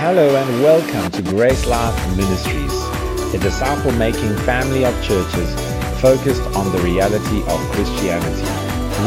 Hello 0.00 0.34
and 0.34 0.62
welcome 0.62 1.10
to 1.10 1.20
Grace 1.20 1.66
Life 1.66 2.16
Ministries, 2.16 2.72
a 3.34 3.38
disciple 3.38 3.92
making 3.92 4.34
family 4.46 4.86
of 4.86 4.94
churches 5.04 5.52
focused 6.00 6.40
on 6.56 6.72
the 6.72 6.78
reality 6.78 7.42
of 7.42 7.60
Christianity. 7.72 8.48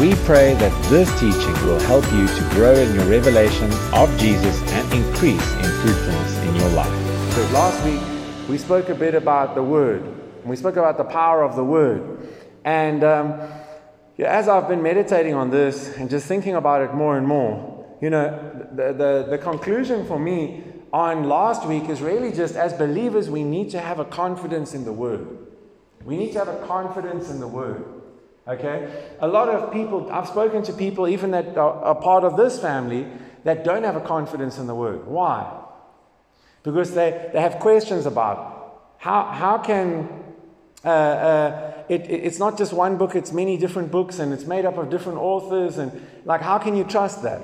We 0.00 0.14
pray 0.24 0.54
that 0.54 0.90
this 0.90 1.10
teaching 1.18 1.66
will 1.66 1.80
help 1.80 2.04
you 2.12 2.28
to 2.28 2.48
grow 2.54 2.74
in 2.74 2.94
your 2.94 3.06
revelation 3.06 3.72
of 3.92 4.08
Jesus 4.20 4.62
and 4.70 4.92
increase 4.92 5.52
in 5.54 5.64
fruitfulness 5.82 6.38
in 6.44 6.54
your 6.54 6.68
life. 6.68 7.32
So 7.32 7.40
last 7.52 7.84
week 7.84 8.48
we 8.48 8.56
spoke 8.56 8.88
a 8.88 8.94
bit 8.94 9.16
about 9.16 9.56
the 9.56 9.64
Word. 9.64 10.04
We 10.44 10.54
spoke 10.54 10.76
about 10.76 10.96
the 10.96 11.02
power 11.02 11.42
of 11.42 11.56
the 11.56 11.64
Word. 11.64 12.28
And 12.64 13.02
um, 13.02 13.40
yeah, 14.16 14.28
as 14.28 14.48
I've 14.48 14.68
been 14.68 14.84
meditating 14.84 15.34
on 15.34 15.50
this 15.50 15.96
and 15.96 16.08
just 16.08 16.26
thinking 16.26 16.54
about 16.54 16.82
it 16.82 16.94
more 16.94 17.18
and 17.18 17.26
more, 17.26 17.84
you 18.00 18.10
know, 18.10 18.30
the, 18.72 18.92
the, 18.92 19.26
the 19.30 19.38
conclusion 19.38 20.06
for 20.06 20.20
me 20.20 20.62
on 20.94 21.24
last 21.24 21.66
week 21.66 21.88
is 21.88 22.00
really 22.00 22.30
just 22.30 22.54
as 22.54 22.72
believers, 22.72 23.28
we 23.28 23.42
need 23.42 23.68
to 23.68 23.80
have 23.80 23.98
a 23.98 24.04
confidence 24.04 24.74
in 24.74 24.84
the 24.84 24.92
Word. 24.92 25.26
We 26.04 26.16
need 26.16 26.32
to 26.34 26.38
have 26.38 26.46
a 26.46 26.64
confidence 26.68 27.30
in 27.30 27.40
the 27.40 27.48
Word. 27.48 27.84
Okay? 28.46 29.04
A 29.18 29.26
lot 29.26 29.48
of 29.48 29.72
people, 29.72 30.08
I've 30.12 30.28
spoken 30.28 30.62
to 30.62 30.72
people 30.72 31.08
even 31.08 31.32
that 31.32 31.58
are, 31.58 31.82
are 31.82 31.94
part 31.96 32.22
of 32.22 32.36
this 32.36 32.60
family 32.60 33.08
that 33.42 33.64
don't 33.64 33.82
have 33.82 33.96
a 33.96 34.00
confidence 34.00 34.56
in 34.58 34.68
the 34.68 34.74
Word. 34.76 35.04
Why? 35.04 35.62
Because 36.62 36.94
they, 36.94 37.28
they 37.32 37.40
have 37.40 37.58
questions 37.58 38.06
about 38.06 38.94
how, 38.98 39.24
how 39.24 39.58
can 39.58 40.08
uh, 40.84 40.88
uh, 40.88 41.72
it, 41.88 42.02
it, 42.02 42.20
it's 42.22 42.38
not 42.38 42.56
just 42.56 42.72
one 42.72 42.98
book, 42.98 43.16
it's 43.16 43.32
many 43.32 43.56
different 43.56 43.90
books 43.90 44.20
and 44.20 44.32
it's 44.32 44.44
made 44.44 44.64
up 44.64 44.78
of 44.78 44.90
different 44.90 45.18
authors. 45.18 45.76
And 45.76 46.06
like, 46.24 46.40
how 46.40 46.58
can 46.58 46.76
you 46.76 46.84
trust 46.84 47.24
that? 47.24 47.42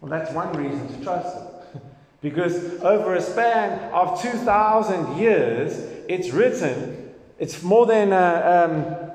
Well, 0.00 0.08
that's 0.08 0.32
one 0.32 0.52
reason 0.52 0.86
to 0.86 1.02
trust 1.02 1.36
it. 1.36 1.49
Because 2.20 2.80
over 2.82 3.14
a 3.14 3.22
span 3.22 3.92
of 3.92 4.20
2,000 4.20 5.16
years, 5.16 5.78
it's 6.08 6.30
written, 6.30 7.14
it's 7.38 7.62
more 7.62 7.86
than, 7.86 8.12
uh, 8.12 8.68
um, 8.68 9.10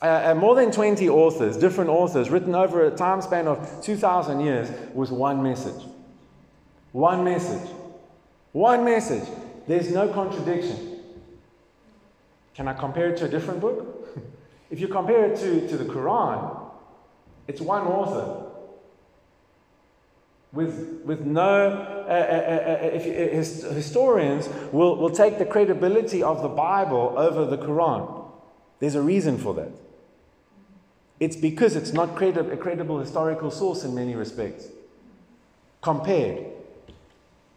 uh, 0.00 0.30
uh, 0.30 0.34
more 0.36 0.54
than 0.54 0.70
20 0.70 1.08
authors, 1.08 1.56
different 1.56 1.90
authors, 1.90 2.30
written 2.30 2.54
over 2.54 2.84
a 2.84 2.90
time 2.92 3.20
span 3.22 3.48
of 3.48 3.82
2,000 3.82 4.40
years, 4.40 4.70
with 4.94 5.10
one 5.10 5.42
message. 5.42 5.82
One 6.92 7.24
message. 7.24 7.68
One 8.52 8.84
message. 8.84 9.28
There's 9.66 9.90
no 9.90 10.08
contradiction. 10.08 11.00
Can 12.54 12.68
I 12.68 12.72
compare 12.72 13.10
it 13.10 13.16
to 13.18 13.24
a 13.24 13.28
different 13.28 13.60
book? 13.60 14.16
if 14.70 14.78
you 14.78 14.86
compare 14.86 15.26
it 15.26 15.38
to, 15.40 15.68
to 15.68 15.76
the 15.76 15.84
Quran, 15.84 16.70
it's 17.48 17.60
one 17.60 17.86
author 17.86 18.48
with, 20.52 21.02
with 21.04 21.20
no, 21.20 21.97
uh, 22.08 22.10
uh, 22.10 23.66
uh, 23.68 23.74
historians 23.74 24.48
will, 24.72 24.96
will 24.96 25.10
take 25.10 25.38
the 25.38 25.44
credibility 25.44 26.22
of 26.22 26.42
the 26.42 26.48
Bible 26.48 27.14
over 27.16 27.44
the 27.44 27.58
Quran. 27.58 28.24
There's 28.80 28.94
a 28.94 29.02
reason 29.02 29.38
for 29.38 29.54
that. 29.54 29.70
It's 31.20 31.36
because 31.36 31.76
it's 31.76 31.92
not 31.92 32.14
credi- 32.14 32.40
a 32.40 32.56
credible 32.56 32.98
historical 32.98 33.50
source 33.50 33.84
in 33.84 33.94
many 33.94 34.14
respects. 34.14 34.68
Compared. 35.82 36.46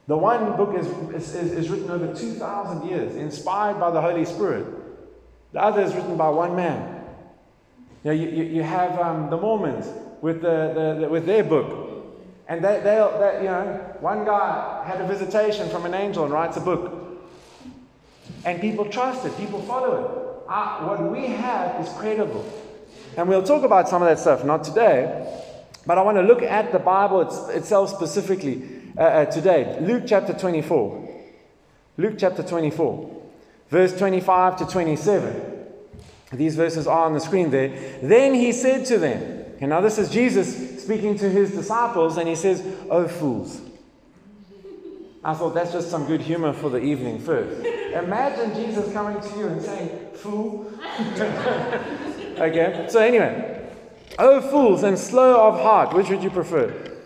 The 0.07 0.17
one 0.17 0.57
book 0.57 0.75
is, 0.75 0.87
is, 1.35 1.53
is 1.53 1.69
written 1.69 1.89
over 1.89 2.13
2,000 2.13 2.89
years, 2.89 3.15
inspired 3.15 3.79
by 3.79 3.91
the 3.91 4.01
Holy 4.01 4.25
Spirit. 4.25 4.65
The 5.53 5.61
other 5.61 5.81
is 5.81 5.93
written 5.93 6.17
by 6.17 6.29
one 6.29 6.55
man. 6.55 7.05
You, 8.03 8.11
know, 8.11 8.17
you, 8.17 8.43
you 8.43 8.63
have 8.63 8.99
um, 8.99 9.29
the 9.29 9.37
Mormons 9.37 9.87
with, 10.21 10.41
the, 10.41 10.73
the, 10.73 11.01
the, 11.01 11.09
with 11.09 11.25
their 11.25 11.43
book, 11.43 11.80
and 12.51 12.61
they, 12.61 12.81
they, 12.83 12.97
you 13.37 13.49
know, 13.49 13.95
one 14.01 14.25
guy 14.25 14.83
had 14.85 14.99
a 14.99 15.07
visitation 15.07 15.69
from 15.69 15.85
an 15.85 15.93
angel 15.93 16.25
and 16.25 16.33
writes 16.33 16.57
a 16.57 16.59
book. 16.59 16.91
And 18.43 18.59
people 18.59 18.89
trust 18.89 19.25
it, 19.25 19.37
people 19.37 19.61
follow 19.61 19.95
it. 20.03 20.49
Uh, 20.49 20.79
what 20.85 21.13
we 21.13 21.27
have 21.27 21.79
is 21.79 21.87
credible. 21.93 22.45
And 23.15 23.29
we'll 23.29 23.41
talk 23.41 23.63
about 23.63 23.87
some 23.87 24.01
of 24.01 24.09
that 24.09 24.19
stuff, 24.19 24.43
not 24.43 24.65
today, 24.65 25.33
but 25.85 25.97
I 25.97 26.01
want 26.01 26.17
to 26.17 26.23
look 26.23 26.41
at 26.41 26.73
the 26.73 26.79
Bible 26.79 27.21
it's, 27.21 27.47
itself 27.55 27.89
specifically 27.89 28.67
uh, 28.97 29.01
uh, 29.01 29.25
today. 29.27 29.77
Luke 29.79 30.03
chapter 30.05 30.33
24. 30.33 31.09
Luke 31.95 32.15
chapter 32.17 32.43
24, 32.43 33.21
verse 33.69 33.97
25 33.97 34.57
to 34.57 34.65
27. 34.65 35.67
These 36.33 36.57
verses 36.57 36.85
are 36.85 37.05
on 37.05 37.13
the 37.13 37.21
screen 37.21 37.49
there. 37.49 37.69
Then 38.03 38.33
he 38.33 38.51
said 38.51 38.85
to 38.87 38.97
them, 38.97 39.45
and 39.61 39.69
now 39.69 39.79
this 39.79 39.97
is 39.97 40.09
Jesus 40.09 40.70
speaking 40.81 41.17
to 41.19 41.29
his 41.29 41.51
disciples, 41.51 42.17
and 42.17 42.27
he 42.27 42.35
says, 42.35 42.63
Oh, 42.89 43.07
fools. 43.07 43.61
I 45.23 45.35
thought 45.35 45.53
that's 45.53 45.71
just 45.71 45.91
some 45.91 46.05
good 46.05 46.21
humor 46.21 46.51
for 46.51 46.69
the 46.69 46.79
evening 46.79 47.19
first. 47.19 47.65
Imagine 47.65 48.55
Jesus 48.55 48.91
coming 48.91 49.21
to 49.21 49.37
you 49.37 49.47
and 49.47 49.61
saying, 49.61 50.09
Fool. 50.15 50.71
okay, 52.39 52.87
so 52.89 52.99
anyway, 52.99 53.69
oh, 54.17 54.41
fools 54.41 54.83
and 54.83 54.97
slow 54.97 55.47
of 55.47 55.59
heart, 55.61 55.93
which 55.93 56.09
would 56.09 56.23
you 56.23 56.31
prefer? 56.31 56.97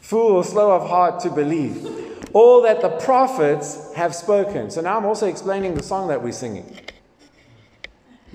Fool 0.00 0.32
or 0.32 0.44
slow 0.44 0.72
of 0.72 0.88
heart 0.88 1.20
to 1.20 1.30
believe? 1.30 1.86
All 2.32 2.62
that 2.62 2.80
the 2.82 2.90
prophets 2.90 3.94
have 3.94 4.14
spoken. 4.14 4.70
So 4.70 4.80
now 4.80 4.96
I'm 4.96 5.04
also 5.04 5.26
explaining 5.26 5.74
the 5.74 5.82
song 5.82 6.08
that 6.08 6.22
we're 6.22 6.32
singing. 6.32 6.78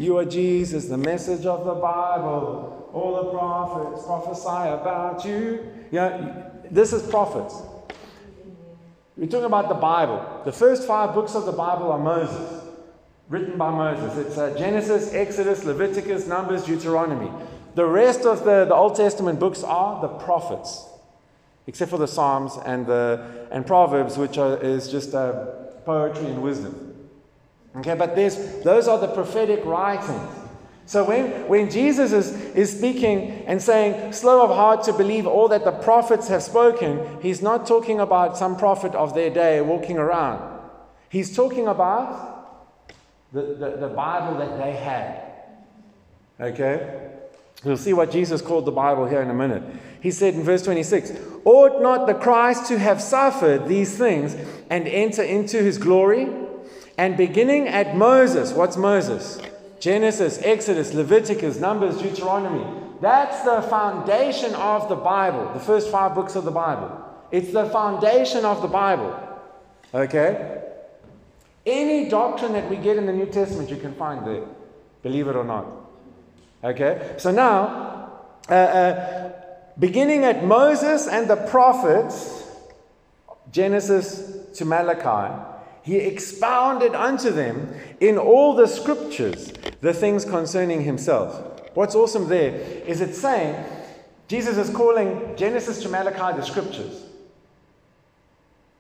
You 0.02 0.18
are 0.18 0.26
Jesus, 0.26 0.86
the 0.86 0.98
message 0.98 1.46
of 1.46 1.64
the 1.64 1.76
Bible 1.76 2.90
all 2.92 3.24
the 3.24 3.30
prophets 3.30 4.04
prophesy 4.04 4.48
about 4.48 5.24
you. 5.24 5.64
Yeah, 5.92 6.50
this 6.72 6.92
is 6.92 7.04
prophets. 7.04 7.56
We're 9.16 9.28
talking 9.28 9.46
about 9.46 9.70
the 9.70 9.76
Bible. 9.76 10.42
The 10.44 10.52
first 10.52 10.88
five 10.88 11.14
books 11.14 11.36
of 11.36 11.46
the 11.46 11.52
Bible 11.52 11.92
are 11.92 12.00
Moses, 12.00 12.64
written 13.30 13.60
by 13.60 13.70
Moses. 13.70 14.18
It's 14.26 14.38
uh, 14.40 14.58
Genesis, 14.58 15.14
Exodus, 15.14 15.66
Leviticus, 15.66 16.26
Numbers, 16.26 16.66
Deuteronomy. 16.66 17.30
The 17.76 17.86
rest 17.86 18.22
of 18.22 18.44
the, 18.44 18.66
the 18.66 18.74
Old 18.74 18.96
Testament 18.96 19.40
books 19.40 19.64
are 19.64 20.02
the 20.02 20.08
prophets, 20.08 20.84
except 21.68 21.92
for 21.92 22.00
the 22.00 22.08
Psalms 22.08 22.58
and, 22.66 22.88
the, 22.88 23.48
and 23.52 23.68
Proverbs, 23.68 24.18
which 24.18 24.40
are, 24.40 24.58
is 24.58 24.90
just 24.90 25.14
uh, 25.14 25.46
poetry 25.86 26.26
and 26.26 26.42
wisdom. 26.42 26.91
Okay, 27.78 27.96
but 27.96 28.16
there's, 28.16 28.36
those 28.64 28.88
are 28.88 29.00
the 29.00 29.08
prophetic 29.08 29.64
writings. 29.66 30.30
So 30.86 31.06
when, 31.06 31.48
when 31.48 31.70
Jesus 31.70 32.12
is, 32.12 32.34
is 32.54 32.78
speaking 32.78 33.46
and 33.48 33.62
saying, 33.62 34.12
slow 34.12 34.44
of 34.44 34.50
heart 34.50 34.84
to 34.84 34.94
believe 34.94 35.26
all 35.26 35.48
that 35.48 35.64
the 35.64 35.72
prophets 35.72 36.28
have 36.28 36.44
spoken, 36.44 37.22
he's 37.22 37.42
not 37.42 37.66
talking 37.66 38.02
about 38.02 38.38
some 38.38 38.58
prophet 38.58 38.94
of 38.94 39.14
their 39.14 39.30
day 39.30 39.62
walking 39.62 39.98
around. 39.98 40.59
He's 41.08 41.34
talking 41.34 41.68
about 41.68 42.92
the, 43.32 43.42
the, 43.42 43.78
the 43.80 43.88
Bible 43.88 44.38
that 44.40 44.58
they 44.58 44.74
had. 44.74 45.32
Okay? 46.42 47.09
We'll 47.64 47.78
see 47.78 47.94
what 47.94 48.12
Jesus 48.12 48.42
called 48.42 48.66
the 48.66 48.72
Bible 48.72 49.06
here 49.06 49.22
in 49.22 49.30
a 49.30 49.34
minute. 49.34 49.64
He 50.02 50.12
said 50.12 50.34
in 50.34 50.44
verse 50.44 50.64
26 50.64 51.14
Ought 51.46 51.82
not 51.82 52.08
the 52.08 52.16
Christ 52.16 52.66
to 52.68 52.80
have 52.80 53.02
suffered 53.02 53.68
these 53.68 53.98
things 53.98 54.36
and 54.70 54.88
enter 54.88 55.22
into 55.24 55.62
his 55.62 55.78
glory? 55.78 56.28
And 56.97 57.18
beginning 57.18 57.68
at 57.68 57.96
Moses, 57.96 58.53
what's 58.53 58.78
Moses? 58.78 59.40
Genesis, 59.79 60.40
Exodus, 60.44 60.94
Leviticus, 60.94 61.59
Numbers, 61.59 62.02
Deuteronomy. 62.02 62.66
That's 63.02 63.44
the 63.44 63.63
foundation 63.63 64.53
of 64.53 64.88
the 64.90 64.96
Bible, 64.96 65.52
the 65.53 65.59
first 65.59 65.90
five 65.90 66.13
books 66.13 66.35
of 66.35 66.46
the 66.46 66.52
Bible. 66.52 67.03
It's 67.31 67.52
the 67.52 67.66
foundation 67.69 68.46
of 68.46 68.62
the 68.62 68.68
Bible. 68.68 69.18
Okay? 69.94 70.62
Any 71.66 72.09
doctrine 72.09 72.53
that 72.53 72.69
we 72.69 72.75
get 72.75 72.97
in 72.97 73.08
the 73.08 73.13
New 73.13 73.25
Testament, 73.25 73.69
you 73.69 73.78
can 73.78 73.96
find 73.96 74.25
there, 74.25 74.44
believe 75.02 75.28
it 75.28 75.35
or 75.35 75.44
not. 75.44 75.66
Okay? 76.63 77.16
So 77.18 77.31
now, 77.31 78.19
uh, 78.50 78.53
uh, 78.53 79.31
beginning 79.79 80.23
at 80.23 80.46
Moses 80.46 81.08
and 81.08 81.28
the 81.28 81.37
prophets, 81.37 82.44
Genesis 83.52 84.37
to 84.58 84.66
Malachi, 84.66 85.51
he 85.84 85.98
expounded 85.98 86.94
unto 86.94 87.32
them 87.32 87.74
in 88.00 88.18
all 88.18 88.56
the 88.56 88.68
scriptures 88.68 89.52
the 89.82 89.94
things 89.94 90.26
concerning 90.26 90.84
himself. 90.84 91.62
What's 91.74 91.96
awesome 91.96 92.28
there 92.28 92.56
is 92.86 93.02
it's 93.02 93.18
saying 93.18 93.64
Jesus 94.28 94.58
is 94.58 94.74
calling 94.76 95.36
Genesis 95.36 95.82
to 95.84 95.90
Malachi 95.90 96.40
the 96.40 96.46
scriptures. 96.46 97.04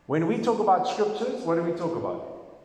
When 0.05 0.27
we 0.27 0.37
talk 0.37 0.59
about 0.59 0.87
scriptures, 0.87 1.41
what 1.43 1.55
do 1.55 1.63
we 1.63 1.71
talk 1.71 1.95
about? 1.95 2.59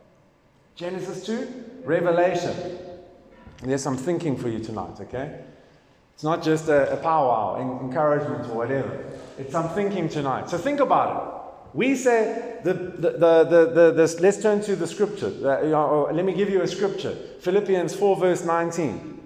Genesis 0.75 1.25
to 1.25 1.47
Revelation. 1.83 2.77
There's 3.63 3.81
some 3.81 3.97
thinking 3.97 4.37
for 4.37 4.49
you 4.49 4.59
tonight, 4.59 4.99
okay? 5.01 5.39
It's 6.13 6.23
not 6.23 6.43
just 6.43 6.67
a, 6.67 6.93
a 6.93 6.97
powwow, 6.97 7.81
encouragement, 7.81 8.49
or 8.49 8.55
whatever. 8.55 9.03
It's 9.37 9.51
some 9.51 9.69
thinking 9.69 10.09
tonight. 10.09 10.49
So 10.49 10.57
think 10.57 10.79
about 10.79 11.15
it. 11.15 11.36
We 11.73 11.95
say, 11.95 12.59
the, 12.63 12.73
the, 12.73 13.11
the, 13.11 13.91
the, 13.91 14.17
let's 14.19 14.41
turn 14.41 14.61
to 14.61 14.75
the 14.75 14.87
scripture. 14.87 15.27
Uh, 15.27 16.11
let 16.11 16.25
me 16.25 16.33
give 16.33 16.49
you 16.49 16.61
a 16.61 16.67
scripture 16.67 17.15
Philippians 17.41 17.95
4, 17.95 18.17
verse 18.17 18.45
19. 18.45 19.21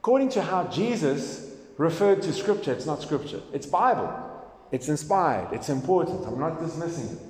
According 0.00 0.30
to 0.30 0.42
how 0.42 0.64
Jesus 0.64 1.54
referred 1.76 2.22
to 2.22 2.32
scripture, 2.32 2.72
it's 2.72 2.86
not 2.86 3.02
scripture, 3.02 3.40
it's 3.52 3.66
Bible. 3.66 4.30
It's 4.72 4.88
inspired, 4.88 5.52
it's 5.52 5.68
important. 5.68 6.26
I'm 6.26 6.38
not 6.38 6.58
dismissing 6.60 7.16
it. 7.16 7.22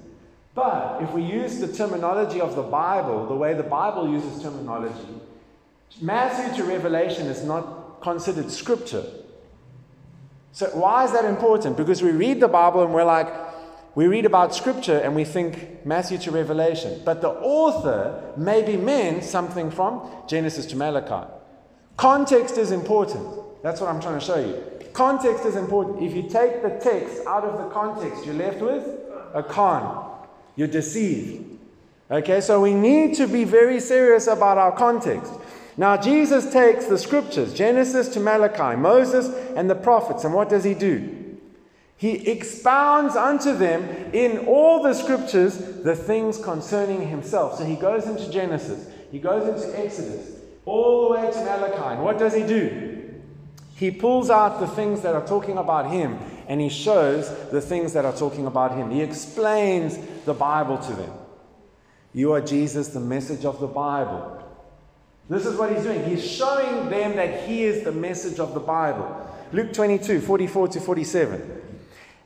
But 0.55 1.03
if 1.03 1.13
we 1.13 1.23
use 1.23 1.59
the 1.59 1.73
terminology 1.73 2.41
of 2.41 2.55
the 2.55 2.63
Bible, 2.63 3.27
the 3.27 3.35
way 3.35 3.55
the 3.55 3.63
Bible 3.63 4.09
uses 4.09 4.43
terminology, 4.43 5.21
Matthew 6.01 6.57
to 6.57 6.65
Revelation 6.65 7.27
is 7.27 7.45
not 7.45 8.01
considered 8.01 8.51
scripture. 8.51 9.05
So, 10.53 10.67
why 10.75 11.05
is 11.05 11.13
that 11.13 11.25
important? 11.25 11.77
Because 11.77 12.03
we 12.03 12.11
read 12.11 12.41
the 12.41 12.49
Bible 12.49 12.85
and 12.85 12.93
we're 12.93 13.05
like, 13.05 13.29
we 13.95 14.07
read 14.07 14.25
about 14.25 14.55
scripture 14.55 14.99
and 14.99 15.15
we 15.15 15.25
think 15.25 15.85
Matthew 15.85 16.19
to 16.19 16.31
Revelation. 16.31 17.03
But 17.05 17.21
the 17.21 17.31
author 17.31 18.33
maybe 18.37 18.77
meant 18.77 19.25
something 19.25 19.71
from 19.71 20.11
Genesis 20.27 20.67
to 20.67 20.77
Malachi. 20.77 21.31
Context 21.97 22.57
is 22.57 22.73
important. 22.73 23.27
That's 23.63 23.81
what 23.81 23.91
I'm 23.91 24.01
trying 24.01 24.19
to 24.19 24.25
show 24.25 24.39
you. 24.39 24.89
Context 24.93 25.45
is 25.45 25.57
important. 25.57 26.03
If 26.03 26.15
you 26.15 26.23
take 26.23 26.63
the 26.63 26.79
text 26.83 27.27
out 27.27 27.45
of 27.45 27.59
the 27.63 27.69
context, 27.71 28.25
you're 28.25 28.35
left 28.35 28.61
with 28.61 28.87
a 29.35 29.43
con. 29.43 30.11
You're 30.57 30.69
deceived. 30.69 31.59
Okay, 32.11 32.41
so 32.41 32.61
we 32.61 32.75
need 32.75 33.15
to 33.17 33.27
be 33.27 33.45
very 33.45 33.81
serious 33.81 34.27
about 34.27 34.59
our 34.59 34.73
context. 34.73 35.33
Now, 35.77 35.97
Jesus 35.97 36.53
takes 36.53 36.87
the 36.87 36.99
scriptures, 36.99 37.55
Genesis 37.55 38.09
to 38.09 38.21
Malachi, 38.21 38.77
Moses 38.77 39.29
and 39.57 39.71
the 39.71 39.75
prophets, 39.75 40.25
and 40.25 40.35
what 40.35 40.51
does 40.51 40.65
he 40.65 40.75
do? 40.75 41.22
He 42.03 42.29
expounds 42.29 43.15
unto 43.15 43.57
them 43.57 43.85
in 44.13 44.47
all 44.47 44.83
the 44.83 44.93
scriptures 44.93 45.57
the 45.57 45.95
things 45.95 46.37
concerning 46.37 47.07
himself. 47.07 47.59
So 47.59 47.65
he 47.65 47.77
goes 47.77 48.09
into 48.09 48.29
Genesis, 48.29 48.93
he 49.13 49.21
goes 49.21 49.47
into 49.47 49.79
Exodus, 49.79 50.37
all 50.65 51.05
the 51.05 51.15
way 51.15 51.31
to 51.31 51.39
Malachi. 51.39 52.03
What 52.03 52.19
does 52.19 52.35
he 52.35 52.43
do? 52.43 53.21
He 53.77 53.93
pulls 53.93 54.31
out 54.31 54.59
the 54.59 54.67
things 54.67 55.03
that 55.03 55.15
are 55.15 55.25
talking 55.25 55.59
about 55.59 55.93
him 55.93 56.19
and 56.49 56.61
he 56.61 56.71
shows 56.71 57.29
the 57.51 57.61
things 57.61 57.93
that 57.93 58.05
are 58.05 58.17
talking 58.17 58.47
about 58.47 58.77
him. 58.77 58.91
He 58.91 59.01
explains 59.01 59.97
the 60.25 60.35
Bible 60.35 60.79
to 60.79 60.93
them. 60.95 61.13
You 62.13 62.33
are 62.33 62.41
Jesus, 62.41 62.89
the 62.89 62.99
message 62.99 63.45
of 63.45 63.61
the 63.61 63.69
Bible. 63.69 64.43
This 65.31 65.47
is 65.47 65.57
what 65.57 65.73
he's 65.73 65.85
doing. 65.85 66.05
He's 66.05 66.29
showing 66.29 66.91
them 66.91 67.15
that 67.15 67.49
he 67.49 67.63
is 67.63 67.85
the 67.85 67.93
message 67.93 68.41
of 68.41 68.55
the 68.55 68.61
Bible. 68.61 69.25
Luke 69.53 69.73
22, 69.73 70.21
44 70.21 70.67
to 70.67 70.81
47. 70.81 71.63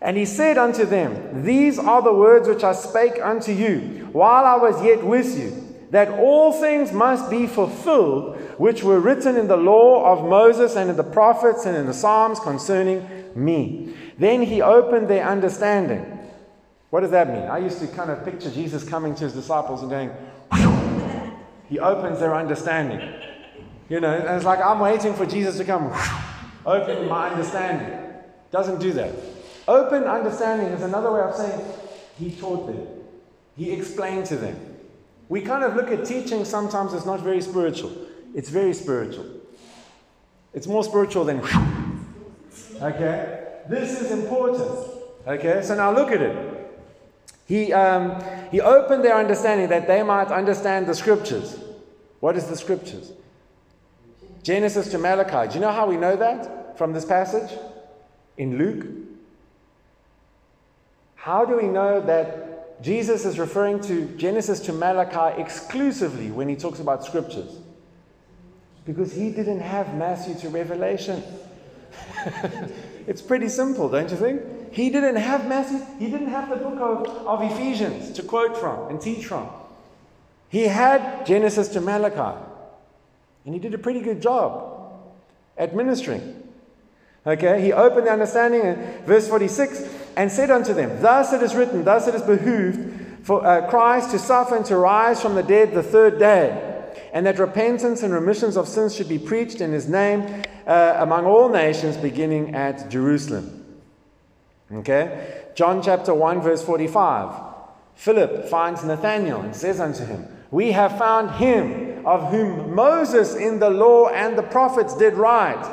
And 0.07 0.17
he 0.17 0.25
said 0.25 0.57
unto 0.57 0.85
them, 0.85 1.43
These 1.43 1.81
are 1.81 2.01
the 2.01 2.13
words 2.13 2.47
which 2.47 2.63
I 2.63 2.75
spake 2.75 3.19
unto 3.21 3.51
you 3.51 4.09
while 4.13 4.45
I 4.45 4.55
was 4.55 4.81
yet 4.81 5.05
with 5.05 5.37
you, 5.37 5.75
that 5.91 6.09
all 6.11 6.53
things 6.53 6.93
must 6.93 7.29
be 7.29 7.49
fulfilled 7.49 8.37
which 8.57 8.85
were 8.85 9.01
written 9.01 9.37
in 9.37 9.49
the 9.49 9.57
law 9.57 10.13
of 10.13 10.29
Moses 10.29 10.77
and 10.77 10.89
in 10.89 10.97
the 10.97 11.03
prophets 11.03 11.67
and 11.67 11.77
in 11.77 11.87
the 11.87 11.93
Psalms 11.93 12.39
concerning 12.39 13.05
me. 13.35 13.95
Then 14.17 14.43
he 14.43 14.63
opened 14.63 15.09
their 15.09 15.27
understanding. 15.27 16.05
What 16.91 17.01
does 17.01 17.11
that 17.11 17.29
mean? 17.29 17.43
I 17.43 17.59
used 17.59 17.81
to 17.81 17.89
kind 17.89 18.13
of 18.13 18.25
picture 18.25 18.53
Jesus 18.53 18.89
coming 18.89 19.13
to 19.17 19.25
his 19.25 19.33
disciples 19.33 19.83
and 19.83 19.91
going, 19.91 20.13
he 21.69 21.81
opens 21.81 22.21
their 22.21 22.37
understanding. 22.37 23.13
You 23.89 23.99
know, 23.99 24.17
and 24.17 24.37
it's 24.37 24.45
like 24.45 24.61
I'm 24.61 24.79
waiting 24.79 25.15
for 25.15 25.27
Jesus 25.27 25.57
to 25.57 25.65
come, 25.65 25.93
open 26.65 27.09
my 27.09 27.31
understanding. 27.31 28.05
Doesn't 28.53 28.79
do 28.79 28.93
that. 28.93 29.36
Open 29.69 30.05
understanding 30.05 30.69
is 30.69 30.83
another 30.83 31.13
way 31.13 31.21
of 31.21 31.35
saying 31.35 31.61
he 32.19 32.31
taught 32.31 32.67
them, 32.67 32.87
he 33.57 33.73
explained 33.73 34.27
to 34.27 34.37
them. 34.37 34.77
We 35.29 35.41
kind 35.41 35.65
of 35.65 35.75
look 35.75 35.91
at 35.91 36.05
teaching 36.05 36.45
sometimes 36.45 36.95
as 36.95 37.05
not 37.05 37.21
very 37.21 37.43
spiritual. 37.43 37.93
It's 38.35 38.49
very 38.49 38.75
spiritual. 38.75 39.27
It's 40.55 40.67
more 40.67 40.85
spiritual 40.85 41.25
than. 41.25 41.41
Okay? 42.81 43.45
This 43.69 44.01
is 44.01 44.13
important. 44.13 44.89
Okay? 45.27 45.63
So 45.63 45.75
now 45.75 45.93
look 45.93 46.13
at 46.13 46.23
it. 46.23 46.57
He, 47.47 47.73
um, 47.73 48.23
he 48.51 48.61
opened 48.61 49.05
their 49.05 49.17
understanding 49.17 49.69
that 49.69 49.87
they 49.87 50.03
might 50.03 50.29
understand 50.29 50.87
the 50.87 50.95
scriptures. 50.95 51.59
What 52.21 52.37
is 52.37 52.47
the 52.47 52.57
scriptures? 52.57 53.13
Genesis 54.43 54.91
to 54.93 54.99
Malachi. 54.99 55.49
Do 55.49 55.55
you 55.55 55.61
know 55.61 55.73
how 55.73 55.87
we 55.87 55.97
know 55.97 56.17
that 56.17 56.79
from 56.79 56.93
this 56.93 57.05
passage? 57.05 57.57
In 58.37 58.59
Luke. 58.59 59.06
How 61.27 61.45
do 61.45 61.57
we 61.57 61.67
know 61.67 62.01
that 62.03 62.81
Jesus 62.81 63.25
is 63.25 63.37
referring 63.37 63.81
to 63.81 64.07
Genesis 64.17 64.61
to 64.61 64.73
Malachi 64.73 65.43
exclusively 65.43 66.31
when 66.31 66.49
he 66.49 66.55
talks 66.55 66.79
about 66.79 67.05
scriptures? 67.05 67.51
Because 68.85 69.13
he 69.13 69.31
didn't 69.31 69.59
have 69.59 69.93
Matthew 69.97 70.37
to 70.37 70.49
Revelation. 70.51 71.21
it's 73.09 73.21
pretty 73.21 73.49
simple, 73.49 73.89
don't 73.89 74.09
you 74.09 74.17
think? 74.17 74.73
He 74.73 74.89
didn't 74.89 75.17
have 75.17 75.49
Matthew, 75.49 75.85
he 75.99 76.09
didn't 76.13 76.29
have 76.29 76.49
the 76.49 76.55
book 76.55 76.79
of, 76.79 77.09
of 77.27 77.43
Ephesians 77.43 78.13
to 78.13 78.23
quote 78.23 78.57
from 78.57 78.89
and 78.89 79.01
teach 79.01 79.27
from. 79.27 79.51
He 80.49 80.69
had 80.69 81.27
Genesis 81.27 81.67
to 81.71 81.81
Malachi. 81.81 82.39
And 83.45 83.53
he 83.53 83.59
did 83.59 83.75
a 83.75 83.79
pretty 83.79 84.01
good 84.01 84.23
job 84.23 84.93
administering. 85.59 86.45
Okay, 87.27 87.61
he 87.63 87.73
opened 87.73 88.07
the 88.07 88.13
understanding 88.13 88.61
in 88.61 89.05
verse 89.05 89.27
46 89.29 90.06
and 90.17 90.33
said 90.33 90.51
unto 90.51 90.75
them, 90.75 91.01
Thus 91.01 91.33
it 91.33 91.43
is 91.43 91.55
written, 91.55 91.85
thus 91.85 92.09
it 92.09 92.15
is 92.15 92.23
behooved 92.23 93.27
for 93.27 93.47
uh, 93.47 93.69
Christ 93.69 94.11
to 94.13 94.19
suffer 94.19 94.57
and 94.57 94.65
to 94.67 94.77
rise 94.77 95.21
from 95.21 95.35
the 95.35 95.43
dead 95.43 95.75
the 95.75 95.83
third 95.83 96.19
day 96.19 96.75
and 97.17 97.25
that 97.25 97.39
repentance 97.39 98.03
and 98.03 98.13
remissions 98.13 98.59
of 98.59 98.69
sins 98.69 98.95
should 98.95 99.09
be 99.09 99.19
preached 99.19 99.63
in 99.63 99.73
his 99.73 99.89
name 99.89 100.43
uh, 100.67 100.97
among 100.99 101.25
all 101.25 101.49
nations, 101.49 101.97
beginning 101.97 102.55
at 102.55 102.91
Jerusalem. 102.91 103.65
Okay? 104.71 105.45
John 105.55 105.83
chapter 105.83 106.13
1, 106.13 106.43
verse 106.43 106.63
45. 106.63 107.55
Philip 107.95 108.51
finds 108.51 108.85
Nathanael 108.85 109.41
and 109.41 109.57
says 109.57 109.81
unto 109.81 110.05
him, 110.05 110.27
We 110.51 110.73
have 110.73 110.99
found 110.99 111.31
him 111.37 112.07
of 112.07 112.31
whom 112.31 112.75
Moses 112.75 113.35
in 113.35 113.61
the 113.61 113.71
law 113.71 114.09
and 114.09 114.37
the 114.37 114.43
prophets 114.43 114.95
did 114.95 115.15
write, 115.15 115.65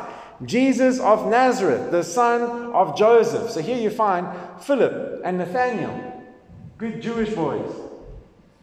Jesus 0.46 1.00
of 1.00 1.28
Nazareth, 1.28 1.92
the 1.92 2.04
son 2.04 2.72
of 2.74 2.98
Joseph. 2.98 3.52
So 3.52 3.62
here 3.62 3.78
you 3.78 3.90
find 3.90 4.28
Philip 4.62 5.22
and 5.24 5.38
Nathanael, 5.38 6.24
good 6.78 7.02
Jewish 7.02 7.30
boys. 7.30 7.70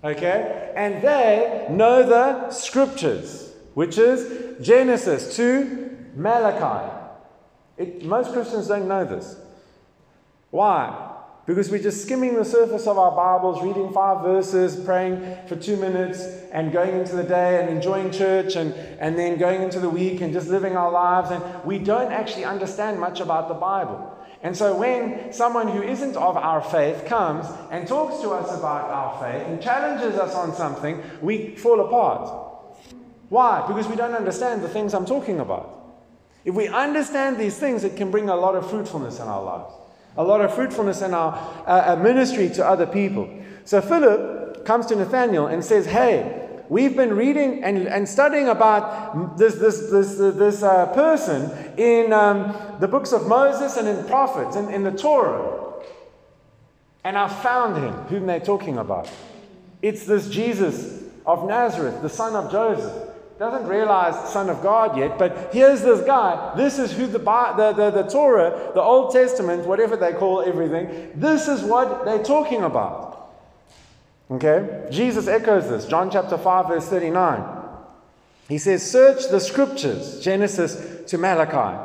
Okay? 0.02 0.72
And 0.76 1.02
they 1.02 1.66
know 1.70 2.02
the 2.02 2.50
scriptures, 2.50 3.52
which 3.74 3.98
is 3.98 4.64
Genesis 4.64 5.36
to 5.36 5.96
Malachi. 6.16 6.96
It, 7.76 8.04
most 8.04 8.32
Christians 8.32 8.68
don't 8.68 8.88
know 8.88 9.04
this. 9.04 9.36
Why? 10.50 11.09
Because 11.50 11.68
we're 11.68 11.82
just 11.82 12.02
skimming 12.02 12.36
the 12.36 12.44
surface 12.44 12.86
of 12.86 12.96
our 12.96 13.10
Bibles, 13.10 13.60
reading 13.60 13.92
five 13.92 14.22
verses, 14.22 14.76
praying 14.84 15.36
for 15.48 15.56
two 15.56 15.76
minutes, 15.76 16.22
and 16.52 16.70
going 16.70 16.94
into 16.94 17.16
the 17.16 17.24
day 17.24 17.60
and 17.60 17.68
enjoying 17.68 18.12
church, 18.12 18.54
and, 18.54 18.72
and 19.00 19.18
then 19.18 19.36
going 19.36 19.60
into 19.60 19.80
the 19.80 19.90
week 19.90 20.20
and 20.20 20.32
just 20.32 20.46
living 20.46 20.76
our 20.76 20.92
lives. 20.92 21.32
And 21.32 21.42
we 21.64 21.80
don't 21.80 22.12
actually 22.12 22.44
understand 22.44 23.00
much 23.00 23.18
about 23.18 23.48
the 23.48 23.54
Bible. 23.54 24.16
And 24.44 24.56
so 24.56 24.76
when 24.76 25.32
someone 25.32 25.66
who 25.66 25.82
isn't 25.82 26.16
of 26.16 26.36
our 26.36 26.62
faith 26.62 27.04
comes 27.06 27.46
and 27.72 27.88
talks 27.88 28.20
to 28.20 28.30
us 28.30 28.56
about 28.56 28.88
our 28.88 29.20
faith 29.20 29.44
and 29.48 29.60
challenges 29.60 30.20
us 30.20 30.36
on 30.36 30.54
something, 30.54 31.02
we 31.20 31.56
fall 31.56 31.80
apart. 31.80 32.30
Why? 33.28 33.66
Because 33.66 33.88
we 33.88 33.96
don't 33.96 34.14
understand 34.14 34.62
the 34.62 34.68
things 34.68 34.94
I'm 34.94 35.04
talking 35.04 35.40
about. 35.40 35.96
If 36.44 36.54
we 36.54 36.68
understand 36.68 37.38
these 37.38 37.58
things, 37.58 37.82
it 37.82 37.96
can 37.96 38.12
bring 38.12 38.28
a 38.28 38.36
lot 38.36 38.54
of 38.54 38.70
fruitfulness 38.70 39.18
in 39.18 39.26
our 39.26 39.42
lives, 39.42 39.74
a 40.16 40.24
lot 40.24 40.40
of 40.40 40.54
fruitfulness 40.54 41.02
in 41.02 41.14
our 41.14 41.34
uh, 41.66 41.92
uh 41.92 41.96
ministry 41.96 42.48
to 42.50 42.66
other 42.66 42.86
people. 42.86 43.28
So 43.64 43.80
Philip 43.80 44.64
comes 44.64 44.86
to 44.86 44.96
Nathanael 44.96 45.46
and 45.46 45.64
says, 45.64 45.86
Hey, 45.86 46.48
we've 46.68 46.96
been 46.96 47.14
reading 47.14 47.62
and, 47.64 47.86
and 47.88 48.08
studying 48.08 48.48
about 48.48 49.36
this, 49.36 49.56
this, 49.56 49.90
this, 49.90 50.16
this 50.16 50.62
uh, 50.62 50.86
person 50.86 51.50
in 51.76 52.12
um, 52.12 52.54
the 52.80 52.88
books 52.88 53.12
of 53.12 53.26
Moses 53.26 53.76
and 53.76 53.88
in 53.88 54.04
prophets 54.06 54.56
and 54.56 54.72
in 54.72 54.84
the 54.84 54.92
Torah. 54.92 55.60
And 57.04 57.16
I 57.16 57.28
found 57.28 57.76
him, 57.76 57.94
whom 58.08 58.26
they're 58.26 58.40
talking 58.40 58.78
about. 58.78 59.10
It's 59.82 60.04
this 60.04 60.28
Jesus 60.28 61.02
of 61.26 61.46
Nazareth, 61.46 62.02
the 62.02 62.08
son 62.08 62.36
of 62.36 62.52
Joseph. 62.52 63.08
Doesn't 63.40 63.68
realize 63.68 64.30
son 64.34 64.50
of 64.50 64.62
God 64.62 64.98
yet, 64.98 65.18
but 65.18 65.48
here's 65.50 65.80
this 65.80 66.04
guy. 66.04 66.52
This 66.58 66.78
is 66.78 66.92
who 66.92 67.06
the, 67.06 67.18
the, 67.18 67.72
the, 67.74 67.90
the 67.90 68.02
Torah, 68.02 68.70
the 68.74 68.82
Old 68.82 69.14
Testament, 69.14 69.66
whatever 69.66 69.96
they 69.96 70.12
call 70.12 70.42
everything, 70.42 71.10
this 71.14 71.48
is 71.48 71.62
what 71.62 72.04
they're 72.04 72.22
talking 72.22 72.64
about. 72.64 73.32
Okay? 74.30 74.86
Jesus 74.90 75.26
echoes 75.26 75.70
this. 75.70 75.86
John 75.86 76.10
chapter 76.10 76.36
5, 76.36 76.68
verse 76.68 76.86
39. 76.88 77.42
He 78.46 78.58
says, 78.58 78.88
Search 78.88 79.30
the 79.30 79.40
scriptures, 79.40 80.20
Genesis 80.20 81.10
to 81.10 81.16
Malachi. 81.16 81.82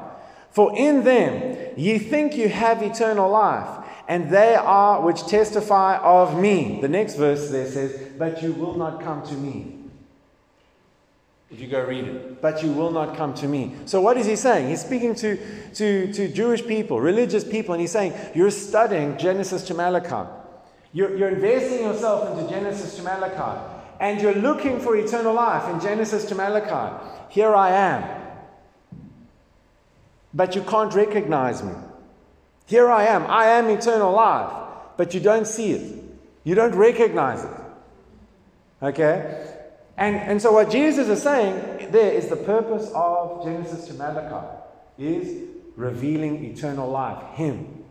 For 0.51 0.77
in 0.77 1.05
them 1.05 1.71
ye 1.77 1.99
think 1.99 2.35
you 2.35 2.49
have 2.49 2.83
eternal 2.83 3.29
life, 3.29 3.87
and 4.09 4.29
they 4.29 4.55
are 4.55 5.01
which 5.01 5.25
testify 5.25 5.99
of 5.99 6.37
me. 6.37 6.81
The 6.81 6.89
next 6.89 7.15
verse 7.15 7.49
there 7.49 7.71
says, 7.71 8.09
But 8.19 8.43
you 8.43 8.51
will 8.51 8.75
not 8.75 9.01
come 9.01 9.25
to 9.27 9.35
me. 9.35 9.74
If 11.55 11.61
you 11.61 11.67
go 11.67 11.85
read 11.85 12.03
it, 12.03 12.41
but 12.41 12.61
you 12.61 12.69
will 12.69 12.91
not 12.91 13.15
come 13.15 13.33
to 13.33 13.47
me. 13.47 13.73
So, 13.85 14.01
what 14.01 14.17
is 14.17 14.25
he 14.25 14.35
saying? 14.35 14.67
He's 14.67 14.81
speaking 14.81 15.15
to, 15.15 15.37
to, 15.75 16.11
to 16.11 16.27
Jewish 16.27 16.67
people, 16.67 16.99
religious 16.99 17.45
people, 17.45 17.73
and 17.73 17.79
he's 17.79 17.93
saying, 17.93 18.13
You're 18.35 18.51
studying 18.51 19.17
Genesis 19.17 19.63
to 19.67 19.73
Malachi. 19.73 20.29
You're, 20.91 21.15
you're 21.15 21.29
investing 21.29 21.85
yourself 21.85 22.37
into 22.37 22.49
Genesis 22.51 22.97
to 22.97 23.03
Malachi, 23.03 23.57
and 24.01 24.21
you're 24.21 24.35
looking 24.35 24.81
for 24.81 24.97
eternal 24.97 25.33
life 25.33 25.73
in 25.73 25.79
Genesis 25.79 26.25
to 26.25 26.35
Malachi. 26.35 26.93
Here 27.29 27.55
I 27.55 27.71
am. 27.71 28.21
But 30.33 30.55
you 30.57 30.61
can't 30.63 30.93
recognize 30.93 31.63
me. 31.63 31.71
Here 32.65 32.89
I 32.89 33.05
am. 33.05 33.25
I 33.27 33.45
am 33.45 33.69
eternal 33.69 34.11
life, 34.11 34.51
but 34.97 35.13
you 35.13 35.21
don't 35.21 35.47
see 35.47 35.71
it. 35.71 36.03
You 36.43 36.53
don't 36.53 36.75
recognize 36.75 37.45
it. 37.45 37.51
Okay? 38.83 39.54
And, 39.97 40.15
and 40.15 40.41
so 40.41 40.51
what 40.51 40.69
Jesus 40.69 41.07
is 41.07 41.23
saying 41.23 41.91
there 41.91 42.11
is 42.11 42.27
the 42.27 42.35
purpose 42.35 42.91
of 42.93 43.43
Genesis 43.43 43.87
to 43.87 43.93
Malachi 43.93 44.47
is 44.97 45.49
revealing 45.75 46.43
eternal 46.45 46.89
life, 46.89 47.23
Him. 47.35 47.83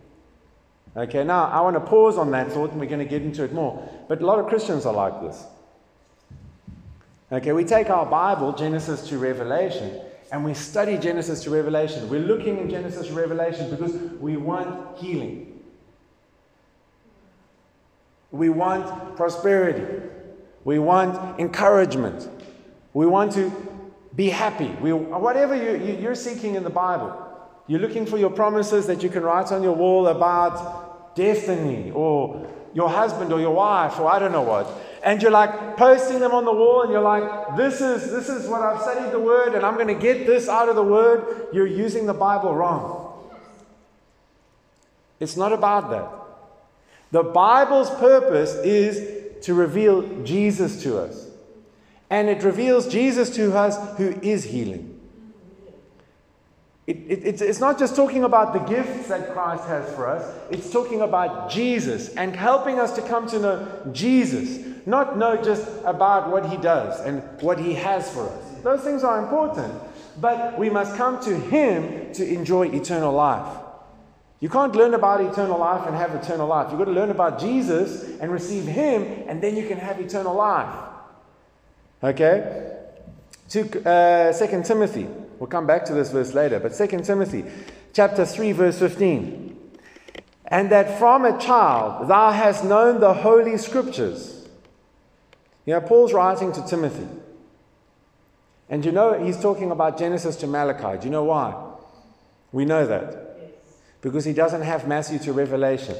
Okay, 0.95 1.23
now 1.23 1.45
I 1.45 1.61
want 1.61 1.75
to 1.75 1.81
pause 1.81 2.17
on 2.17 2.31
that 2.31 2.51
thought 2.51 2.71
and 2.71 2.79
we're 2.79 2.85
going 2.85 2.99
to 2.99 3.05
get 3.05 3.21
into 3.21 3.43
it 3.43 3.53
more. 3.53 3.87
But 4.07 4.21
a 4.21 4.25
lot 4.25 4.39
of 4.39 4.47
Christians 4.47 4.85
are 4.85 4.93
like 4.93 5.21
this. 5.21 5.43
Okay, 7.31 7.51
we 7.51 7.65
take 7.65 7.89
our 7.89 8.05
Bible, 8.05 8.53
Genesis 8.53 9.07
to 9.09 9.17
Revelation, 9.17 9.99
and 10.31 10.45
we 10.45 10.53
study 10.53 10.97
Genesis 10.97 11.43
to 11.43 11.49
Revelation. 11.49 12.07
We're 12.07 12.21
looking 12.21 12.59
in 12.59 12.69
Genesis 12.69 13.07
to 13.07 13.13
Revelation 13.13 13.69
because 13.69 13.93
we 14.19 14.37
want 14.37 14.97
healing. 14.97 15.59
We 18.31 18.49
want 18.49 19.15
prosperity. 19.15 20.09
We 20.65 20.79
want 20.79 21.39
encouragement. 21.39 22.27
We 22.93 23.05
want 23.05 23.31
to 23.33 23.51
be 24.15 24.29
happy. 24.29 24.67
We, 24.81 24.91
whatever 24.91 25.55
you, 25.55 25.81
you, 25.81 25.97
you're 26.01 26.15
seeking 26.15 26.55
in 26.55 26.63
the 26.63 26.69
Bible. 26.69 27.21
You're 27.67 27.79
looking 27.79 28.05
for 28.05 28.17
your 28.17 28.31
promises 28.31 28.87
that 28.87 29.03
you 29.03 29.09
can 29.09 29.23
write 29.23 29.51
on 29.51 29.63
your 29.63 29.75
wall 29.75 30.07
about 30.07 31.15
destiny 31.15 31.91
or 31.91 32.51
your 32.73 32.89
husband 32.89 33.31
or 33.31 33.39
your 33.39 33.53
wife 33.53 33.99
or 33.99 34.11
I 34.11 34.19
don't 34.19 34.31
know 34.31 34.41
what. 34.41 34.67
And 35.03 35.21
you're 35.21 35.31
like 35.31 35.77
posting 35.77 36.19
them 36.19 36.31
on 36.31 36.45
the 36.45 36.53
wall 36.53 36.81
and 36.81 36.91
you're 36.91 37.01
like, 37.01 37.55
this 37.55 37.79
is, 37.79 38.11
this 38.11 38.27
is 38.27 38.47
what 38.47 38.61
I've 38.61 38.81
studied 38.81 39.11
the 39.11 39.19
word 39.19 39.53
and 39.53 39.63
I'm 39.63 39.75
going 39.75 39.87
to 39.87 39.93
get 39.93 40.25
this 40.25 40.49
out 40.49 40.67
of 40.67 40.75
the 40.75 40.83
word. 40.83 41.47
You're 41.53 41.67
using 41.67 42.07
the 42.07 42.13
Bible 42.13 42.55
wrong. 42.55 43.29
It's 45.19 45.37
not 45.37 45.53
about 45.53 45.91
that. 45.91 46.09
The 47.11 47.23
Bible's 47.23 47.89
purpose 47.91 48.55
is 48.55 49.14
to 49.41 49.53
reveal 49.53 50.23
Jesus 50.23 50.81
to 50.83 50.99
us. 50.99 51.27
And 52.09 52.29
it 52.29 52.43
reveals 52.43 52.87
Jesus 52.87 53.29
to 53.35 53.55
us 53.57 53.97
who 53.97 54.09
is 54.21 54.43
healing. 54.43 54.91
It, 56.87 56.97
it, 57.07 57.25
it's, 57.25 57.41
it's 57.41 57.59
not 57.59 57.79
just 57.79 57.95
talking 57.95 58.23
about 58.23 58.53
the 58.53 58.59
gifts 58.59 59.07
that 59.07 59.33
Christ 59.33 59.65
has 59.65 59.91
for 59.95 60.07
us, 60.07 60.31
it's 60.51 60.69
talking 60.69 61.01
about 61.01 61.49
Jesus 61.49 62.09
and 62.09 62.35
helping 62.35 62.79
us 62.79 62.93
to 62.95 63.01
come 63.01 63.27
to 63.29 63.39
know 63.39 63.89
Jesus, 63.91 64.63
not 64.85 65.17
know 65.17 65.41
just 65.41 65.67
about 65.83 66.29
what 66.29 66.47
he 66.47 66.57
does 66.57 66.99
and 67.01 67.23
what 67.41 67.59
he 67.59 67.73
has 67.73 68.11
for 68.11 68.29
us. 68.29 68.61
Those 68.61 68.81
things 68.81 69.03
are 69.03 69.19
important, 69.19 69.73
but 70.21 70.59
we 70.59 70.69
must 70.69 70.95
come 70.95 71.19
to 71.23 71.39
him 71.39 72.13
to 72.13 72.27
enjoy 72.27 72.67
eternal 72.67 73.13
life. 73.13 73.64
You 74.39 74.49
can't 74.49 74.75
learn 74.75 74.93
about 74.93 75.21
eternal 75.21 75.57
life 75.57 75.87
and 75.87 75.95
have 75.95 76.13
eternal 76.13 76.47
life. 76.47 76.67
You've 76.69 76.79
got 76.79 76.85
to 76.85 76.91
learn 76.91 77.09
about 77.09 77.39
Jesus 77.39 78.19
and 78.19 78.31
receive 78.31 78.65
Him, 78.65 79.23
and 79.27 79.41
then 79.41 79.55
you 79.55 79.67
can 79.67 79.77
have 79.77 79.99
eternal 79.99 80.35
life. 80.35 80.73
Okay? 82.03 82.73
To, 83.49 83.89
uh, 83.89 84.33
2 84.33 84.63
Timothy. 84.63 85.07
We'll 85.39 85.47
come 85.47 85.67
back 85.67 85.85
to 85.85 85.93
this 85.93 86.11
verse 86.11 86.33
later, 86.33 86.59
but 86.59 86.73
2 86.73 87.01
Timothy 87.01 87.45
chapter 87.93 88.25
3, 88.25 88.51
verse 88.51 88.79
15. 88.79 89.57
And 90.47 90.71
that 90.71 90.99
from 90.99 91.25
a 91.25 91.39
child 91.39 92.07
thou 92.07 92.31
hast 92.31 92.63
known 92.63 92.99
the 92.99 93.13
holy 93.13 93.57
scriptures. 93.57 94.47
You 95.65 95.73
know, 95.73 95.81
Paul's 95.81 96.13
writing 96.13 96.51
to 96.51 96.65
Timothy. 96.65 97.07
And 98.69 98.85
you 98.85 98.91
know, 98.91 99.23
he's 99.23 99.39
talking 99.39 99.71
about 99.71 99.97
Genesis 99.97 100.35
to 100.37 100.47
Malachi. 100.47 100.99
Do 100.99 101.05
you 101.05 101.11
know 101.11 101.23
why? 101.23 101.55
We 102.51 102.65
know 102.65 102.85
that 102.85 103.24
because 104.05 104.23
he 104.23 104.33
doesn't 104.33 104.61
have 104.61 104.87
Matthew 104.87 105.17
to 105.17 105.33
Revelation. 105.33 105.95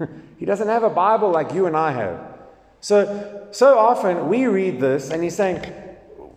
he 0.36 0.44
doesn't 0.44 0.66
have 0.66 0.82
a 0.82 0.90
Bible 0.90 1.30
like 1.30 1.54
you 1.54 1.66
and 1.66 1.76
I 1.76 1.92
have. 1.92 2.20
So, 2.80 3.46
so 3.52 3.78
often 3.78 4.28
we 4.28 4.46
read 4.46 4.80
this, 4.80 5.10
and 5.10 5.22
he's 5.22 5.36
saying, 5.36 5.72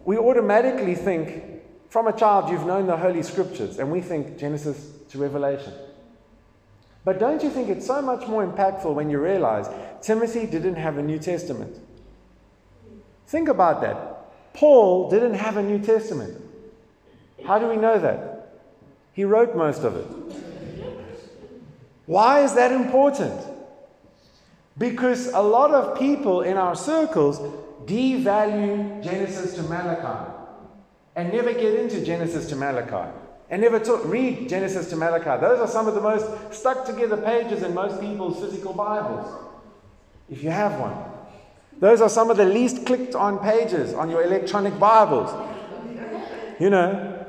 we 0.05 0.19
automatically 0.19 0.93
think, 0.93 1.63
from 1.89 2.05
a 2.05 2.15
child, 2.15 2.51
you've 2.51 2.67
known 2.67 2.85
the 2.85 2.95
Holy 2.95 3.23
Scriptures, 3.23 3.79
and 3.79 3.91
we 3.91 4.01
think 4.01 4.37
Genesis 4.37 4.91
to 5.09 5.17
Revelation. 5.17 5.73
But 7.03 7.17
don't 7.17 7.41
you 7.41 7.49
think 7.49 7.69
it's 7.69 7.87
so 7.87 7.99
much 7.99 8.27
more 8.27 8.45
impactful 8.45 8.93
when 8.93 9.09
you 9.09 9.17
realize 9.17 9.67
Timothy 10.03 10.45
didn't 10.45 10.75
have 10.75 10.99
a 10.99 11.01
New 11.01 11.17
Testament? 11.17 11.75
Think 13.25 13.49
about 13.49 13.81
that. 13.81 14.53
Paul 14.53 15.09
didn't 15.09 15.33
have 15.33 15.57
a 15.57 15.63
New 15.63 15.79
Testament. 15.79 16.39
How 17.47 17.57
do 17.57 17.67
we 17.67 17.77
know 17.77 17.97
that? 17.97 18.59
He 19.13 19.23
wrote 19.23 19.55
most 19.55 19.81
of 19.81 19.95
it. 19.95 20.50
Why 22.11 22.43
is 22.43 22.55
that 22.55 22.73
important? 22.73 23.39
Because 24.77 25.27
a 25.27 25.39
lot 25.39 25.71
of 25.71 25.97
people 25.97 26.41
in 26.41 26.57
our 26.57 26.75
circles 26.75 27.39
devalue 27.85 29.01
Genesis 29.01 29.55
to 29.55 29.63
Malachi 29.63 30.29
and 31.15 31.31
never 31.31 31.53
get 31.53 31.79
into 31.79 32.03
Genesis 32.03 32.49
to 32.49 32.57
Malachi 32.57 33.09
and 33.49 33.61
never 33.61 33.79
talk, 33.79 34.03
read 34.03 34.49
Genesis 34.49 34.89
to 34.89 34.97
Malachi. 34.97 35.39
Those 35.39 35.61
are 35.61 35.69
some 35.69 35.87
of 35.87 35.95
the 35.95 36.01
most 36.01 36.53
stuck 36.53 36.85
together 36.85 37.15
pages 37.15 37.63
in 37.63 37.73
most 37.73 38.01
people's 38.01 38.41
physical 38.43 38.73
Bibles, 38.73 39.33
if 40.29 40.43
you 40.43 40.49
have 40.49 40.77
one. 40.81 40.97
Those 41.79 42.01
are 42.01 42.09
some 42.09 42.29
of 42.29 42.35
the 42.35 42.43
least 42.43 42.85
clicked 42.85 43.15
on 43.15 43.39
pages 43.39 43.93
on 43.93 44.09
your 44.09 44.21
electronic 44.21 44.77
Bibles. 44.77 45.31
You 46.59 46.71
know, 46.71 47.20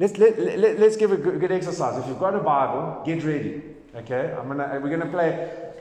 Let's, 0.00 0.16
let, 0.16 0.38
let, 0.38 0.80
let's 0.80 0.96
give 0.96 1.12
a 1.12 1.16
good, 1.18 1.38
good 1.38 1.52
exercise. 1.52 1.98
If 1.98 2.08
you've 2.08 2.18
got 2.18 2.34
a 2.34 2.40
Bible, 2.40 3.02
get 3.04 3.22
ready. 3.22 3.60
Okay? 3.94 4.34
I'm 4.34 4.48
gonna, 4.48 4.64
uh, 4.64 4.80
we're 4.82 4.88
going 4.88 5.00
to 5.00 5.06
play 5.06 5.28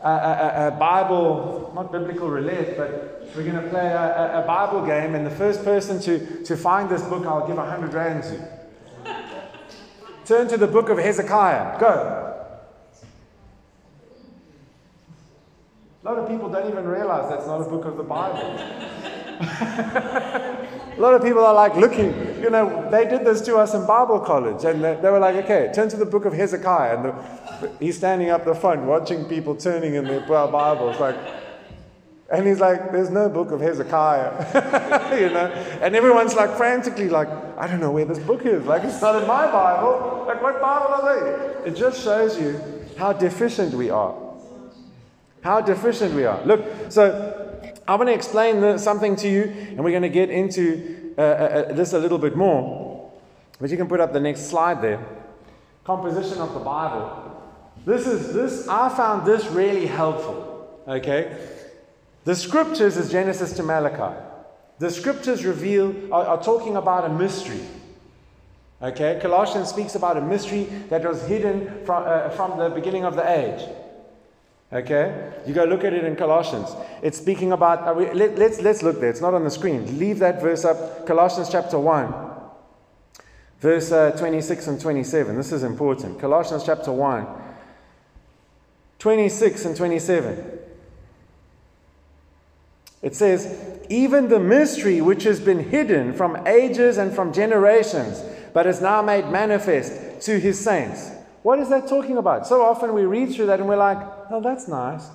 a, 0.03 0.09
a, 0.09 0.67
a, 0.67 0.71
Bible, 0.71 1.71
not 1.73 1.89
biblical 1.89 2.29
roulette, 2.29 2.75
but 2.75 3.31
we're 3.33 3.49
going 3.49 3.63
to 3.63 3.69
play 3.69 3.87
a, 3.87 4.43
a, 4.43 4.45
Bible 4.45 4.85
game. 4.85 5.15
And 5.15 5.25
the 5.25 5.31
first 5.31 5.63
person 5.63 6.01
to, 6.01 6.43
to 6.43 6.57
find 6.57 6.89
this 6.89 7.01
book, 7.03 7.25
I'll 7.25 7.47
give 7.47 7.57
a 7.57 7.61
100 7.61 7.93
rand 7.93 8.23
to. 8.23 8.59
Turn 10.25 10.49
to 10.49 10.57
the 10.57 10.67
book 10.67 10.89
of 10.89 10.97
Hezekiah. 10.97 11.79
Go. 11.79 12.25
A 16.03 16.05
lot 16.05 16.17
of 16.17 16.27
people 16.27 16.49
don't 16.49 16.69
even 16.69 16.85
realize 16.85 17.29
that's 17.29 17.47
not 17.47 17.61
a 17.61 17.69
book 17.69 17.85
of 17.85 17.95
the 17.95 18.03
Bible. 18.03 18.57
A 20.99 21.01
lot 21.01 21.13
of 21.13 21.23
people 21.23 21.45
are 21.45 21.53
like 21.53 21.77
looking, 21.77 22.13
you 22.41 22.49
know, 22.49 22.89
they 22.91 23.05
did 23.05 23.23
this 23.23 23.39
to 23.43 23.55
us 23.55 23.73
in 23.73 23.85
Bible 23.85 24.19
college, 24.19 24.65
and 24.65 24.83
they, 24.83 24.95
they 25.01 25.09
were 25.09 25.19
like, 25.19 25.33
okay, 25.45 25.71
turn 25.73 25.87
to 25.87 25.95
the 25.95 26.05
book 26.05 26.25
of 26.25 26.33
Hezekiah. 26.33 26.97
And 26.97 27.05
the, 27.05 27.71
he's 27.79 27.95
standing 27.95 28.31
up 28.31 28.43
the 28.43 28.53
front 28.53 28.81
watching 28.81 29.23
people 29.23 29.55
turning 29.55 29.95
in 29.95 30.03
their 30.03 30.19
Bibles, 30.19 30.99
like, 30.99 31.15
and 32.29 32.45
he's 32.45 32.59
like, 32.59 32.91
there's 32.91 33.09
no 33.09 33.29
book 33.29 33.51
of 33.51 33.61
Hezekiah, 33.61 35.15
you 35.21 35.29
know? 35.29 35.47
And 35.81 35.95
everyone's 35.95 36.35
like 36.35 36.57
frantically 36.57 37.07
like, 37.07 37.29
I 37.57 37.65
don't 37.65 37.79
know 37.79 37.91
where 37.91 38.03
this 38.03 38.19
book 38.19 38.45
is. 38.45 38.65
Like, 38.65 38.83
it's 38.83 39.01
not 39.01 39.21
in 39.21 39.25
my 39.25 39.49
Bible. 39.49 40.25
Like, 40.27 40.41
what 40.43 40.59
Bible 40.59 40.87
are 40.95 41.63
they? 41.63 41.69
It 41.69 41.77
just 41.77 42.03
shows 42.03 42.37
you 42.37 42.59
how 42.97 43.13
deficient 43.13 43.73
we 43.73 43.89
are. 43.89 44.13
How 45.43 45.61
deficient 45.61 46.13
we 46.13 46.25
are. 46.25 46.43
Look, 46.45 46.91
so 46.91 47.48
I'm 47.89 47.97
going 47.97 48.05
to 48.05 48.13
explain 48.13 48.77
something 48.77 49.15
to 49.15 49.27
you, 49.27 49.45
and 49.45 49.83
we're 49.83 49.89
going 49.89 50.03
to 50.03 50.09
get 50.09 50.29
into 50.29 51.15
uh, 51.17 51.21
uh, 51.21 51.23
uh, 51.23 51.73
this 51.73 51.93
a 51.93 51.97
little 51.97 52.19
bit 52.19 52.35
more. 52.35 53.11
But 53.59 53.71
you 53.71 53.77
can 53.77 53.87
put 53.87 53.99
up 53.99 54.13
the 54.13 54.19
next 54.19 54.47
slide 54.47 54.79
there. 54.79 55.03
Composition 55.85 56.37
of 56.37 56.53
the 56.53 56.59
Bible. 56.59 57.41
This 57.87 58.05
is 58.05 58.31
this. 58.31 58.67
I 58.67 58.89
found 58.89 59.25
this 59.25 59.47
really 59.47 59.87
helpful. 59.87 60.83
Okay, 60.87 61.35
the 62.25 62.35
scriptures 62.35 62.95
is 62.95 63.09
Genesis 63.09 63.53
to 63.53 63.63
Malachi. 63.63 64.15
The 64.77 64.91
scriptures 64.91 65.43
reveal 65.43 66.13
are, 66.13 66.27
are 66.27 66.43
talking 66.43 66.75
about 66.75 67.05
a 67.05 67.09
mystery. 67.09 67.61
Okay, 68.83 69.17
Colossians 69.19 69.67
speaks 69.67 69.95
about 69.95 70.15
a 70.15 70.21
mystery 70.21 70.65
that 70.89 71.03
was 71.03 71.25
hidden 71.25 71.83
from, 71.85 72.03
uh, 72.05 72.29
from 72.29 72.59
the 72.59 72.69
beginning 72.69 73.03
of 73.03 73.15
the 73.15 73.27
age. 73.27 73.67
Okay? 74.71 75.31
You 75.47 75.53
go 75.53 75.63
look 75.63 75.83
at 75.83 75.93
it 75.93 76.03
in 76.03 76.15
Colossians. 76.15 76.69
It's 77.01 77.17
speaking 77.17 77.51
about, 77.51 77.87
uh, 77.87 77.93
we, 77.93 78.11
let, 78.13 78.37
let's, 78.37 78.61
let's 78.61 78.83
look 78.83 78.99
there. 78.99 79.09
It's 79.09 79.21
not 79.21 79.33
on 79.33 79.43
the 79.43 79.49
screen. 79.49 79.97
Leave 79.97 80.19
that 80.19 80.41
verse 80.41 80.63
up. 80.63 81.07
Colossians 81.07 81.49
chapter 81.49 81.79
1, 81.79 82.13
verse 83.59 83.91
uh, 83.91 84.11
26 84.11 84.67
and 84.67 84.79
27. 84.79 85.35
This 85.35 85.51
is 85.51 85.63
important. 85.63 86.19
Colossians 86.19 86.63
chapter 86.65 86.91
1, 86.91 87.25
26 88.99 89.65
and 89.65 89.75
27. 89.75 90.59
It 93.01 93.15
says, 93.15 93.79
even 93.89 94.27
the 94.27 94.39
mystery 94.39 95.01
which 95.01 95.23
has 95.23 95.39
been 95.39 95.69
hidden 95.69 96.13
from 96.13 96.45
ages 96.45 96.97
and 96.97 97.13
from 97.13 97.33
generations, 97.33 98.21
but 98.53 98.67
is 98.67 98.81
now 98.81 99.01
made 99.01 99.29
manifest 99.29 100.21
to 100.27 100.39
his 100.39 100.59
saints. 100.59 101.11
What 101.41 101.59
is 101.59 101.69
that 101.69 101.87
talking 101.87 102.17
about? 102.17 102.47
So 102.47 102.61
often 102.61 102.93
we 102.93 103.03
read 103.03 103.33
through 103.33 103.47
that 103.47 103.59
and 103.59 103.69
we're 103.69 103.77
like, 103.77 103.97
oh, 104.29 104.41
that's 104.41 104.67
nice. 104.67 105.07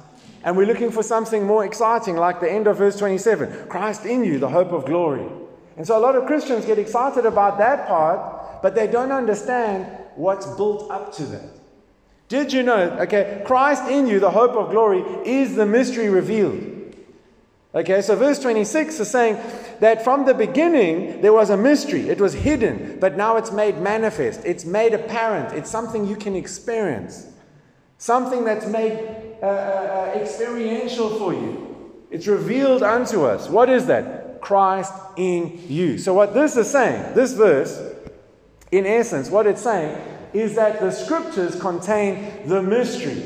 And 0.43 0.57
we're 0.57 0.67
looking 0.67 0.91
for 0.91 1.03
something 1.03 1.47
more 1.47 1.65
exciting, 1.65 2.17
like 2.17 2.41
the 2.41 2.51
end 2.51 2.67
of 2.67 2.79
verse 2.79 2.99
27 2.99 3.69
Christ 3.69 4.05
in 4.05 4.25
you, 4.25 4.39
the 4.39 4.49
hope 4.49 4.73
of 4.73 4.85
glory. 4.85 5.27
And 5.77 5.87
so 5.87 5.99
a 5.99 6.01
lot 6.01 6.17
of 6.17 6.27
Christians 6.27 6.65
get 6.65 6.79
excited 6.79 7.27
about 7.27 7.59
that 7.59 7.89
part, 7.89 8.63
but 8.63 8.75
they 8.75 8.87
don't 8.87 9.13
understand 9.13 9.87
what's 10.15 10.47
built 10.47 10.91
up 10.91 11.13
to 11.15 11.25
that. 11.25 11.51
Did 12.29 12.53
you 12.53 12.63
know, 12.63 12.91
okay, 13.01 13.43
Christ 13.45 13.89
in 13.91 14.07
you, 14.07 14.21
the 14.21 14.31
hope 14.31 14.53
of 14.53 14.71
glory, 14.71 15.01
is 15.27 15.57
the 15.57 15.67
mystery 15.67 16.09
revealed. 16.09 16.74
Okay, 17.75 18.03
so 18.03 18.15
verse 18.15 18.39
26 18.39 19.01
is 19.01 19.11
saying 19.11 19.37
that 19.81 20.05
from 20.05 20.25
the 20.27 20.35
beginning 20.35 21.21
there 21.23 21.33
was 21.33 21.51
a 21.51 21.57
mystery. 21.57 22.09
It 22.09 22.21
was 22.21 22.33
hidden, 22.33 22.99
but 23.01 23.17
now 23.17 23.37
it's 23.37 23.51
made 23.51 23.79
manifest. 23.79 24.43
It's 24.45 24.65
made 24.65 24.95
apparent. 24.95 25.53
It's 25.53 25.71
something 25.71 26.07
you 26.07 26.15
can 26.15 26.37
experience. 26.37 27.27
Something 27.99 28.45
that's 28.45 28.67
made 28.67 28.93
uh, 29.43 29.47
uh, 29.47 29.49
uh 29.49 30.19
experiential 30.19 31.19
for 31.19 31.33
you. 31.33 31.93
It's 32.13 32.29
revealed 32.29 32.85
unto 32.85 33.25
us. 33.25 33.49
What 33.49 33.69
is 33.69 33.87
that? 33.87 34.41
Christ 34.41 34.93
in 35.17 35.61
you. 35.69 35.99
So, 35.99 36.15
what 36.15 36.33
this 36.35 36.57
is 36.57 36.71
saying, 36.71 37.15
this 37.15 37.33
verse, 37.33 37.81
in 38.71 38.87
essence, 38.87 39.31
what 39.31 39.47
it's 39.47 39.63
saying 39.63 39.97
is 40.33 40.55
that 40.55 40.81
the 40.81 40.91
scriptures 40.93 41.59
contain 41.59 42.47
the 42.47 42.63
mystery. 42.63 43.23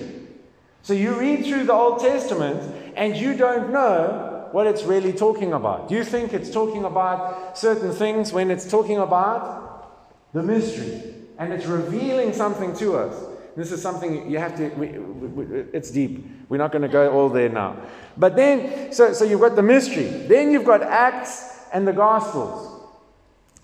So, 0.82 0.94
you 0.94 1.18
read 1.18 1.44
through 1.44 1.64
the 1.64 1.72
Old 1.72 2.00
Testament 2.00 2.94
and 2.96 3.16
you 3.16 3.34
don't 3.34 3.72
know 3.72 4.27
what 4.52 4.66
it's 4.66 4.84
really 4.84 5.12
talking 5.12 5.52
about. 5.52 5.88
Do 5.88 5.94
you 5.94 6.04
think 6.04 6.32
it's 6.32 6.50
talking 6.50 6.84
about 6.84 7.56
certain 7.58 7.92
things 7.92 8.32
when 8.32 8.50
it's 8.50 8.68
talking 8.68 8.98
about 8.98 10.32
the 10.32 10.42
mystery 10.42 11.14
and 11.38 11.52
it's 11.52 11.66
revealing 11.66 12.32
something 12.32 12.74
to 12.76 12.96
us? 12.96 13.24
This 13.56 13.72
is 13.72 13.82
something 13.82 14.30
you 14.30 14.38
have 14.38 14.56
to, 14.58 14.68
we, 14.76 14.86
we, 14.86 15.60
it's 15.72 15.90
deep. 15.90 16.24
We're 16.48 16.58
not 16.58 16.70
going 16.70 16.82
to 16.82 16.88
go 16.88 17.10
all 17.12 17.28
there 17.28 17.48
now. 17.48 17.76
But 18.16 18.36
then, 18.36 18.92
so, 18.92 19.12
so 19.12 19.24
you've 19.24 19.40
got 19.40 19.56
the 19.56 19.64
mystery. 19.64 20.04
Then 20.04 20.52
you've 20.52 20.64
got 20.64 20.82
Acts 20.82 21.64
and 21.72 21.86
the 21.86 21.92
Gospels. 21.92 22.80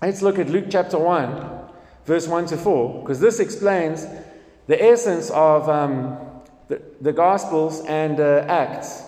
Let's 0.01 0.21
look 0.21 0.37
at 0.37 0.49
Luke 0.49 0.65
chapter 0.69 0.99
1, 0.99 1.69
verse 2.05 2.27
1 2.27 2.47
to 2.47 2.57
4, 2.57 3.01
because 3.01 3.21
this 3.21 3.39
explains 3.39 4.05
the 4.67 4.83
essence 4.83 5.29
of 5.29 5.69
um, 5.69 6.17
the, 6.67 6.81
the 6.99 7.13
Gospels 7.13 7.81
and 7.85 8.19
uh, 8.19 8.45
Acts. 8.49 9.01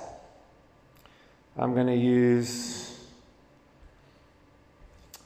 I'm 1.60 1.74
going 1.74 1.88
to 1.88 1.96
use 1.96 3.00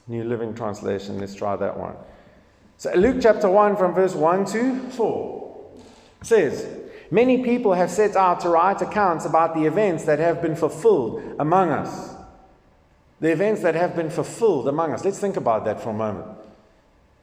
New 0.07 0.23
Living 0.23 0.55
Translation. 0.55 1.19
Let's 1.19 1.35
try 1.35 1.57
that 1.57 1.77
one. 1.77 1.95
So, 2.77 2.93
Luke 2.93 3.17
chapter 3.21 3.49
1, 3.49 3.75
from 3.75 3.93
verse 3.93 4.15
1 4.15 4.45
to 4.45 4.79
4 4.91 5.71
says, 6.23 6.67
Many 7.11 7.43
people 7.43 7.73
have 7.73 7.91
set 7.91 8.15
out 8.15 8.39
to 8.41 8.49
write 8.49 8.81
accounts 8.81 9.25
about 9.25 9.53
the 9.53 9.65
events 9.65 10.05
that 10.05 10.19
have 10.19 10.41
been 10.41 10.55
fulfilled 10.55 11.35
among 11.37 11.69
us. 11.69 12.15
The 13.19 13.31
events 13.31 13.61
that 13.63 13.75
have 13.75 13.95
been 13.95 14.09
fulfilled 14.09 14.69
among 14.69 14.93
us. 14.93 15.03
Let's 15.03 15.19
think 15.19 15.35
about 15.35 15.65
that 15.65 15.81
for 15.81 15.89
a 15.89 15.93
moment. 15.93 16.27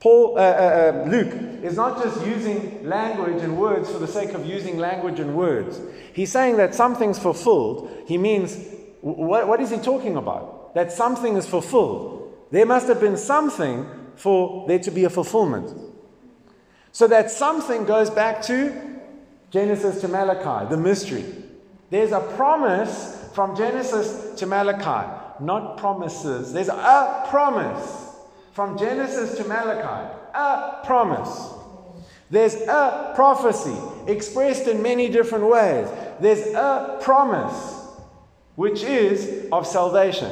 Paul, 0.00 0.38
uh, 0.38 0.40
uh, 0.40 0.44
uh, 0.44 1.08
Luke 1.08 1.64
is 1.64 1.76
not 1.76 2.00
just 2.02 2.24
using 2.24 2.86
language 2.86 3.42
and 3.42 3.58
words 3.58 3.90
for 3.90 3.98
the 3.98 4.06
sake 4.06 4.34
of 4.34 4.46
using 4.46 4.78
language 4.78 5.18
and 5.18 5.34
words. 5.34 5.80
He's 6.12 6.30
saying 6.30 6.58
that 6.58 6.74
something's 6.74 7.18
fulfilled. 7.18 8.04
He 8.06 8.16
means 8.16 8.77
what, 9.00 9.48
what 9.48 9.60
is 9.60 9.70
he 9.70 9.78
talking 9.78 10.16
about? 10.16 10.74
That 10.74 10.92
something 10.92 11.36
is 11.36 11.46
fulfilled. 11.46 12.34
There 12.50 12.66
must 12.66 12.88
have 12.88 13.00
been 13.00 13.16
something 13.16 13.86
for 14.16 14.66
there 14.66 14.78
to 14.80 14.90
be 14.90 15.04
a 15.04 15.10
fulfillment. 15.10 15.70
So 16.92 17.06
that 17.08 17.30
something 17.30 17.84
goes 17.84 18.10
back 18.10 18.42
to 18.42 18.98
Genesis 19.50 20.00
to 20.00 20.08
Malachi, 20.08 20.68
the 20.68 20.76
mystery. 20.76 21.24
There's 21.90 22.12
a 22.12 22.20
promise 22.36 23.30
from 23.34 23.56
Genesis 23.56 24.38
to 24.40 24.46
Malachi, 24.46 25.08
not 25.40 25.78
promises. 25.78 26.52
There's 26.52 26.68
a 26.68 27.26
promise 27.28 28.16
from 28.52 28.76
Genesis 28.76 29.36
to 29.38 29.44
Malachi, 29.44 30.12
a 30.34 30.80
promise. 30.84 31.54
There's 32.30 32.54
a 32.54 33.12
prophecy 33.14 33.76
expressed 34.06 34.66
in 34.66 34.82
many 34.82 35.08
different 35.08 35.46
ways. 35.46 35.88
There's 36.20 36.52
a 36.54 36.98
promise 37.00 37.77
which 38.58 38.82
is 38.82 39.46
of 39.52 39.64
salvation. 39.64 40.28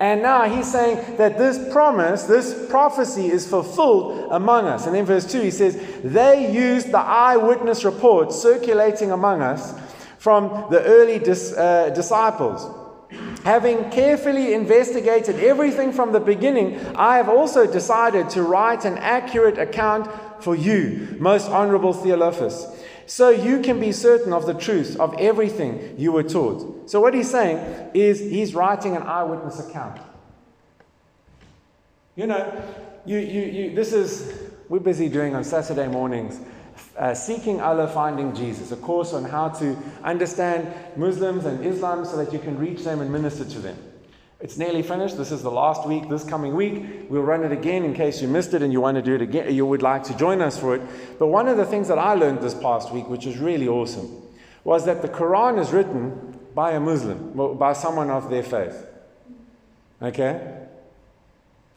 And 0.00 0.22
now 0.22 0.44
he's 0.44 0.72
saying 0.72 1.18
that 1.18 1.36
this 1.36 1.70
promise, 1.70 2.22
this 2.22 2.66
prophecy 2.70 3.26
is 3.26 3.46
fulfilled 3.46 4.28
among 4.30 4.66
us. 4.66 4.86
And 4.86 4.96
in 4.96 5.04
verse 5.04 5.30
2, 5.30 5.42
he 5.42 5.50
says, 5.50 5.78
They 6.02 6.50
used 6.50 6.90
the 6.90 7.00
eyewitness 7.00 7.84
reports 7.84 8.40
circulating 8.40 9.12
among 9.12 9.42
us 9.42 9.78
from 10.16 10.68
the 10.70 10.82
early 10.84 11.18
dis, 11.18 11.52
uh, 11.52 11.90
disciples. 11.90 12.66
Having 13.44 13.90
carefully 13.90 14.54
investigated 14.54 15.36
everything 15.38 15.92
from 15.92 16.12
the 16.12 16.20
beginning, 16.20 16.78
I 16.96 17.18
have 17.18 17.28
also 17.28 17.70
decided 17.70 18.30
to 18.30 18.42
write 18.42 18.86
an 18.86 18.96
accurate 18.96 19.58
account 19.58 20.08
for 20.42 20.56
you, 20.56 21.14
most 21.20 21.50
honorable 21.50 21.92
Theophilus 21.92 22.71
so 23.06 23.30
you 23.30 23.60
can 23.60 23.80
be 23.80 23.92
certain 23.92 24.32
of 24.32 24.46
the 24.46 24.54
truth 24.54 24.98
of 24.98 25.14
everything 25.18 25.94
you 25.98 26.12
were 26.12 26.22
taught. 26.22 26.90
So, 26.90 27.00
what 27.00 27.14
he's 27.14 27.30
saying 27.30 27.90
is 27.94 28.20
he's 28.20 28.54
writing 28.54 28.96
an 28.96 29.02
eyewitness 29.02 29.68
account. 29.68 30.00
You 32.14 32.26
know, 32.26 32.62
you, 33.06 33.18
you, 33.18 33.42
you, 33.42 33.74
this 33.74 33.92
is, 33.92 34.50
we're 34.68 34.80
busy 34.80 35.08
doing 35.08 35.34
on 35.34 35.44
Saturday 35.44 35.88
mornings, 35.88 36.38
uh, 36.96 37.14
Seeking 37.14 37.60
Allah, 37.60 37.88
Finding 37.88 38.34
Jesus, 38.34 38.70
a 38.70 38.76
course 38.76 39.12
on 39.12 39.24
how 39.24 39.48
to 39.48 39.76
understand 40.04 40.72
Muslims 40.96 41.46
and 41.46 41.64
Islam 41.64 42.04
so 42.04 42.16
that 42.18 42.32
you 42.32 42.38
can 42.38 42.58
reach 42.58 42.84
them 42.84 43.00
and 43.00 43.10
minister 43.10 43.44
to 43.44 43.58
them. 43.60 43.91
It's 44.42 44.58
nearly 44.58 44.82
finished. 44.82 45.16
This 45.16 45.30
is 45.30 45.42
the 45.42 45.52
last 45.52 45.86
week. 45.86 46.08
This 46.08 46.24
coming 46.24 46.56
week, 46.56 47.06
we'll 47.08 47.22
run 47.22 47.44
it 47.44 47.52
again 47.52 47.84
in 47.84 47.94
case 47.94 48.20
you 48.20 48.26
missed 48.26 48.54
it 48.54 48.60
and 48.60 48.72
you 48.72 48.80
want 48.80 48.96
to 48.96 49.02
do 49.02 49.14
it 49.14 49.22
again. 49.22 49.54
You 49.54 49.64
would 49.64 49.82
like 49.82 50.02
to 50.04 50.16
join 50.16 50.42
us 50.42 50.58
for 50.58 50.74
it. 50.74 50.82
But 51.20 51.28
one 51.28 51.46
of 51.46 51.56
the 51.56 51.64
things 51.64 51.86
that 51.86 51.98
I 51.98 52.14
learned 52.14 52.40
this 52.40 52.52
past 52.52 52.92
week, 52.92 53.08
which 53.08 53.24
is 53.24 53.38
really 53.38 53.68
awesome, 53.68 54.10
was 54.64 54.84
that 54.86 55.00
the 55.00 55.08
Quran 55.08 55.60
is 55.60 55.72
written 55.72 56.40
by 56.56 56.72
a 56.72 56.80
Muslim, 56.80 57.56
by 57.56 57.72
someone 57.72 58.10
of 58.10 58.30
their 58.30 58.42
faith. 58.42 58.84
Okay? 60.02 60.58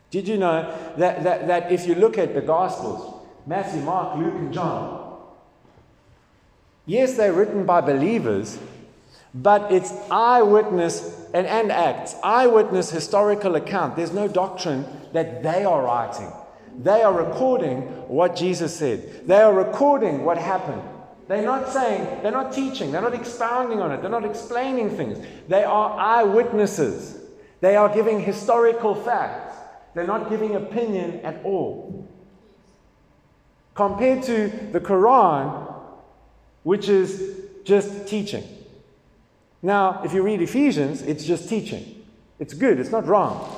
Did 0.10 0.28
you 0.28 0.38
know 0.38 0.76
that, 0.98 1.24
that, 1.24 1.48
that 1.48 1.72
if 1.72 1.86
you 1.86 1.94
look 1.94 2.18
at 2.18 2.34
the 2.34 2.42
Gospels, 2.42 3.28
Matthew, 3.46 3.82
Mark, 3.82 4.18
Luke, 4.18 4.34
and 4.34 4.52
John, 4.52 5.20
yes, 6.88 7.16
they're 7.16 7.32
written 7.32 7.64
by 7.68 7.82
believers, 7.82 8.58
but 9.36 9.70
it's 9.72 9.92
eyewitness 10.10 11.28
and, 11.34 11.46
and 11.46 11.70
Acts, 11.70 12.16
eyewitness 12.24 12.90
historical 12.90 13.56
account. 13.56 13.98
There's 13.98 14.14
no 14.14 14.30
doctrine 14.30 14.86
that 15.12 15.44
they 15.44 15.66
are 15.66 15.84
writing. 15.84 16.32
They 16.78 17.04
are 17.04 17.14
recording 17.14 17.82
what 18.08 18.36
Jesus 18.38 18.74
said. 18.74 19.28
They 19.28 19.42
are 19.42 19.54
recording 19.54 20.24
what 20.24 20.38
happened. 20.38 20.82
They're 21.28 21.44
not 21.44 21.70
saying, 21.70 22.22
they're 22.22 22.32
not 22.32 22.54
teaching, 22.54 22.92
they're 22.92 23.02
not 23.02 23.16
expounding 23.16 23.82
on 23.82 23.92
it, 23.92 24.02
they're 24.02 24.12
not 24.12 24.26
explaining 24.26 24.96
things. 24.96 25.26
They 25.48 25.64
are 25.64 26.00
eyewitnesses. 26.00 27.20
They 27.62 27.76
are 27.76 27.90
giving 27.94 28.22
historical 28.22 28.96
facts. 28.96 29.58
They're 29.96 30.08
not 30.08 30.30
giving 30.30 30.56
opinion 30.56 31.22
at 31.22 31.44
all. 31.44 32.08
Compared 33.74 34.24
to 34.24 34.48
the 34.72 34.80
Quran, 34.80 35.74
which 36.64 36.88
is 36.88 37.42
just 37.64 38.08
teaching. 38.08 38.44
Now, 39.66 40.04
if 40.04 40.14
you 40.14 40.22
read 40.22 40.44
Ephesians, 40.44 41.02
it's 41.02 41.26
just 41.26 41.50
teaching. 41.50 42.06
It's 42.38 42.54
good, 42.54 42.80
it's 42.80 42.92
not 42.92 43.08
wrong. 43.08 43.52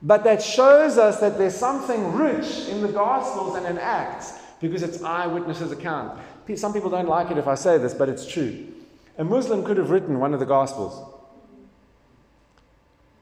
But 0.00 0.24
that 0.24 0.42
shows 0.42 0.96
us 0.96 1.20
that 1.20 1.36
there's 1.36 1.54
something 1.54 2.14
rich 2.14 2.68
in 2.70 2.80
the 2.80 2.88
Gospels 2.88 3.54
and 3.56 3.66
in 3.66 3.76
Acts 3.76 4.32
because 4.62 4.82
it's 4.82 5.02
eyewitnesses' 5.02 5.72
account. 5.72 6.18
Some 6.56 6.72
people 6.72 6.88
don't 6.88 7.06
like 7.06 7.30
it 7.30 7.36
if 7.36 7.46
I 7.46 7.54
say 7.54 7.76
this, 7.76 7.92
but 7.92 8.08
it's 8.08 8.26
true. 8.26 8.66
A 9.18 9.24
Muslim 9.24 9.62
could 9.62 9.76
have 9.76 9.90
written 9.90 10.20
one 10.20 10.32
of 10.32 10.40
the 10.40 10.46
Gospels. 10.46 11.06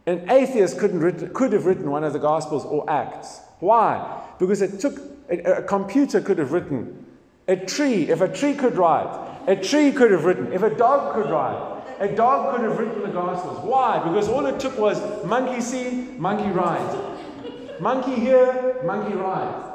An 0.06 0.30
atheist 0.30 0.78
couldn't 0.78 1.00
written, 1.00 1.34
could 1.34 1.52
have 1.52 1.66
written 1.66 1.90
one 1.90 2.04
of 2.04 2.12
the 2.12 2.20
Gospels 2.20 2.64
or 2.64 2.88
Acts. 2.88 3.40
Why? 3.58 4.22
Because 4.38 4.62
it 4.62 4.78
took 4.78 5.00
a, 5.28 5.58
a 5.58 5.62
computer 5.64 6.20
could 6.20 6.38
have 6.38 6.52
written. 6.52 7.06
A 7.48 7.56
tree, 7.56 8.08
if 8.08 8.20
a 8.20 8.28
tree 8.28 8.54
could 8.54 8.76
write, 8.76 9.10
a 9.48 9.56
tree 9.56 9.90
could 9.92 10.10
have 10.12 10.24
written. 10.24 10.52
If 10.52 10.62
a 10.62 10.70
dog 10.70 11.14
could 11.14 11.30
write, 11.30 11.82
a 11.98 12.08
dog 12.08 12.54
could 12.54 12.64
have 12.68 12.78
written 12.78 13.02
the 13.02 13.08
Gospels. 13.08 13.58
Why? 13.64 13.98
Because 13.98 14.28
all 14.28 14.46
it 14.46 14.60
took 14.60 14.78
was 14.78 15.24
monkey 15.24 15.60
see, 15.60 15.90
monkey 16.18 16.50
write. 16.50 17.80
Monkey 17.80 18.14
hear, 18.14 18.80
monkey 18.84 19.14
write. 19.14 19.70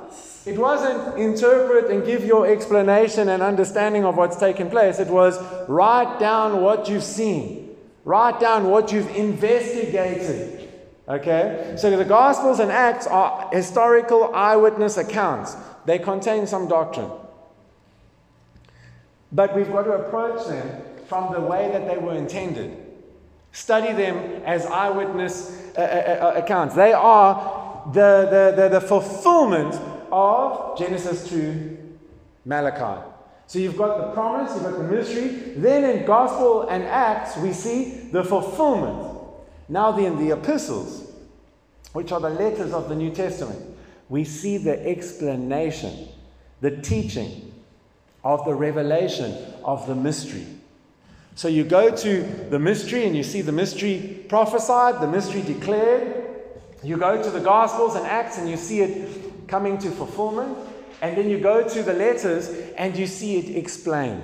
It 0.45 0.57
wasn't 0.57 1.19
interpret 1.19 1.91
and 1.91 2.05
give 2.05 2.23
your 2.23 2.47
explanation 2.47 3.27
and 3.27 3.43
understanding 3.43 4.05
of 4.05 4.15
what's 4.15 4.37
taken 4.37 4.69
place. 4.69 4.99
It 4.99 5.09
was 5.09 5.37
write 5.67 6.19
down 6.19 6.61
what 6.61 6.87
you've 6.87 7.03
seen. 7.03 7.75
Write 8.05 8.39
down 8.39 8.69
what 8.69 8.93
you've 8.93 9.13
investigated. 9.13 10.69
Okay? 11.09 11.75
So 11.77 11.95
the 11.95 12.05
Gospels 12.05 12.59
and 12.59 12.71
Acts 12.71 13.07
are 13.07 13.49
historical 13.51 14.33
eyewitness 14.33 14.95
accounts, 14.95 15.57
they 15.85 15.99
contain 15.99 16.47
some 16.47 16.69
doctrine. 16.69 17.09
But 19.31 19.55
we've 19.55 19.71
got 19.71 19.83
to 19.83 19.91
approach 19.91 20.47
them 20.47 20.81
from 21.07 21.33
the 21.33 21.41
way 21.41 21.69
that 21.71 21.87
they 21.87 21.97
were 21.97 22.13
intended. 22.13 22.77
Study 23.51 23.93
them 23.93 24.43
as 24.45 24.65
eyewitness 24.65 25.71
uh, 25.77 25.81
uh, 25.81 26.25
uh, 26.25 26.41
accounts. 26.41 26.75
They 26.75 26.93
are 26.93 27.91
the, 27.93 28.27
the, 28.55 28.61
the, 28.61 28.69
the 28.79 28.81
fulfillment 28.81 29.79
of 30.11 30.77
Genesis 30.77 31.29
to 31.29 31.77
Malachi. 32.45 33.03
So 33.47 33.59
you've 33.59 33.77
got 33.77 33.97
the 33.97 34.13
promise, 34.13 34.53
you've 34.53 34.63
got 34.63 34.77
the 34.77 34.83
mystery. 34.83 35.27
Then 35.55 35.83
in 35.85 36.05
Gospel 36.05 36.67
and 36.67 36.83
Acts, 36.83 37.37
we 37.37 37.53
see 37.53 38.09
the 38.11 38.23
fulfillment. 38.23 39.15
Now, 39.69 39.91
then, 39.91 40.17
the 40.17 40.33
epistles, 40.33 41.11
which 41.93 42.11
are 42.11 42.19
the 42.19 42.29
letters 42.29 42.73
of 42.73 42.89
the 42.89 42.95
New 42.95 43.11
Testament, 43.11 43.59
we 44.09 44.23
see 44.23 44.57
the 44.57 44.85
explanation, 44.85 46.09
the 46.61 46.71
teaching 46.71 47.46
of 48.23 48.45
the 48.45 48.53
revelation 48.53 49.35
of 49.63 49.87
the 49.87 49.95
mystery. 49.95 50.45
So 51.35 51.47
you 51.47 51.63
go 51.63 51.95
to 51.95 52.23
the 52.49 52.57
mystery 52.57 53.05
and 53.05 53.15
you 53.15 53.23
see 53.23 53.41
the 53.41 53.51
mystery 53.51 54.25
prophesied, 54.27 54.99
the 55.01 55.07
mystery 55.07 55.43
declared. 55.43 56.25
You 56.83 56.97
go 56.97 57.21
to 57.21 57.29
the 57.29 57.39
Gospels 57.39 57.95
and 57.95 58.07
Acts 58.07 58.37
and 58.37 58.49
you 58.49 58.57
see 58.57 58.81
it 58.81 59.47
coming 59.47 59.77
to 59.79 59.91
fulfillment. 59.91 60.57
And 61.01 61.15
then 61.15 61.29
you 61.29 61.39
go 61.39 61.67
to 61.67 61.83
the 61.83 61.93
letters 61.93 62.49
and 62.75 62.97
you 62.97 63.05
see 63.05 63.37
it 63.37 63.55
explained. 63.55 64.23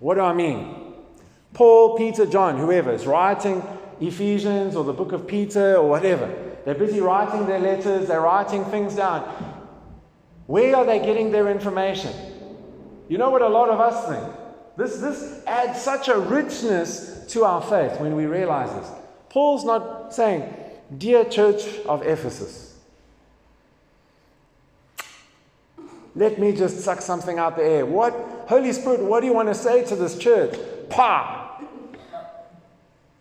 What 0.00 0.16
do 0.16 0.20
I 0.20 0.34
mean? 0.34 0.94
Paul, 1.54 1.96
Peter, 1.96 2.26
John, 2.26 2.58
whoever 2.58 2.92
is 2.92 3.06
writing 3.06 3.62
Ephesians 4.00 4.76
or 4.76 4.84
the 4.84 4.92
book 4.92 5.12
of 5.12 5.26
Peter 5.26 5.76
or 5.76 5.88
whatever, 5.88 6.30
they're 6.66 6.74
busy 6.74 7.00
writing 7.00 7.46
their 7.46 7.60
letters, 7.60 8.08
they're 8.08 8.20
writing 8.20 8.64
things 8.66 8.96
down. 8.96 9.22
Where 10.46 10.76
are 10.76 10.84
they 10.84 10.98
getting 10.98 11.32
their 11.32 11.48
information? 11.48 12.12
You 13.08 13.18
know 13.18 13.30
what 13.30 13.42
a 13.42 13.48
lot 13.48 13.68
of 13.68 13.80
us 13.80 14.08
think? 14.08 14.36
This, 14.76 14.98
this 14.98 15.44
adds 15.46 15.80
such 15.80 16.08
a 16.08 16.18
richness 16.18 17.26
to 17.28 17.44
our 17.44 17.62
faith 17.62 18.00
when 18.00 18.16
we 18.16 18.26
realize 18.26 18.72
this. 18.74 18.90
Paul's 19.28 19.64
not 19.64 20.14
saying, 20.14 20.52
Dear 20.96 21.24
Church 21.24 21.64
of 21.86 22.06
Ephesus, 22.06 22.76
let 26.14 26.38
me 26.38 26.52
just 26.52 26.80
suck 26.80 27.00
something 27.00 27.38
out 27.38 27.56
the 27.56 27.64
air. 27.64 27.86
What, 27.86 28.12
Holy 28.48 28.72
Spirit, 28.72 29.00
what 29.00 29.20
do 29.20 29.26
you 29.26 29.32
want 29.32 29.48
to 29.48 29.54
say 29.54 29.84
to 29.86 29.96
this 29.96 30.16
church? 30.18 30.56
Pa! 30.88 31.60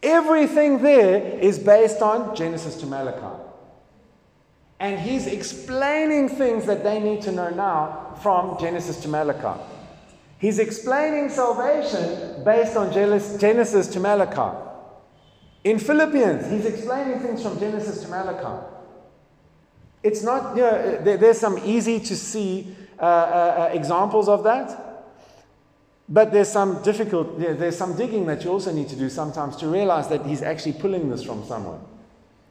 Everything 0.02 0.82
there 0.82 1.40
is 1.40 1.58
based 1.58 2.02
on 2.02 2.36
Genesis 2.36 2.76
to 2.78 2.86
Malachi. 2.86 3.42
And 4.80 5.00
he's 5.00 5.28
explaining 5.28 6.30
things 6.30 6.66
that 6.66 6.84
they 6.84 7.00
need 7.00 7.22
to 7.22 7.32
know 7.32 7.50
now 7.50 8.16
from 8.22 8.60
Genesis 8.60 9.00
to 9.02 9.08
Malachi. 9.08 9.60
He's 10.44 10.60
explaining 10.60 11.30
salvation 11.30 12.44
based 12.44 12.76
on 12.76 12.92
Genesis 12.92 13.88
to 13.88 14.00
Malachi. 14.02 14.58
In 15.64 15.80
Philippians, 15.80 16.52
he's 16.52 16.66
explaining 16.66 17.22
things 17.22 17.42
from 17.42 17.58
Genesis 17.58 18.04
to 18.04 18.10
Malachi. 18.10 18.66
It's 20.04 20.22
not, 20.22 20.58
you 20.58 20.64
know, 20.64 20.98
there's 21.02 21.40
some 21.40 21.58
easy 21.64 21.98
to 22.02 22.16
see 22.18 22.76
uh, 23.00 23.04
uh, 23.04 23.08
uh, 23.08 23.70
examples 23.72 24.28
of 24.28 24.44
that. 24.44 25.06
But 26.10 26.34
there's 26.34 26.50
some 26.50 26.84
difficult, 26.84 27.40
there's 27.40 27.78
some 27.78 27.96
digging 27.96 28.26
that 28.26 28.44
you 28.44 28.52
also 28.52 28.74
need 28.74 28.90
to 28.90 28.98
do 28.98 29.08
sometimes 29.08 29.56
to 29.56 29.68
realize 29.68 30.10
that 30.10 30.26
he's 30.26 30.42
actually 30.42 30.74
pulling 30.74 31.10
this 31.10 31.24
from 31.24 31.46
somewhere. 31.46 31.80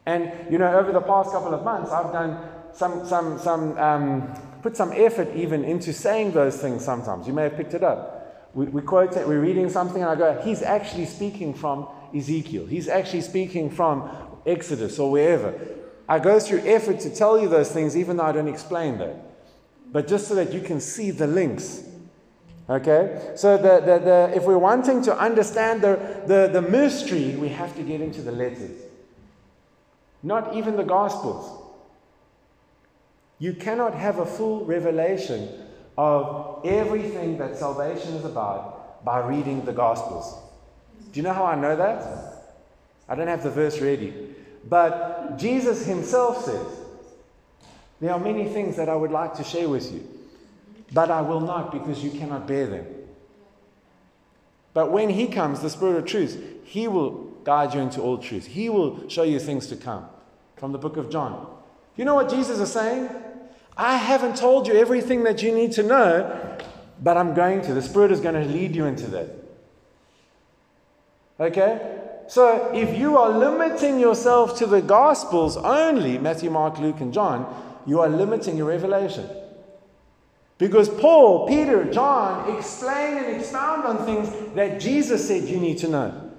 And, 0.07 0.33
you 0.51 0.57
know, 0.57 0.79
over 0.79 0.93
the 0.93 1.03
past 1.03 1.31
couple 1.31 1.53
of 1.53 1.63
months, 1.63 1.91
I've 1.91 2.11
done 2.11 2.39
some, 2.73 3.07
some, 3.07 3.39
some 3.39 3.77
um, 3.77 4.35
put 4.63 4.77
some 4.77 4.93
effort 4.93 5.29
even 5.35 5.65
into 5.65 5.93
saying 5.93 6.33
those 6.33 6.61
things 6.61 6.85
sometimes. 6.85 7.27
You 7.27 7.33
may 7.33 7.45
have 7.45 7.57
picked 7.57 7.75
it 7.75 7.83
up. 7.83 8.51
We, 8.55 8.67
we 8.67 8.83
quote 8.83 9.17
it, 9.17 9.27
we're 9.27 9.41
reading 9.41 9.69
something, 9.69 10.03
and 10.03 10.11
I 10.11 10.15
go, 10.15 10.41
he's 10.43 10.63
actually 10.63 11.07
speaking 11.07 11.55
from 11.55 11.89
Ezekiel. 12.15 12.67
He's 12.67 12.89
actually 12.89 13.23
speaking 13.23 13.71
from 13.71 14.11
Exodus 14.47 14.99
or 14.99 15.11
wherever. 15.11 15.55
I 16.09 16.19
go 16.19 16.39
through 16.39 16.61
effort 16.67 17.01
to 17.01 17.15
tell 17.15 17.41
you 17.41 17.49
those 17.49 17.73
things, 17.73 17.97
even 17.97 18.19
though 18.19 18.25
I 18.25 18.33
don't 18.33 18.49
explain 18.49 18.99
that. 18.99 19.17
But 19.91 20.07
just 20.07 20.29
so 20.29 20.35
that 20.35 20.53
you 20.53 20.61
can 20.61 20.81
see 20.81 21.11
the 21.11 21.27
links. 21.27 21.83
Okay? 22.69 23.33
So 23.37 23.57
the, 23.57 23.81
the, 23.81 23.99
the, 23.99 24.33
if 24.35 24.45
we're 24.45 24.59
wanting 24.59 25.03
to 25.05 25.19
understand 25.19 25.83
the, 25.83 26.23
the, 26.27 26.49
the 26.53 26.63
mystery, 26.63 27.37
we 27.37 27.49
have 27.49 27.75
to 27.77 27.83
get 27.83 28.01
into 28.01 28.23
the 28.23 28.33
letters. 28.33 28.83
Not 30.23 30.55
even 30.55 30.77
the 30.77 30.85
Gospels. 30.85 31.62
You 33.43 33.53
cannot 33.53 33.95
have 33.95 34.21
a 34.21 34.25
full 34.25 34.65
revelation 34.67 35.49
of 35.99 36.65
everything 36.65 37.39
that 37.39 37.57
salvation 37.57 38.15
is 38.15 38.25
about 38.25 39.05
by 39.05 39.19
reading 39.19 39.65
the 39.65 39.73
Gospels. 39.73 40.39
Do 41.11 41.19
you 41.19 41.25
know 41.25 41.33
how 41.33 41.47
I 41.47 41.57
know 41.57 41.75
that? 41.75 42.61
I 43.09 43.17
don't 43.17 43.27
have 43.27 43.43
the 43.43 43.51
verse 43.51 43.81
ready. 43.81 44.15
But 44.69 45.39
Jesus 45.39 45.85
himself 45.85 46.45
says, 46.45 46.65
There 48.01 48.13
are 48.13 48.21
many 48.21 48.49
things 48.49 48.77
that 48.77 48.89
I 48.89 48.95
would 48.95 49.11
like 49.11 49.35
to 49.35 49.43
share 49.43 49.69
with 49.69 49.93
you, 49.93 50.09
but 50.93 51.11
I 51.11 51.21
will 51.23 51.41
not 51.41 51.73
because 51.73 52.05
you 52.05 52.13
cannot 52.13 52.47
bear 52.47 52.69
them. 52.69 52.87
But 54.73 54.93
when 54.93 55.11
he 55.11 55.27
comes, 55.27 55.59
the 55.59 55.71
Spirit 55.71 55.97
of 55.97 56.07
truth, 56.07 56.41
he 56.63 56.87
will 56.87 57.25
guide 57.43 57.75
you 57.75 57.81
into 57.81 58.03
all 58.03 58.19
truth. 58.19 58.47
He 58.47 58.69
will 58.69 59.09
show 59.09 59.25
you 59.25 59.41
things 59.41 59.67
to 59.67 59.75
come. 59.75 60.07
From 60.55 60.71
the 60.71 60.79
book 60.79 60.97
of 60.97 61.11
John. 61.11 61.49
You 61.97 62.05
know 62.05 62.15
what 62.15 62.31
Jesus 62.31 62.61
is 62.61 62.71
saying? 62.71 63.11
I 63.77 63.97
haven't 63.97 64.37
told 64.37 64.67
you 64.67 64.75
everything 64.75 65.25
that 65.25 65.43
you 65.43 65.53
need 65.53 65.73
to 65.73 65.83
know, 65.83 66.59
but 67.03 67.17
I'm 67.17 67.35
going 67.35 67.63
to. 67.63 67.75
The 67.75 67.83
Spirit 67.83 68.13
is 68.13 68.21
going 68.21 68.35
to 68.35 68.45
lead 68.45 68.77
you 68.77 68.85
into 68.85 69.07
that. 69.09 69.31
Okay? 71.41 71.99
So 72.29 72.73
if 72.75 72.97
you 72.97 73.17
are 73.17 73.31
limiting 73.31 73.99
yourself 73.99 74.59
to 74.59 74.67
the 74.67 74.81
Gospels 74.81 75.57
only, 75.57 76.19
Matthew, 76.19 76.51
Mark, 76.51 76.79
Luke, 76.79 77.01
and 77.01 77.13
John, 77.13 77.81
you 77.87 78.01
are 78.01 78.09
limiting 78.09 78.57
your 78.57 78.69
revelation. 78.69 79.29
Because 80.59 80.89
Paul, 80.89 81.49
Peter, 81.49 81.85
John 81.91 82.57
explain 82.57 83.19
and 83.19 83.37
expound 83.37 83.85
on 83.85 84.05
things 84.05 84.55
that 84.55 84.81
Jesus 84.81 85.27
said 85.27 85.49
you 85.49 85.59
need 85.59 85.79
to 85.79 85.89
know. 85.89 86.31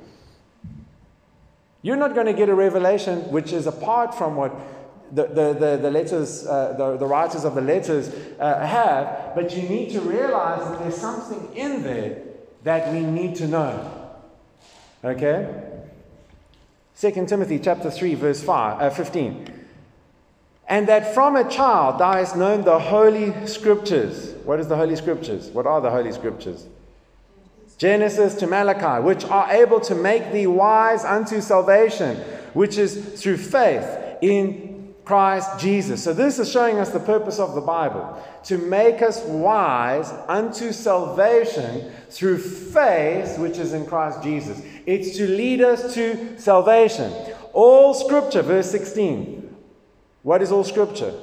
You're 1.81 1.97
not 1.97 2.15
going 2.15 2.27
to 2.27 2.33
get 2.33 2.47
a 2.47 2.55
revelation 2.55 3.29
which 3.29 3.51
is 3.51 3.67
apart 3.67 4.15
from 4.15 4.37
what 4.37 4.55
the, 5.13 5.27
the, 5.27 5.79
the, 5.81 5.91
letters, 5.91 6.47
uh, 6.47 6.73
the, 6.77 6.97
the 6.97 7.05
writers 7.05 7.45
of 7.45 7.53
the 7.55 7.61
letters 7.61 8.09
uh, 8.39 8.65
have, 8.65 9.33
but 9.35 9.55
you 9.55 9.69
need 9.69 9.91
to 9.91 10.01
realize 10.01 10.67
that 10.67 10.79
there's 10.79 10.97
something 10.97 11.55
in 11.55 11.83
there 11.83 12.23
that 12.63 12.91
we 12.91 13.01
need 13.01 13.35
to 13.35 13.47
know. 13.47 14.11
Okay? 15.03 15.61
2 16.99 17.11
Timothy 17.27 17.59
chapter 17.59 17.91
3, 17.91 18.15
verse 18.15 18.41
5, 18.41 18.81
uh, 18.81 18.89
15. 18.89 19.59
And 20.67 20.87
that 20.87 21.13
from 21.13 21.35
a 21.35 21.47
child 21.49 21.99
thou 21.99 22.13
hast 22.13 22.35
known 22.35 22.63
the 22.63 22.79
holy 22.79 23.45
scriptures. 23.45 24.33
What 24.45 24.59
is 24.59 24.67
the 24.67 24.77
holy 24.77 24.95
scriptures? 24.95 25.49
What 25.49 25.67
are 25.67 25.81
the 25.81 25.91
holy 25.91 26.11
scriptures? 26.11 26.65
Genesis 27.77 28.35
to 28.35 28.47
Malachi, 28.47 29.03
which 29.03 29.25
are 29.25 29.51
able 29.51 29.79
to 29.81 29.93
make 29.93 30.31
thee 30.31 30.47
wise 30.47 31.03
unto 31.03 31.41
salvation, 31.41 32.15
which 32.53 32.77
is 32.77 33.21
through 33.21 33.37
faith 33.37 33.85
in 34.21 34.72
Christ 35.05 35.59
Jesus. 35.59 36.01
So, 36.01 36.13
this 36.13 36.39
is 36.39 36.49
showing 36.49 36.79
us 36.79 36.91
the 36.91 36.99
purpose 36.99 37.37
of 37.37 37.55
the 37.55 37.61
Bible 37.61 38.21
to 38.45 38.57
make 38.57 39.01
us 39.01 39.21
wise 39.23 40.11
unto 40.29 40.71
salvation 40.71 41.91
through 42.09 42.37
faith, 42.37 43.37
which 43.37 43.57
is 43.57 43.73
in 43.73 43.85
Christ 43.85 44.23
Jesus. 44.23 44.61
It's 44.85 45.17
to 45.17 45.27
lead 45.27 45.61
us 45.61 45.93
to 45.95 46.39
salvation. 46.39 47.11
All 47.51 47.93
scripture, 47.93 48.41
verse 48.41 48.71
16. 48.71 49.55
What 50.21 50.41
is 50.41 50.51
all 50.51 50.63
scripture? 50.63 51.13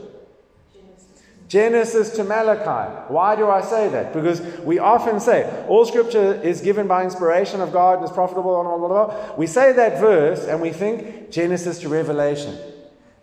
Genesis 1.48 2.14
to 2.14 2.22
Malachi. 2.22 3.12
Why 3.12 3.34
do 3.34 3.48
I 3.48 3.60
say 3.60 3.88
that? 3.88 4.12
Because 4.12 4.40
we 4.60 4.78
often 4.78 5.18
say 5.18 5.66
all 5.66 5.84
scripture 5.84 6.34
is 6.42 6.60
given 6.60 6.86
by 6.86 7.02
inspiration 7.02 7.60
of 7.60 7.72
God 7.72 7.98
and 7.98 8.04
is 8.04 8.12
profitable. 8.12 8.62
Blah, 8.62 8.76
blah, 8.76 8.88
blah. 8.88 9.36
We 9.36 9.48
say 9.48 9.72
that 9.72 9.98
verse 9.98 10.46
and 10.46 10.60
we 10.60 10.70
think 10.70 11.32
Genesis 11.32 11.80
to 11.80 11.88
Revelation. 11.88 12.56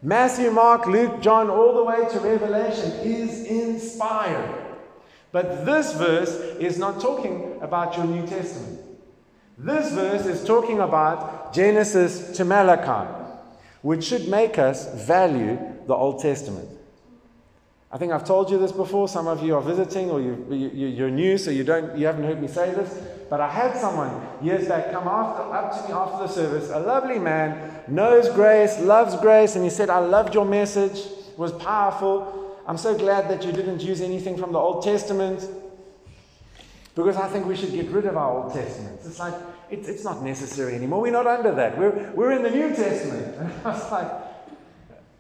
Matthew, 0.02 0.52
Mark, 0.52 0.86
Luke, 0.86 1.22
John, 1.22 1.50
all 1.50 1.74
the 1.76 1.84
way 1.84 2.08
to 2.10 2.20
Revelation 2.20 2.92
is 3.04 3.46
inspired. 3.46 4.66
But 5.32 5.66
this 5.66 5.94
verse 5.94 6.30
is 6.60 6.78
not 6.78 7.02
talking 7.02 7.58
about 7.62 7.98
your 7.98 8.06
New 8.06 8.26
Testament. 8.28 8.80
This 9.58 9.92
verse 9.92 10.28
is 10.28 10.46
talking 10.46 10.80
about 10.80 11.52
Genesis 11.52 12.38
to 12.38 12.46
Malachi, 12.46 13.12
which 13.82 14.04
should 14.04 14.28
make 14.28 14.60
us 14.60 14.94
value 15.06 15.58
the 15.88 15.96
Old 15.96 16.22
Testament. 16.22 16.70
I 17.92 17.98
think 17.98 18.12
I've 18.12 18.26
told 18.26 18.52
you 18.52 18.58
this 18.58 18.72
before. 18.72 19.08
Some 19.08 19.28
of 19.28 19.42
you 19.42 19.56
are 19.56 19.62
visiting 19.62 20.10
or 20.10 20.20
you, 20.20 20.46
you, 20.50 20.88
you're 20.88 21.10
new, 21.10 21.38
so 21.38 21.52
you, 21.52 21.64
don't, 21.64 21.98
you 21.98 22.06
haven't 22.06 22.26
heard 22.26 22.42
me 22.42 22.48
say 22.48 22.72
this. 22.72 23.02
But 23.30 23.40
I 23.40 23.50
had 23.50 23.78
someone 23.78 24.28
years 24.42 24.68
back 24.68 24.92
come 24.92 25.08
after, 25.08 25.44
up 25.44 25.72
to 25.78 25.88
me 25.88 25.94
after 25.94 26.28
the 26.28 26.28
service, 26.28 26.70
a 26.70 26.80
lovely 26.80 27.20
man, 27.20 27.82
knows 27.88 28.30
grace, 28.30 28.80
loves 28.80 29.16
grace, 29.18 29.56
and 29.56 29.64
he 29.64 29.70
said, 29.70 29.90
I 29.90 30.00
loved 30.00 30.34
your 30.34 30.46
message, 30.46 30.98
it 30.98 31.38
was 31.38 31.52
powerful. 31.54 32.56
I'm 32.68 32.78
so 32.78 32.98
glad 32.98 33.30
that 33.30 33.46
you 33.46 33.52
didn't 33.52 33.82
use 33.82 34.02
anything 34.02 34.38
from 34.38 34.52
the 34.52 34.60
Old 34.60 34.84
Testament 34.84 35.48
because 36.96 37.16
I 37.16 37.28
think 37.28 37.46
we 37.46 37.56
should 37.56 37.72
get 37.72 37.90
rid 37.90 38.06
of 38.06 38.18
our 38.18 38.44
Old 38.44 38.54
Testament. 38.54 39.00
It's 39.06 39.20
like, 39.20 39.34
it, 39.70 39.88
it's 39.88 40.04
not 40.04 40.24
necessary 40.24 40.74
anymore. 40.76 41.02
We're 41.02 41.12
not 41.12 41.28
under 41.28 41.54
that. 41.54 41.78
We're, 41.78 42.12
we're 42.12 42.32
in 42.32 42.44
the 42.44 42.50
New 42.50 42.70
Testament. 42.76 43.36
And 43.38 43.54
I 43.66 43.72
was 43.72 43.92
like, 43.92 44.27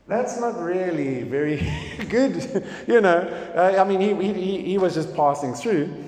that's 0.07 0.39
not 0.39 0.59
really 0.61 1.23
very 1.23 1.57
good, 2.09 2.65
you 2.87 3.01
know. 3.01 3.19
Uh, 3.55 3.75
I 3.77 3.83
mean, 3.83 3.99
he, 3.99 4.33
he, 4.33 4.61
he 4.61 4.77
was 4.77 4.93
just 4.93 5.15
passing 5.15 5.53
through. 5.53 6.05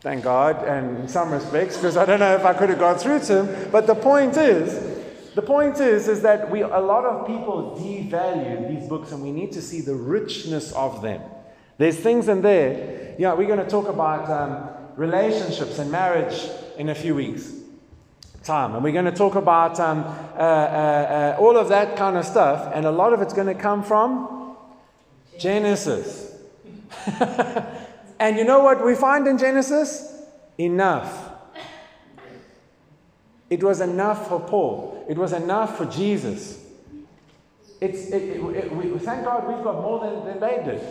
Thank 0.00 0.24
God, 0.24 0.64
and 0.64 0.98
in 0.98 1.08
some 1.08 1.32
respects, 1.32 1.76
because 1.76 1.96
I 1.96 2.04
don't 2.04 2.20
know 2.20 2.34
if 2.34 2.44
I 2.44 2.54
could 2.54 2.68
have 2.68 2.78
gone 2.78 2.98
through 2.98 3.20
to 3.20 3.44
him. 3.44 3.70
But 3.72 3.86
the 3.86 3.96
point 3.96 4.36
is, 4.36 4.96
the 5.34 5.42
point 5.42 5.80
is, 5.80 6.06
is 6.06 6.22
that 6.22 6.50
we, 6.50 6.62
a 6.62 6.78
lot 6.78 7.04
of 7.04 7.26
people 7.26 7.76
devalue 7.80 8.68
these 8.68 8.88
books, 8.88 9.10
and 9.10 9.22
we 9.22 9.32
need 9.32 9.52
to 9.52 9.62
see 9.62 9.80
the 9.80 9.94
richness 9.94 10.72
of 10.72 11.02
them. 11.02 11.20
There's 11.78 11.96
things 11.96 12.28
in 12.28 12.42
there. 12.42 13.16
Yeah, 13.18 13.34
we're 13.34 13.48
going 13.48 13.58
to 13.58 13.68
talk 13.68 13.88
about 13.88 14.30
um, 14.30 14.68
relationships 14.96 15.78
and 15.78 15.90
marriage 15.90 16.48
in 16.76 16.88
a 16.88 16.94
few 16.94 17.16
weeks 17.16 17.57
time. 18.42 18.74
And 18.74 18.82
we're 18.82 18.92
going 18.92 19.04
to 19.04 19.12
talk 19.12 19.34
about 19.34 19.78
um, 19.80 20.00
uh, 20.00 20.40
uh, 20.40 21.36
uh, 21.36 21.36
all 21.40 21.56
of 21.56 21.68
that 21.68 21.96
kind 21.96 22.16
of 22.16 22.24
stuff. 22.24 22.72
And 22.74 22.86
a 22.86 22.90
lot 22.90 23.12
of 23.12 23.22
it's 23.22 23.34
going 23.34 23.46
to 23.48 23.54
come 23.54 23.82
from 23.82 24.56
Genesis. 25.38 26.34
and 28.18 28.36
you 28.36 28.44
know 28.44 28.60
what 28.60 28.84
we 28.84 28.94
find 28.94 29.26
in 29.26 29.38
Genesis? 29.38 30.22
Enough. 30.58 31.28
It 33.50 33.62
was 33.62 33.80
enough 33.80 34.28
for 34.28 34.40
Paul, 34.40 35.06
it 35.08 35.16
was 35.16 35.32
enough 35.32 35.78
for 35.78 35.86
Jesus. 35.86 36.64
It's, 37.80 38.08
it, 38.08 38.22
it, 38.22 38.56
it, 38.56 38.76
we, 38.76 38.98
thank 38.98 39.24
God 39.24 39.46
we've 39.46 39.62
got 39.62 39.80
more 39.80 40.00
than, 40.00 40.24
than 40.24 40.40
they 40.40 40.62
did. 40.64 40.82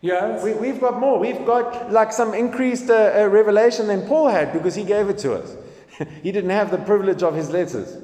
Yeah, 0.00 0.42
we, 0.42 0.68
have 0.68 0.80
got 0.80 0.98
more. 0.98 1.18
We've 1.18 1.44
got 1.44 1.92
like 1.92 2.12
some 2.12 2.34
increased 2.34 2.90
uh, 2.90 3.12
uh, 3.14 3.26
revelation 3.26 3.86
than 3.86 4.06
Paul 4.08 4.28
had 4.28 4.52
because 4.52 4.74
he 4.74 4.82
gave 4.82 5.08
it 5.08 5.18
to 5.18 5.34
us. 5.34 5.54
he 6.22 6.32
didn't 6.32 6.50
have 6.50 6.70
the 6.70 6.78
privilege 6.78 7.22
of 7.22 7.34
his 7.34 7.50
letters. 7.50 7.96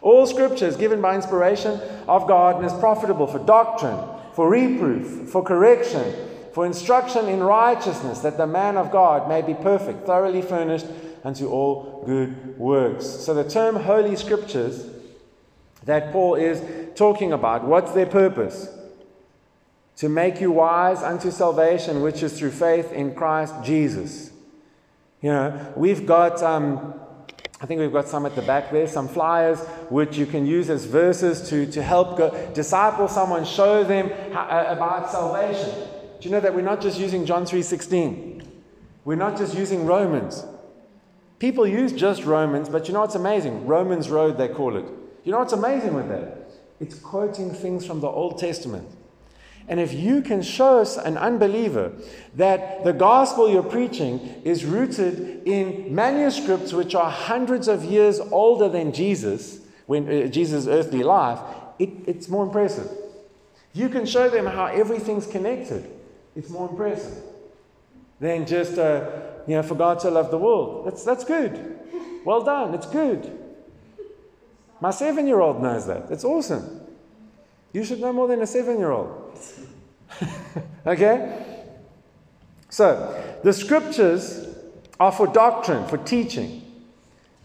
All 0.00 0.26
scripture 0.26 0.66
is 0.66 0.76
given 0.76 1.00
by 1.00 1.14
inspiration 1.14 1.80
of 2.08 2.26
God 2.26 2.56
and 2.56 2.66
is 2.66 2.72
profitable 2.72 3.26
for 3.26 3.38
doctrine, 3.38 3.98
for 4.34 4.48
reproof, 4.50 5.30
for 5.30 5.42
correction, 5.42 6.14
for 6.52 6.66
instruction 6.66 7.28
in 7.28 7.40
righteousness, 7.40 8.18
that 8.20 8.36
the 8.36 8.46
man 8.46 8.76
of 8.76 8.90
God 8.90 9.28
may 9.28 9.42
be 9.42 9.54
perfect, 9.54 10.04
thoroughly 10.04 10.42
furnished 10.42 10.86
unto 11.24 11.48
all 11.48 12.02
good 12.04 12.58
works. 12.58 13.06
So 13.06 13.32
the 13.32 13.48
term 13.48 13.76
Holy 13.76 14.16
Scriptures 14.16 14.86
that 15.84 16.12
Paul 16.12 16.34
is 16.34 16.62
talking 16.96 17.32
about, 17.32 17.64
what's 17.64 17.92
their 17.92 18.06
purpose? 18.06 18.68
To 19.96 20.08
make 20.08 20.40
you 20.40 20.50
wise 20.50 21.02
unto 21.02 21.30
salvation, 21.30 22.02
which 22.02 22.22
is 22.22 22.36
through 22.36 22.50
faith 22.50 22.92
in 22.92 23.14
Christ 23.14 23.54
Jesus. 23.62 24.31
You 25.22 25.30
know, 25.30 25.72
we've 25.76 26.04
got, 26.04 26.42
um, 26.42 26.94
I 27.60 27.66
think 27.66 27.80
we've 27.80 27.92
got 27.92 28.08
some 28.08 28.26
at 28.26 28.34
the 28.34 28.42
back 28.42 28.72
there, 28.72 28.88
some 28.88 29.06
flyers 29.06 29.60
which 29.88 30.18
you 30.18 30.26
can 30.26 30.44
use 30.44 30.68
as 30.68 30.84
verses 30.84 31.48
to, 31.48 31.64
to 31.70 31.82
help 31.82 32.18
go, 32.18 32.52
disciple 32.54 33.06
someone, 33.06 33.44
show 33.44 33.84
them 33.84 34.10
how, 34.32 34.42
uh, 34.42 34.74
about 34.76 35.12
salvation. 35.12 35.70
Do 36.20 36.28
you 36.28 36.30
know 36.32 36.40
that 36.40 36.52
we're 36.52 36.62
not 36.62 36.80
just 36.80 36.98
using 36.98 37.24
John 37.24 37.44
3.16? 37.44 38.44
We're 39.04 39.14
not 39.14 39.38
just 39.38 39.56
using 39.56 39.86
Romans. 39.86 40.44
People 41.38 41.66
use 41.68 41.92
just 41.92 42.24
Romans, 42.24 42.68
but 42.68 42.88
you 42.88 42.94
know 42.94 43.00
what's 43.00 43.14
amazing? 43.14 43.66
Romans 43.66 44.08
Road, 44.08 44.38
they 44.38 44.48
call 44.48 44.76
it. 44.76 44.86
You 45.24 45.30
know 45.30 45.38
what's 45.38 45.52
amazing 45.52 45.94
with 45.94 46.08
that? 46.08 46.50
It's 46.80 46.96
quoting 46.96 47.52
things 47.54 47.86
from 47.86 48.00
the 48.00 48.08
Old 48.08 48.38
Testament. 48.38 48.88
And 49.68 49.78
if 49.78 49.92
you 49.92 50.22
can 50.22 50.42
show 50.42 50.80
us 50.80 50.96
an 50.96 51.16
unbeliever 51.16 51.92
that 52.34 52.84
the 52.84 52.92
gospel 52.92 53.48
you're 53.48 53.62
preaching 53.62 54.18
is 54.44 54.64
rooted 54.64 55.46
in 55.46 55.94
manuscripts 55.94 56.72
which 56.72 56.94
are 56.94 57.10
hundreds 57.10 57.68
of 57.68 57.84
years 57.84 58.20
older 58.20 58.68
than 58.68 58.92
Jesus, 58.92 59.60
when 59.86 60.08
uh, 60.08 60.26
Jesus' 60.26 60.66
earthly 60.66 61.02
life, 61.02 61.38
it, 61.78 61.90
it's 62.06 62.28
more 62.28 62.44
impressive. 62.44 62.90
You 63.72 63.88
can 63.88 64.04
show 64.04 64.28
them 64.28 64.46
how 64.46 64.66
everything's 64.66 65.26
connected. 65.26 65.88
It's 66.34 66.50
more 66.50 66.68
impressive 66.68 67.22
than 68.20 68.46
just, 68.46 68.78
uh, 68.78 69.10
you 69.46 69.56
know, 69.56 69.62
for 69.62 69.74
God 69.74 70.00
to 70.00 70.10
love 70.10 70.30
the 70.30 70.38
world. 70.38 70.86
That's, 70.86 71.04
that's 71.04 71.24
good. 71.24 71.80
Well 72.24 72.42
done. 72.42 72.74
It's 72.74 72.86
good. 72.86 73.38
My 74.80 74.90
seven 74.90 75.26
year 75.26 75.40
old 75.40 75.62
knows 75.62 75.86
that. 75.86 76.10
It's 76.10 76.24
awesome. 76.24 76.80
You 77.72 77.84
should 77.84 78.00
know 78.00 78.12
more 78.12 78.28
than 78.28 78.42
a 78.42 78.46
seven 78.46 78.78
year 78.78 78.90
old. 78.90 79.21
okay? 80.86 81.44
So, 82.68 83.38
the 83.42 83.52
scriptures 83.52 84.46
are 84.98 85.12
for 85.12 85.26
doctrine, 85.26 85.86
for 85.88 85.98
teaching. 85.98 86.62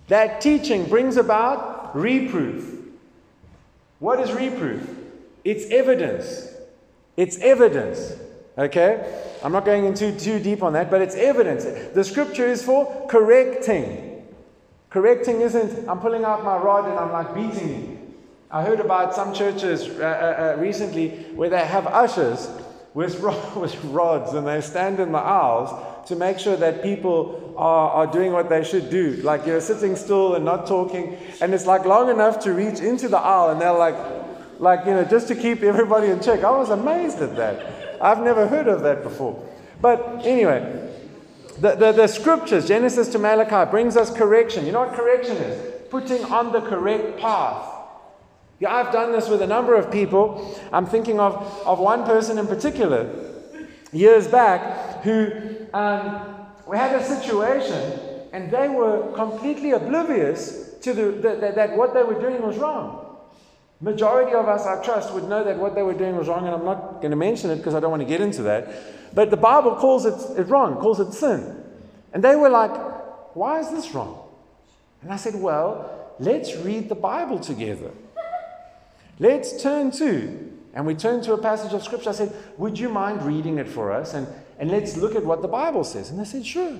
That 0.07 0.41
teaching 0.41 0.87
brings 0.87 1.17
about 1.17 1.95
reproof. 1.95 2.77
What 3.99 4.19
is 4.19 4.31
reproof? 4.31 4.87
It's 5.43 5.65
evidence. 5.69 6.47
It's 7.17 7.37
evidence. 7.39 8.13
Okay? 8.57 9.23
I'm 9.43 9.51
not 9.51 9.65
going 9.65 9.85
into 9.85 10.17
too 10.17 10.39
deep 10.39 10.63
on 10.63 10.73
that, 10.73 10.89
but 10.89 11.01
it's 11.01 11.15
evidence. 11.15 11.65
The 11.93 12.03
scripture 12.03 12.47
is 12.47 12.63
for 12.63 13.07
correcting. 13.07 14.25
Correcting 14.89 15.41
isn't, 15.41 15.87
I'm 15.89 15.99
pulling 15.99 16.23
out 16.23 16.43
my 16.43 16.57
rod 16.57 16.89
and 16.89 16.97
I'm 16.97 17.11
like 17.11 17.35
beating 17.35 17.69
you. 17.69 17.96
I 18.49 18.63
heard 18.63 18.79
about 18.79 19.13
some 19.13 19.33
churches 19.33 19.87
uh, 19.87 20.03
uh, 20.03 20.55
uh 20.55 20.61
recently 20.61 21.09
where 21.35 21.49
they 21.49 21.65
have 21.65 21.85
ushers 21.87 22.49
with, 22.93 23.19
rods 23.83 24.33
and 24.33 24.47
they 24.47 24.61
stand 24.61 24.99
in 24.99 25.11
the 25.11 25.19
aisles 25.19 25.69
to 26.07 26.15
make 26.15 26.39
sure 26.39 26.55
that 26.55 26.81
people 26.81 27.53
are, 27.57 27.91
are 27.91 28.07
doing 28.07 28.31
what 28.31 28.49
they 28.49 28.63
should 28.63 28.89
do. 28.89 29.17
Like 29.17 29.45
you're 29.45 29.61
sitting 29.61 29.95
still 29.95 30.35
and 30.35 30.45
not 30.45 30.65
talking, 30.65 31.17
and 31.41 31.53
it's 31.53 31.67
like 31.67 31.85
long 31.85 32.09
enough 32.09 32.39
to 32.39 32.53
reach 32.53 32.79
into 32.79 33.07
the 33.07 33.19
aisle, 33.19 33.51
and 33.51 33.61
they're 33.61 33.71
like, 33.71 33.95
like 34.59 34.85
you 34.85 34.93
know, 34.93 35.03
just 35.03 35.27
to 35.27 35.35
keep 35.35 35.61
everybody 35.61 36.07
in 36.07 36.21
check. 36.21 36.43
I 36.43 36.51
was 36.51 36.69
amazed 36.69 37.19
at 37.19 37.35
that. 37.35 38.01
I've 38.01 38.23
never 38.23 38.47
heard 38.47 38.67
of 38.67 38.81
that 38.81 39.03
before. 39.03 39.43
But 39.81 40.25
anyway, 40.25 40.89
the, 41.59 41.75
the, 41.75 41.91
the 41.91 42.07
scriptures, 42.07 42.67
Genesis 42.67 43.09
to 43.09 43.19
Malachi, 43.19 43.69
brings 43.69 43.97
us 43.97 44.15
correction. 44.15 44.65
You 44.65 44.71
know 44.71 44.85
what 44.85 44.93
correction 44.93 45.37
is? 45.37 45.83
Putting 45.89 46.23
on 46.25 46.51
the 46.51 46.61
correct 46.61 47.19
path. 47.19 47.76
Yeah, 48.59 48.73
I've 48.73 48.91
done 48.91 49.11
this 49.11 49.29
with 49.29 49.41
a 49.41 49.47
number 49.47 49.75
of 49.75 49.91
people. 49.91 50.59
I'm 50.73 50.85
thinking 50.85 51.19
of, 51.19 51.35
of 51.65 51.79
one 51.79 52.03
person 52.05 52.37
in 52.37 52.47
particular 52.47 53.09
years 53.91 54.27
back 54.27 55.03
who 55.03 55.31
um, 55.73 56.47
we 56.67 56.77
had 56.77 56.95
a 56.95 57.03
situation 57.03 57.99
and 58.33 58.51
they 58.51 58.67
were 58.67 59.11
completely 59.13 59.71
oblivious 59.71 60.75
to 60.81 60.93
the, 60.93 61.03
the, 61.11 61.35
the, 61.35 61.51
that 61.55 61.77
what 61.77 61.93
they 61.93 62.03
were 62.03 62.19
doing 62.19 62.41
was 62.41 62.57
wrong. 62.57 63.17
Majority 63.79 64.33
of 64.33 64.47
us, 64.47 64.65
I 64.65 64.83
trust, 64.83 65.13
would 65.13 65.25
know 65.25 65.43
that 65.43 65.57
what 65.57 65.75
they 65.75 65.83
were 65.83 65.93
doing 65.93 66.15
was 66.15 66.27
wrong, 66.27 66.45
and 66.45 66.55
I'm 66.55 66.65
not 66.65 66.99
going 66.99 67.11
to 67.11 67.17
mention 67.17 67.51
it 67.51 67.57
because 67.57 67.75
I 67.75 67.79
don't 67.79 67.91
want 67.91 68.01
to 68.01 68.07
get 68.07 68.21
into 68.21 68.41
that. 68.43 69.13
But 69.13 69.29
the 69.29 69.37
Bible 69.37 69.75
calls 69.75 70.05
it, 70.05 70.39
it 70.39 70.43
wrong, 70.47 70.77
calls 70.77 70.99
it 70.99 71.13
sin. 71.13 71.63
And 72.11 72.23
they 72.23 72.35
were 72.35 72.49
like, 72.49 72.71
why 73.35 73.59
is 73.59 73.69
this 73.69 73.93
wrong? 73.93 74.27
And 75.03 75.11
I 75.11 75.15
said, 75.15 75.35
well, 75.35 76.15
let's 76.19 76.55
read 76.55 76.89
the 76.89 76.95
Bible 76.95 77.39
together. 77.39 77.91
Let's 79.19 79.61
turn 79.61 79.91
to, 79.91 80.53
and 80.73 80.85
we 80.85 80.93
turned 80.93 81.23
to 81.23 81.33
a 81.33 81.37
passage 81.37 81.73
of 81.73 81.83
Scripture. 81.83 82.09
I 82.09 82.13
said, 82.13 82.35
Would 82.57 82.77
you 82.77 82.89
mind 82.89 83.23
reading 83.23 83.57
it 83.57 83.67
for 83.67 83.91
us? 83.91 84.13
And, 84.13 84.27
and 84.59 84.69
let's 84.69 84.97
look 84.97 85.15
at 85.15 85.25
what 85.25 85.41
the 85.41 85.47
Bible 85.47 85.83
says. 85.83 86.09
And 86.09 86.19
they 86.19 86.25
said, 86.25 86.45
Sure. 86.45 86.77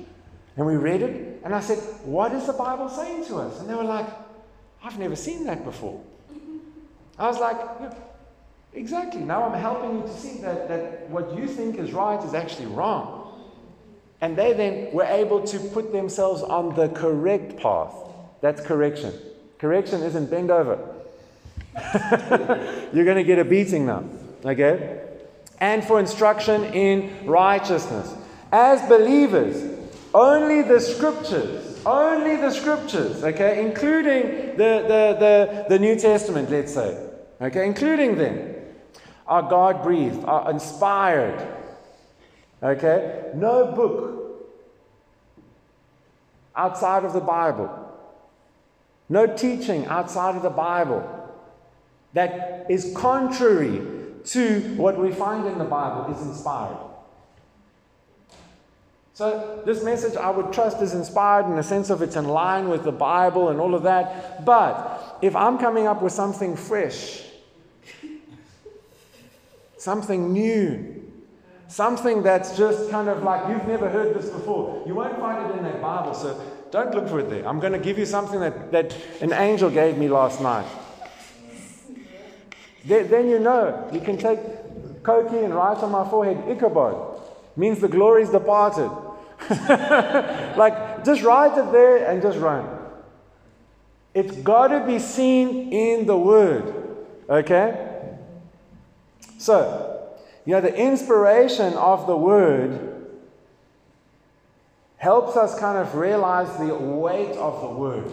And 0.56 0.66
we 0.66 0.76
read 0.76 1.02
it, 1.02 1.42
and 1.44 1.54
I 1.54 1.60
said, 1.60 1.80
What 2.04 2.32
is 2.34 2.46
the 2.46 2.54
Bible 2.54 2.90
saying 2.90 3.26
to 3.26 3.38
us? 3.38 3.60
And 3.60 3.70
they 3.70 3.76
were 3.76 3.84
like, 3.84 4.08
I've 4.84 5.00
never 5.00 5.16
seen 5.16 5.46
that 5.46 5.64
before. 5.64 6.02
I 7.18 7.28
was 7.28 7.40
like, 7.40 7.58
yeah, 7.82 7.94
Exactly. 8.74 9.22
Now 9.22 9.44
I'm 9.44 9.60
helping 9.60 9.96
you 9.96 10.02
to 10.04 10.14
see 10.14 10.40
that, 10.42 10.68
that 10.68 11.10
what 11.10 11.36
you 11.36 11.48
think 11.48 11.78
is 11.78 11.94
right 11.94 12.24
is 12.24 12.36
actually 12.36 12.68
wrong. 12.68 13.24
And 14.22 14.38
they 14.38 14.54
then 14.54 14.94
were 14.94 15.04
able 15.04 15.44
to 15.48 15.60
put 15.60 15.92
themselves 15.92 16.44
on 16.44 16.76
the 16.76 16.90
correct 16.90 17.58
path. 17.58 17.94
That's 18.42 18.62
correction. 18.62 19.14
Correction 19.58 20.04
isn't 20.04 20.30
bend 20.30 20.52
over. 20.52 20.78
You're 22.94 23.06
going 23.06 23.18
to 23.18 23.24
get 23.24 23.40
a 23.40 23.46
beating 23.46 23.86
now. 23.86 24.04
Okay? 24.44 25.02
And 25.60 25.84
for 25.84 26.00
instruction 26.00 26.64
in 26.66 27.26
righteousness. 27.26 28.14
As 28.52 28.88
believers, 28.88 29.78
only 30.14 30.62
the 30.62 30.80
scriptures, 30.80 31.80
only 31.86 32.36
the 32.38 32.52
scriptures, 32.52 33.24
okay, 33.24 33.66
including 33.66 34.58
the, 34.58 34.84
the, 34.88 35.18
the, 35.20 35.66
the 35.70 35.80
New 35.80 35.98
Testament, 36.00 36.50
let's 36.50 36.74
say, 36.74 37.10
okay, 37.42 37.66
including 37.66 38.18
them, 38.18 38.56
are 39.28 39.44
God 39.44 39.84
breathed, 39.84 40.24
are 40.26 40.50
inspired. 40.50 41.46
Okay? 42.64 43.32
No 43.36 43.72
book 43.72 44.48
outside 46.56 47.06
of 47.06 47.14
the 47.14 47.22
Bible, 47.22 47.70
no 49.10 49.28
teaching 49.28 49.86
outside 49.86 50.36
of 50.36 50.42
the 50.42 50.50
Bible 50.50 51.17
that 52.18 52.66
is 52.68 52.94
contrary 52.96 53.80
to 54.26 54.60
what 54.76 54.98
we 54.98 55.12
find 55.12 55.46
in 55.46 55.60
the 55.60 55.64
Bible 55.64 56.12
is 56.12 56.20
inspired. 56.26 56.80
So, 59.14 59.62
this 59.68 59.84
message 59.84 60.16
I 60.16 60.32
would 60.32 60.52
trust 60.52 60.82
is 60.82 60.96
inspired 60.96 61.46
in 61.46 61.56
the 61.56 61.64
sense 61.64 61.92
of 61.92 62.02
it's 62.02 62.16
in 62.16 62.28
line 62.28 62.70
with 62.70 62.84
the 62.84 62.92
Bible 62.92 63.50
and 63.50 63.60
all 63.60 63.76
of 63.76 63.84
that. 63.84 64.44
But 64.44 65.20
if 65.22 65.36
I'm 65.36 65.60
coming 65.60 65.86
up 65.86 66.02
with 66.02 66.12
something 66.12 66.56
fresh, 66.56 67.22
something 69.78 70.34
new, 70.34 71.04
something 71.68 72.24
that's 72.24 72.58
just 72.58 72.90
kind 72.90 73.10
of 73.10 73.22
like 73.22 73.48
you've 73.48 73.68
never 73.68 73.90
heard 73.90 74.16
this 74.16 74.30
before, 74.30 74.84
you 74.88 74.96
won't 74.96 75.20
find 75.20 75.52
it 75.52 75.58
in 75.58 75.64
that 75.66 75.84
Bible. 75.84 76.16
So, 76.16 76.42
don't 76.72 76.96
look 76.96 77.08
for 77.10 77.20
it 77.20 77.30
there. 77.30 77.48
I'm 77.48 77.60
going 77.60 77.74
to 77.74 77.80
give 77.80 78.00
you 78.00 78.08
something 78.08 78.40
that, 78.40 78.72
that 78.72 78.98
an 79.22 79.34
angel 79.34 79.70
gave 79.70 80.00
me 80.00 80.10
last 80.10 80.42
night. 80.42 80.66
Then 82.86 83.30
you 83.30 83.40
know. 83.40 83.90
You 83.92 84.00
can 84.00 84.18
take 84.18 84.40
Koki 85.04 85.38
and 85.38 85.54
write 85.54 85.78
on 85.78 85.92
my 85.92 86.08
forehead, 86.10 86.50
Ichabod. 86.50 87.22
Means 87.56 87.80
the 87.80 87.88
glory's 87.88 88.30
departed. 88.30 88.92
like, 90.58 91.04
just 91.04 91.24
write 91.24 91.58
it 91.58 91.72
there 91.72 92.10
and 92.10 92.22
just 92.22 92.38
run. 92.40 92.68
It's 94.14 94.36
got 94.38 94.68
to 94.68 94.86
be 94.86 95.00
seen 95.00 95.72
in 95.72 96.06
the 96.06 96.18
Word. 96.18 96.74
Okay? 97.30 98.10
So, 99.38 100.10
you 100.46 100.54
know, 100.54 100.62
the 100.62 100.76
inspiration 100.76 101.74
of 101.74 102.08
the 102.08 102.18
Word 102.18 103.06
helps 104.98 105.38
us 105.38 105.60
kind 105.60 105.78
of 105.78 105.96
realize 105.96 106.58
the 106.58 106.74
weight 106.74 107.36
of 107.38 107.62
the 107.62 107.70
Word 107.70 108.12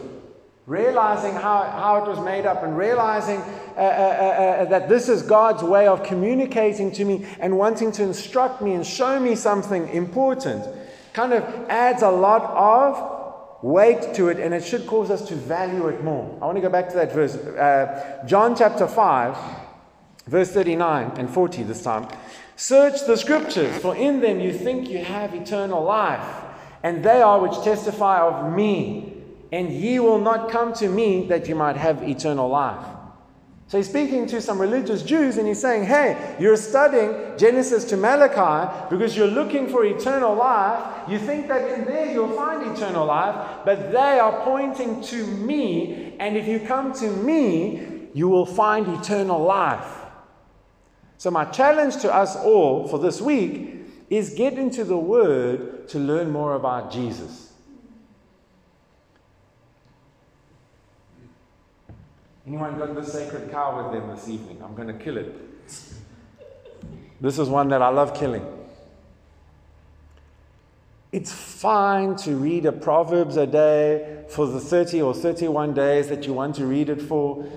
realizing 0.67 1.35
how, 1.35 1.63
how 1.63 2.03
it 2.03 2.09
was 2.09 2.19
made 2.25 2.47
up 2.47 2.63
and 2.63 2.77
realizing 2.77 3.39
uh, 3.39 3.81
uh, 3.81 3.81
uh, 3.81 3.83
uh, 3.83 4.65
that 4.67 4.89
this 4.89 5.09
is 5.09 5.23
God's 5.23 5.63
way 5.63 5.87
of 5.87 6.03
communicating 6.03 6.91
to 6.93 7.05
me 7.05 7.27
and 7.39 7.59
wanting 7.59 7.93
to 7.93 8.03
instruct 8.03 8.63
me 8.63 8.73
and 8.73 8.87
show 8.87 9.21
me 9.21 9.35
something 9.35 9.89
important 9.89 10.67
kind 11.13 11.33
of 11.33 11.45
adds 11.69 12.03
a 12.03 12.11
lot 12.11 12.43
of 12.43 13.63
weight 13.63 14.15
to 14.15 14.29
it 14.29 14.39
and 14.41 14.53
it 14.53 14.65
should 14.65 14.87
cause 14.87 15.11
us 15.11 15.29
to 15.29 15.35
value 15.35 15.87
it 15.89 16.03
more. 16.03 16.37
I 16.43 16.47
want 16.47 16.57
to 16.57 16.63
go 16.63 16.71
back 16.71 16.89
to 16.91 16.97
that 16.97 17.13
verse. 17.13 17.37
Uh, 17.37 18.25
John 18.27 18.57
chapter 18.57 18.89
5, 18.89 19.37
verse 20.27 20.51
39 20.51 21.13
and 21.17 21.31
40 21.31 21.63
this 21.65 21.83
time. 21.83 22.09
Search 22.57 23.07
the 23.07 23.17
scriptures, 23.17 23.77
for 23.79 23.97
in 23.97 24.21
them 24.21 24.41
you 24.41 24.53
think 24.53 24.89
you 24.89 24.99
have 25.05 25.35
eternal 25.35 25.83
life, 25.83 26.43
and 26.83 27.05
they 27.05 27.21
are 27.21 27.41
which 27.41 27.65
testify 27.65 28.21
of 28.21 28.53
me 28.55 29.14
and 29.55 29.71
ye 29.71 30.01
will 30.01 30.19
not 30.19 30.51
come 30.51 30.73
to 30.73 30.89
me 30.89 31.27
that 31.29 31.49
you 31.49 31.55
might 31.55 31.77
have 31.77 32.03
eternal 32.03 32.49
life. 32.49 32.85
So 33.69 33.79
he's 33.79 33.89
speaking 33.89 34.27
to 34.27 34.41
some 34.41 34.61
religious 34.61 35.05
Jews 35.05 35.39
and 35.39 35.47
he's 35.47 35.61
saying, 35.61 35.85
Hey, 35.85 36.37
you're 36.41 36.57
studying 36.57 37.39
Genesis 37.39 37.85
to 37.85 37.97
Malachi 37.97 38.89
because 38.91 39.17
you're 39.17 39.29
looking 39.29 39.69
for 39.69 39.85
eternal 39.85 40.35
life. 40.35 41.09
You 41.09 41.21
think 41.21 41.47
that 41.47 41.71
in 41.71 41.85
there 41.85 42.13
you'll 42.13 42.37
find 42.37 42.77
eternal 42.77 43.07
life, 43.07 43.61
but 43.65 43.93
they 43.93 44.19
are 44.19 44.45
pointing 44.45 45.01
to 45.03 45.25
me. 45.25 46.17
And 46.19 46.37
if 46.37 46.49
you 46.49 46.59
come 46.59 46.93
to 46.95 47.09
me, 47.09 48.09
you 48.13 48.29
will 48.29 48.47
find 48.47 48.89
eternal 48.89 49.41
life. 49.41 50.01
So, 51.17 51.31
my 51.31 51.45
challenge 51.45 51.99
to 51.99 52.13
us 52.13 52.35
all 52.37 52.89
for 52.89 52.99
this 52.99 53.21
week 53.21 53.87
is 54.11 54.35
get 54.35 54.55
into 54.55 54.83
the 54.83 54.99
Word 54.99 55.89
to 55.89 56.01
learn 56.01 56.31
more 56.31 56.55
about 56.57 56.91
Jesus. 56.91 57.54
Anyone 62.47 62.79
got 62.79 62.95
this 62.95 63.13
sacred 63.13 63.51
cow 63.51 63.83
with 63.83 63.99
them 63.99 64.15
this 64.15 64.29
evening? 64.29 64.61
I'm 64.63 64.75
going 64.75 64.89
to 64.89 64.95
kill 64.95 65.17
it. 65.17 65.33
This 67.21 67.39
is 67.39 67.49
one 67.49 67.69
that 67.69 67.81
I 67.81 67.89
love 67.89 68.15
killing. 68.15 68.47
It's 71.11 71.33
fine 71.33 72.17
to 72.17 72.37
read 72.37 72.67
a 72.67 72.73
Proverbs 72.73 73.37
a 73.37 73.47
day 73.47 74.25
for 74.29 74.47
the 74.47 74.61
30 74.61 75.01
or 75.01 75.15
31 75.15 75.73
days 75.73 76.09
that 76.09 76.27
you 76.27 76.35
want 76.35 76.57
to 76.57 76.67
read 76.67 76.91
it 76.91 77.01
for. 77.01 77.49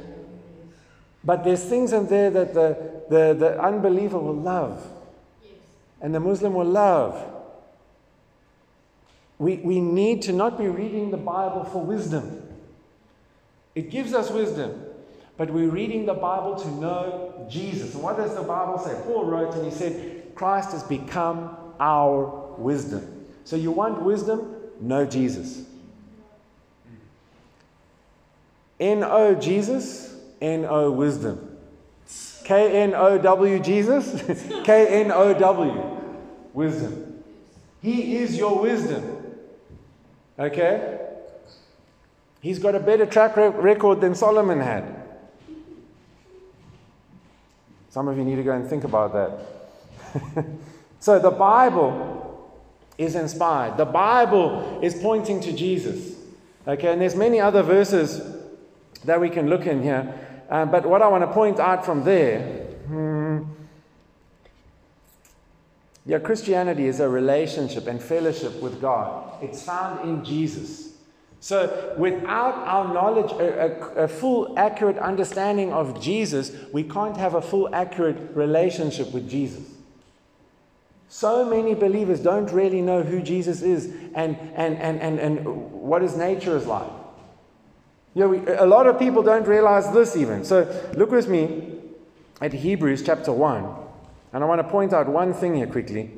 But 1.24 1.44
there's 1.44 1.64
things 1.64 1.92
in 1.92 2.08
there 2.08 2.30
that 2.30 2.54
the, 2.54 3.02
the, 3.10 3.34
the 3.34 3.62
unbeliever 3.62 4.20
will 4.20 4.36
love. 4.36 4.88
And 6.00 6.16
the 6.16 6.20
Muslim 6.20 6.54
will 6.54 6.66
love. 6.66 7.34
We, 9.40 9.58
we 9.58 9.82
need 9.82 10.22
to 10.24 10.34
not 10.34 10.58
be 10.58 10.68
reading 10.68 11.12
the 11.12 11.18
Bible 11.18 11.66
for 11.66 11.84
wisdom. 11.84 12.47
It 13.78 13.92
gives 13.92 14.16
us 14.16 14.32
wisdom. 14.32 14.84
But 15.38 15.52
we're 15.52 15.70
reading 15.70 16.08
the 16.08 16.16
Bible 16.16 16.56
to 16.56 16.68
know 16.68 17.48
Jesus. 17.48 17.94
And 17.94 18.02
what 18.02 18.18
does 18.18 18.34
the 18.34 18.42
Bible 18.42 18.80
say? 18.80 19.00
Paul 19.06 19.26
wrote 19.26 19.54
and 19.54 19.66
he 19.66 19.70
said, 19.70 20.34
Christ 20.34 20.72
has 20.72 20.82
become 20.82 21.56
our 21.80 22.56
wisdom. 22.58 23.28
So 23.46 23.56
you 23.56 23.70
want 23.70 24.02
wisdom? 24.02 24.56
Know 24.82 25.06
Jesus. 25.06 25.64
N 28.80 29.04
O 29.04 29.36
Jesus, 29.36 30.12
N 30.42 30.66
O 30.66 30.90
wisdom. 30.90 31.56
K 32.46 32.82
N 32.82 32.96
O 32.96 33.20
W 33.20 33.60
Jesus, 33.60 34.44
K 34.64 35.04
N 35.04 35.12
O 35.12 35.36
W 35.36 36.00
wisdom. 36.52 37.24
He 37.84 38.18
is 38.18 38.36
your 38.38 38.60
wisdom. 38.60 39.36
Okay? 40.40 41.07
He's 42.42 42.60
got 42.60 42.76
a 42.76 42.80
better 42.80 43.06
track 43.06 43.36
record 43.36 44.02
than 44.02 44.16
Solomon 44.16 44.60
had. 44.60 44.96
Some 47.90 48.08
of 48.08 48.18
you 48.18 48.24
need 48.24 48.36
to 48.36 48.44
go 48.44 48.52
and 48.52 48.70
think 48.70 48.84
about 48.84 49.14
that. 49.14 50.46
so 51.00 51.20
the 51.20 51.32
Bible 51.32 52.24
is 52.98 53.16
inspired. 53.16 53.78
The 53.78 53.86
Bible 53.86 54.80
is 54.82 54.96
pointing 54.96 55.42
to 55.42 55.52
Jesus. 55.52 56.16
Okay, 56.68 56.92
and 56.92 57.02
there's 57.02 57.16
many 57.16 57.40
other 57.40 57.64
verses 57.64 58.22
that 59.06 59.20
we 59.20 59.30
can 59.30 59.50
look 59.50 59.66
in 59.66 59.82
here. 59.82 60.14
Um, 60.50 60.70
but 60.70 60.86
what 60.86 61.02
I 61.02 61.08
want 61.08 61.24
to 61.24 61.32
point 61.32 61.60
out 61.60 61.86
from 61.86 62.04
there, 62.04 62.42
hmm, 62.88 63.44
yeah, 66.06 66.20
Christianity 66.20 66.88
is 66.88 67.00
a 67.00 67.10
relationship 67.10 67.88
and 67.88 68.02
fellowship 68.02 68.62
with 68.62 68.80
God. 68.80 69.44
It's 69.44 69.64
found 69.64 70.08
in 70.08 70.24
Jesus. 70.24 70.87
So, 71.48 71.96
without 71.98 72.56
our 72.68 72.94
knowledge, 72.94 73.32
a, 73.32 73.72
a, 73.96 74.04
a, 74.04 74.08
full, 74.10 74.60
accurate 74.60 74.98
understanding 74.98 75.72
of 75.72 76.02
Jesus, 76.02 76.52
we 76.74 76.84
can't 76.84 77.16
have 77.16 77.36
a 77.36 77.42
full, 77.42 77.74
accurate 77.74 78.36
relationship 78.36 79.14
with 79.14 79.30
Jesus. 79.30 79.64
So 81.08 81.46
many 81.46 81.74
believers 81.74 82.20
don't 82.20 82.52
really 82.52 82.82
know 82.82 83.02
who 83.02 83.22
Jesus 83.22 83.62
is 83.62 83.86
and, 84.14 84.38
and, 84.56 84.76
and, 84.76 85.00
and, 85.00 85.20
and 85.20 85.72
what 85.72 86.02
his 86.02 86.18
nature 86.18 86.58
is 86.58 86.66
like. 86.66 86.92
You 88.14 88.24
know, 88.24 88.28
we, 88.28 88.46
a 88.46 88.66
lot 88.66 88.86
of 88.86 89.00
people 89.00 89.24
don't 89.24 89.48
realize 89.48 89.90
this 89.94 90.18
even. 90.18 90.44
So, 90.44 90.68
look 90.98 91.12
with 91.12 91.30
me 91.30 91.80
at 92.42 92.52
Hebrews 92.52 93.04
chapter 93.04 93.32
1. 93.32 93.74
And 94.34 94.44
I 94.44 94.48
want 94.48 94.60
to 94.60 94.68
point 94.68 94.92
out 94.92 95.08
one 95.08 95.34
thing 95.34 95.56
here 95.56 95.68
quickly 95.68 96.12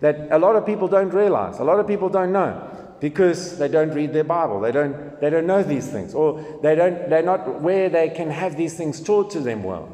that 0.00 0.28
a 0.30 0.38
lot 0.38 0.56
of 0.56 0.64
people 0.64 0.88
don't 0.88 1.12
realize, 1.12 1.58
a 1.58 1.64
lot 1.64 1.78
of 1.78 1.86
people 1.86 2.08
don't 2.08 2.32
know 2.32 2.72
because 3.00 3.58
they 3.58 3.68
don't 3.68 3.90
read 3.90 4.12
their 4.12 4.24
Bible. 4.24 4.60
They 4.60 4.72
don't, 4.72 5.20
they 5.20 5.30
don't 5.30 5.46
know 5.46 5.62
these 5.62 5.88
things, 5.88 6.14
or 6.14 6.60
they 6.62 6.74
don't, 6.74 7.08
they're 7.10 7.22
not 7.22 7.60
where 7.60 7.88
they 7.88 8.08
can 8.08 8.30
have 8.30 8.56
these 8.56 8.74
things 8.74 9.00
taught 9.00 9.30
to 9.32 9.40
them 9.40 9.62
well. 9.62 9.92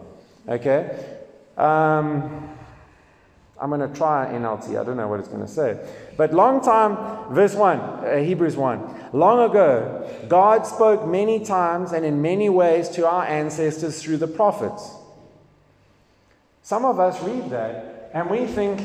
Okay? 0.48 1.04
Um, 1.56 2.48
I'm 3.62 3.70
going 3.70 3.88
to 3.88 3.96
try 3.96 4.26
NLT. 4.26 4.80
I 4.80 4.84
don't 4.84 4.96
know 4.96 5.06
what 5.06 5.20
it's 5.20 5.28
going 5.28 5.42
to 5.42 5.48
say. 5.48 5.78
But 6.16 6.34
long 6.34 6.60
time, 6.62 7.32
verse 7.32 7.54
1, 7.54 7.78
uh, 7.78 8.16
Hebrews 8.18 8.56
1. 8.56 9.10
Long 9.12 9.48
ago, 9.48 10.10
God 10.28 10.66
spoke 10.66 11.06
many 11.06 11.44
times 11.44 11.92
and 11.92 12.04
in 12.04 12.20
many 12.20 12.48
ways 12.48 12.88
to 12.90 13.06
our 13.06 13.24
ancestors 13.24 14.02
through 14.02 14.16
the 14.16 14.26
prophets. 14.26 14.96
Some 16.62 16.84
of 16.84 16.98
us 16.98 17.22
read 17.22 17.50
that 17.50 18.10
and 18.12 18.28
we 18.28 18.46
think 18.46 18.82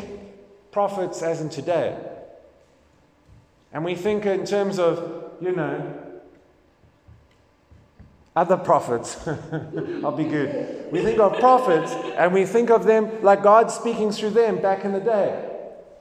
prophets 0.71 1.23
as 1.23 1.41
in 1.41 1.49
today. 1.49 1.97
And 3.71 3.83
we 3.83 3.95
think 3.95 4.25
in 4.25 4.45
terms 4.45 4.79
of, 4.79 5.33
you 5.41 5.51
know, 5.51 6.07
other 8.37 8.55
prophets. 8.55 9.27
I'll 10.03 10.15
be 10.15 10.25
good. 10.25 10.91
We 10.91 11.01
think 11.01 11.19
of 11.19 11.39
prophets 11.39 11.91
and 11.91 12.31
we 12.31 12.45
think 12.45 12.69
of 12.69 12.85
them 12.85 13.23
like 13.23 13.41
God 13.41 13.71
speaking 13.71 14.11
through 14.11 14.29
them 14.29 14.61
back 14.61 14.85
in 14.85 14.91
the 14.91 14.99
day. 14.99 15.43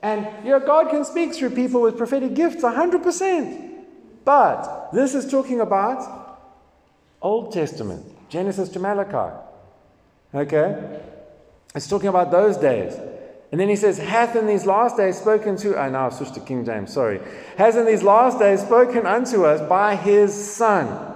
And, 0.03 0.29
you 0.45 0.51
know, 0.51 0.61
God 0.61 0.91
can 0.91 1.05
speak 1.07 1.35
through 1.35 1.51
people 1.51 1.81
with 1.81 1.97
prophetic 1.97 2.35
gifts 2.35 2.63
100%. 2.63 3.71
But 4.25 4.91
this 4.93 5.15
is 5.15 5.31
talking 5.31 5.61
about 5.61 6.39
Old 7.23 7.53
Testament, 7.53 8.05
Genesis 8.29 8.69
to 8.71 8.81
Malachi. 8.81 9.35
Okay? 10.35 11.01
It's 11.75 11.89
talking 11.89 12.09
about 12.09 12.31
those 12.31 12.59
days. 12.59 12.93
And 13.53 13.61
then 13.61 13.69
he 13.69 13.77
says, 13.77 13.99
hath 13.99 14.35
in 14.35 14.47
these 14.47 14.67
last 14.67 14.97
days 14.97 15.19
spoken 15.19 15.57
to, 15.59 15.79
I 15.79 15.89
now 15.89 16.11
switched 16.11 16.35
to 16.35 16.41
King 16.41 16.65
James, 16.65 16.93
sorry. 16.93 17.21
Has 17.59 17.77
in 17.77 17.87
these 17.87 18.03
last 18.03 18.39
days 18.39 18.61
spoken 18.61 19.07
unto 19.07 19.45
us 19.45 19.67
by 19.69 19.95
his 19.95 20.35
Son, 20.35 21.15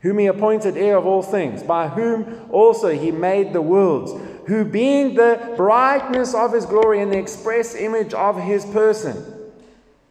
whom 0.00 0.18
he 0.18 0.26
appointed 0.26 0.76
heir 0.76 0.96
of 0.96 1.06
all 1.06 1.22
things, 1.22 1.62
by 1.62 1.88
whom 1.88 2.48
also 2.50 2.90
he 2.90 3.10
made 3.10 3.52
the 3.52 3.62
worlds, 3.62 4.12
who 4.46 4.64
being 4.64 5.14
the 5.14 5.54
brightness 5.56 6.34
of 6.34 6.52
his 6.52 6.64
glory 6.64 7.02
and 7.02 7.12
the 7.12 7.18
express 7.18 7.74
image 7.74 8.14
of 8.14 8.40
his 8.40 8.64
person. 8.66 9.34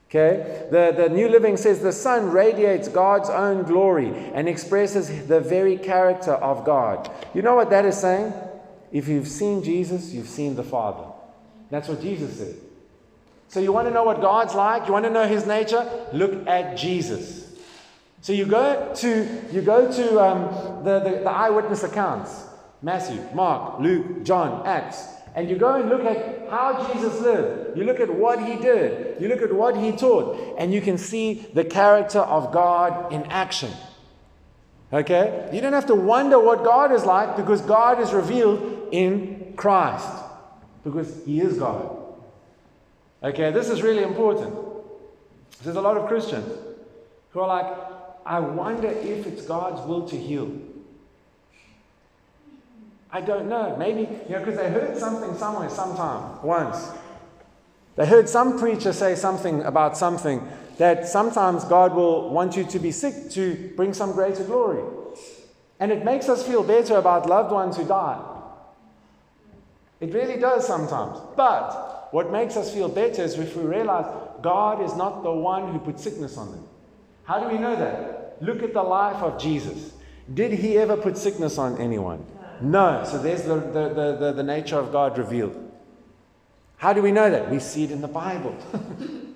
Okay? 0.10 0.68
The, 0.72 0.94
the 0.96 1.10
New 1.10 1.30
Living 1.30 1.58
says 1.58 1.82
the 1.82 1.92
Son 1.92 2.32
radiates 2.32 2.88
God's 2.88 3.30
own 3.30 3.64
glory 3.64 4.14
and 4.34 4.48
expresses 4.48 5.28
the 5.28 5.40
very 5.40 5.78
character 5.78 6.34
of 6.34 6.66
God. 6.66 7.10
You 7.34 7.42
know 7.42 7.56
what 7.56 7.70
that 7.70 7.86
is 7.86 7.98
saying? 8.00 8.34
If 8.92 9.08
you've 9.08 9.28
seen 9.28 9.64
Jesus, 9.64 10.14
you've 10.14 10.30
seen 10.30 10.56
the 10.56 10.64
Father. 10.64 11.12
That's 11.70 11.88
what 11.88 12.02
Jesus 12.02 12.38
said. 12.38 12.56
So 13.50 13.60
you 13.60 13.72
want 13.72 13.88
to 13.88 13.94
know 13.94 14.04
what 14.04 14.22
God's 14.22 14.54
like? 14.56 14.88
You 14.88 14.94
want 14.94 15.06
to 15.06 15.12
know 15.12 15.28
his 15.28 15.46
nature? 15.46 15.90
Look 16.14 16.48
at 16.48 16.78
Jesus. 16.78 17.56
So 18.22 18.34
you 18.34 18.46
go 18.46 18.94
to, 18.96 19.42
you 19.52 19.62
go 19.62 19.92
to 19.92 20.20
um, 20.20 20.84
the, 20.84 21.00
the, 21.00 21.10
the 21.20 21.30
eyewitness 21.30 21.84
accounts 21.84 22.46
Matthew, 22.82 23.20
Mark, 23.34 23.80
Luke, 23.80 24.24
John, 24.24 24.66
Acts. 24.66 25.08
And 25.34 25.50
you 25.50 25.56
go 25.56 25.76
and 25.76 25.90
look 25.90 26.04
at 26.04 26.50
how 26.50 26.92
Jesus 26.92 27.22
lived. 27.22 27.78
You 27.78 27.84
look 27.84 28.00
at 28.00 28.14
what 28.14 28.44
he 28.44 28.56
did. 28.56 29.22
You 29.22 29.28
look 29.28 29.42
at 29.42 29.54
what 29.54 29.78
he 29.78 29.92
taught. 29.92 30.56
And 30.58 30.74
you 30.74 30.82
can 30.82 30.98
see 30.98 31.46
the 31.54 31.64
character 31.64 32.20
of 32.20 32.52
God 32.52 33.14
in 33.14 33.24
action. 33.26 33.72
Okay? 34.92 35.50
You 35.54 35.62
don't 35.62 35.74
have 35.74 35.86
to 35.88 35.96
wonder 35.96 36.40
what 36.40 36.64
God 36.64 36.92
is 36.92 37.06
like 37.06 37.36
because 37.36 37.62
God 37.62 38.00
is 38.00 38.14
revealed 38.14 38.77
in 38.92 39.54
Christ. 39.56 40.24
Because 40.84 41.24
He 41.26 41.42
is 41.42 41.58
God. 41.58 41.98
Okay, 43.24 43.52
this 43.52 43.70
is 43.70 43.82
really 43.82 44.04
important. 44.04 44.54
There's 45.64 45.76
a 45.76 45.82
lot 45.82 45.98
of 45.98 46.08
Christians 46.08 46.52
who 47.32 47.40
are 47.40 47.48
like, 47.48 47.78
I 48.26 48.40
wonder 48.40 48.90
if 48.90 49.26
it's 49.26 49.44
God's 49.44 49.86
will 49.88 50.08
to 50.10 50.18
heal. 50.18 50.52
I 53.12 53.22
don't 53.22 53.48
know. 53.50 53.76
Maybe, 53.78 54.02
you 54.02 54.36
know, 54.36 54.40
because 54.40 54.58
they 54.58 54.70
heard 54.70 54.98
something 54.98 55.36
somewhere, 55.38 55.70
sometime, 55.70 56.42
once. 56.44 56.90
They 57.96 58.06
heard 58.06 58.30
some 58.30 58.60
preacher 58.60 58.94
say 58.94 59.16
something 59.16 59.64
about 59.64 59.98
something 59.98 60.48
that 60.78 61.08
sometimes 61.08 61.64
God 61.64 61.96
will 61.96 62.30
want 62.30 62.56
you 62.56 62.64
to 62.66 62.80
be 62.80 62.92
sick 62.92 63.32
to 63.32 63.74
bring 63.76 63.94
some 63.94 64.12
greater 64.12 64.44
glory. 64.44 64.84
And 65.80 65.92
it 65.92 66.06
makes 66.06 66.30
us 66.30 66.46
feel 66.46 66.64
better 66.64 66.98
about 66.98 67.28
loved 67.28 67.52
ones 67.52 67.78
who 67.78 67.86
die. 67.86 68.22
It 70.00 70.14
really 70.14 70.40
does 70.40 70.66
sometimes. 70.66 71.20
But 71.36 72.10
what 72.12 72.32
makes 72.32 72.56
us 72.56 72.74
feel 72.74 72.90
better 72.90 73.24
is 73.24 73.38
if 73.38 73.56
we 73.56 73.64
realize 73.64 74.06
God 74.42 74.82
is 74.82 74.96
not 74.96 75.24
the 75.24 75.32
one 75.32 75.72
who 75.72 75.80
put 75.80 76.00
sickness 76.00 76.38
on 76.38 76.52
them. 76.52 76.68
How 77.24 77.40
do 77.40 77.50
we 77.50 77.58
know 77.58 77.76
that? 77.76 78.38
Look 78.42 78.64
at 78.64 78.74
the 78.74 78.84
life 78.84 79.22
of 79.24 79.42
Jesus. 79.42 79.94
Did 80.34 80.54
he 80.54 80.78
ever 80.78 80.96
put 80.96 81.18
sickness 81.18 81.58
on 81.58 81.78
anyone? 81.78 82.26
No. 82.62 83.04
So 83.06 83.18
there's 83.18 83.44
the, 83.44 83.56
the, 83.56 84.18
the, 84.20 84.34
the, 84.34 84.44
nature 84.44 84.78
of 84.78 84.92
God 84.92 85.18
revealed. 85.18 85.56
How 86.78 86.94
do 86.94 87.02
we 87.02 87.12
know 87.12 87.30
that? 87.30 87.50
We 87.50 87.60
see 87.60 87.84
it 87.84 87.92
in 87.92 88.02
the 88.02 88.08
Bible. 88.08 88.56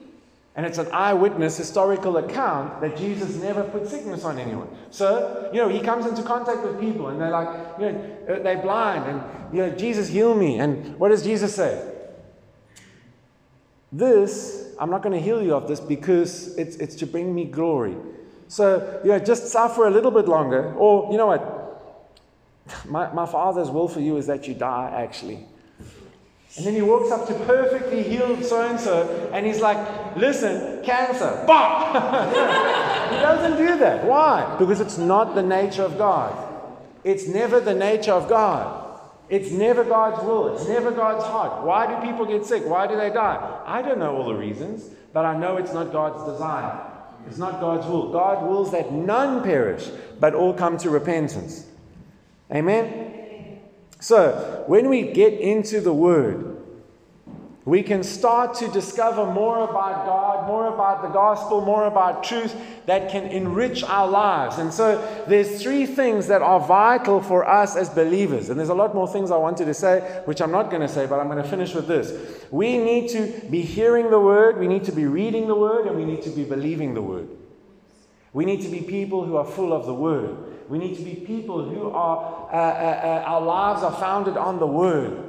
And 0.56 0.66
it's 0.66 0.78
an 0.78 0.88
eyewitness 0.92 1.58
historical 1.58 2.18
account 2.18 2.82
that 2.82 2.98
Jesus 2.98 3.36
never 3.36 3.64
put 3.64 3.88
sickness 3.88 4.26
on 4.26 4.38
anyone. 4.38 4.68
So, 4.90 5.50
you 5.54 5.60
know, 5.60 5.70
he 5.70 5.80
comes 5.80 6.06
into 6.06 6.24
contact 6.24 6.64
with 6.64 6.80
people 6.80 7.08
and 7.08 7.22
they're 7.22 7.32
like, 7.32 7.80
you 7.80 7.92
know, 7.92 8.18
uh, 8.30 8.44
they're 8.44 8.62
blind 8.62 9.06
and, 9.06 9.56
you 9.56 9.62
know, 9.62 9.70
Jesus 9.72 10.10
heal 10.10 10.36
me. 10.36 10.60
And 10.60 10.98
what 11.00 11.10
does 11.10 11.24
Jesus 11.24 11.56
say? 11.56 11.90
This, 13.94 14.76
I'm 14.78 14.90
not 14.90 15.04
going 15.04 15.18
to 15.18 15.24
heal 15.24 15.42
you 15.42 15.54
of 15.54 15.70
this 15.70 15.80
because 15.80 16.58
it's, 16.58 16.76
it's 16.78 16.96
to 16.96 17.08
bring 17.08 17.34
me 17.34 17.46
glory. 17.46 17.96
So, 18.50 19.00
you 19.06 19.12
know, 19.12 19.20
just 19.20 19.48
suffer 19.48 19.88
a 19.88 19.92
little 19.92 20.12
bit 20.12 20.28
longer. 20.28 20.74
Or, 20.74 21.10
you 21.12 21.18
know 21.18 21.28
what? 21.28 21.60
My, 22.86 23.12
my 23.12 23.26
Father's 23.26 23.70
will 23.70 23.88
for 23.88 24.02
you 24.02 24.18
is 24.18 24.28
that 24.28 24.48
you 24.48 24.54
die, 24.54 24.92
actually. 24.96 25.46
And 26.58 26.66
then 26.66 26.74
he 26.74 26.82
walks 26.82 27.12
up 27.12 27.28
to 27.28 27.34
perfectly 27.46 28.04
healed 28.04 28.44
so 28.44 28.62
and 28.68 28.80
so, 28.80 29.32
and 29.34 29.46
he's 29.46 29.62
like, 29.62 29.78
Listen, 30.18 30.84
cancer, 30.84 31.44
bah! 31.48 31.94
he 33.10 33.16
doesn't 33.18 33.58
do 33.58 33.78
that. 33.78 34.04
Why? 34.04 34.58
Because 34.60 34.82
it's 34.82 34.98
not 34.98 35.34
the 35.36 35.44
nature 35.44 35.84
of 35.84 35.98
God. 35.98 36.50
It's 37.04 37.28
never 37.28 37.60
the 37.60 37.74
nature 37.74 38.12
of 38.12 38.28
God. 38.28 39.00
It's 39.30 39.50
never 39.50 39.86
God's 39.86 40.22
will. 40.26 40.54
It's 40.54 40.68
never 40.68 40.92
God's 40.92 41.24
heart. 41.24 41.64
Why 41.64 41.88
do 41.88 42.06
people 42.06 42.26
get 42.26 42.46
sick? 42.46 42.66
Why 42.66 42.86
do 42.86 42.98
they 42.98 43.10
die? 43.10 43.62
I 43.66 43.82
don't 43.82 43.98
know 43.98 44.18
all 44.18 44.26
the 44.26 44.36
reasons, 44.36 44.90
but 45.14 45.24
I 45.24 45.38
know 45.38 45.56
it's 45.56 45.74
not 45.74 45.94
God's 45.94 46.30
desire. 46.30 46.78
It's 47.28 47.38
not 47.38 47.62
God's 47.62 47.88
will. 47.88 48.12
God 48.12 48.46
wills 48.46 48.72
that 48.72 48.92
none 48.92 49.42
perish, 49.42 49.88
but 50.20 50.34
all 50.34 50.54
come 50.54 50.78
to 50.80 50.90
repentance. 50.90 51.66
Amen? 52.54 53.11
So, 54.02 54.64
when 54.66 54.90
we 54.90 55.04
get 55.04 55.34
into 55.40 55.80
the 55.80 55.94
Word, 55.94 56.52
we 57.64 57.84
can 57.84 58.02
start 58.02 58.56
to 58.56 58.68
discover 58.70 59.24
more 59.28 59.64
about 59.70 60.08
God, 60.08 60.48
more 60.48 60.74
about 60.74 61.04
the 61.04 61.10
gospel, 61.10 61.62
more 61.62 61.86
about 61.86 62.24
truth 62.24 62.56
that 62.88 63.12
can 63.12 63.26
enrich 63.28 63.84
our 63.84 64.08
lives. 64.08 64.58
And 64.58 64.74
so 64.74 64.98
there's 65.28 65.62
three 65.62 65.86
things 65.86 66.26
that 66.28 66.42
are 66.42 66.60
vital 66.60 67.22
for 67.22 67.48
us 67.48 67.76
as 67.76 67.88
believers. 67.88 68.50
And 68.50 68.60
there's 68.60 68.70
a 68.70 68.74
lot 68.74 68.96
more 68.96 69.08
things 69.08 69.30
I 69.30 69.38
wanted 69.38 69.66
to 69.66 69.76
say, 69.76 70.00
which 70.26 70.42
I'm 70.42 70.52
not 70.52 70.72
going 70.72 70.82
to 70.82 70.88
say, 70.88 71.06
but 71.06 71.20
I'm 71.20 71.28
going 71.28 71.42
to 71.42 71.48
finish 71.48 71.76
with 71.76 71.88
this. 71.88 72.44
We 72.50 72.80
need 72.80 73.10
to 73.12 73.28
be 73.52 73.62
hearing 73.62 74.10
the 74.10 74.20
word, 74.20 74.58
we 74.58 74.68
need 74.68 74.86
to 74.86 74.92
be 74.92 75.06
reading 75.06 75.48
the 75.48 75.56
word, 75.56 75.86
and 75.86 75.96
we 75.96 76.06
need 76.06 76.24
to 76.24 76.32
be 76.32 76.44
believing 76.44 76.96
the 76.96 77.04
word. 77.04 77.30
We 78.34 78.46
need 78.46 78.64
to 78.64 78.70
be 78.70 78.82
people 78.82 79.24
who 79.24 79.36
are 79.36 79.46
full 79.46 79.72
of 79.72 79.86
the 79.86 79.94
word. 79.94 80.51
We 80.72 80.78
need 80.78 80.96
to 80.96 81.04
be 81.04 81.16
people 81.16 81.66
who 81.68 81.90
are, 81.90 82.50
uh, 82.50 82.56
uh, 82.56 82.58
uh, 82.58 83.24
our 83.28 83.42
lives 83.42 83.84
are 83.84 83.92
founded 83.92 84.38
on 84.38 84.58
the 84.58 84.66
Word. 84.66 85.22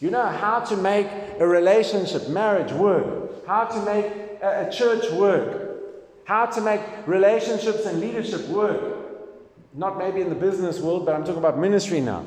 You 0.00 0.10
know 0.10 0.26
how 0.26 0.60
to 0.60 0.76
make 0.76 1.06
a 1.38 1.46
relationship, 1.46 2.28
marriage 2.28 2.70
work, 2.70 3.46
how 3.46 3.64
to 3.64 3.82
make 3.86 4.04
a, 4.42 4.68
a 4.68 4.70
church 4.70 5.10
work, 5.12 5.80
how 6.24 6.44
to 6.44 6.60
make 6.60 6.82
relationships 7.06 7.86
and 7.86 8.00
leadership 8.00 8.48
work. 8.48 8.98
Not 9.72 9.96
maybe 9.96 10.20
in 10.20 10.28
the 10.28 10.34
business 10.34 10.78
world, 10.78 11.06
but 11.06 11.14
I'm 11.14 11.24
talking 11.24 11.38
about 11.38 11.58
ministry 11.58 12.02
now. 12.02 12.26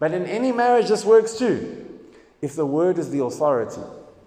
But 0.00 0.10
in 0.10 0.26
any 0.26 0.50
marriage, 0.50 0.88
this 0.88 1.04
works 1.04 1.38
too. 1.38 1.86
If 2.42 2.56
the 2.56 2.66
Word 2.66 2.98
is 2.98 3.10
the 3.10 3.22
authority. 3.22 3.80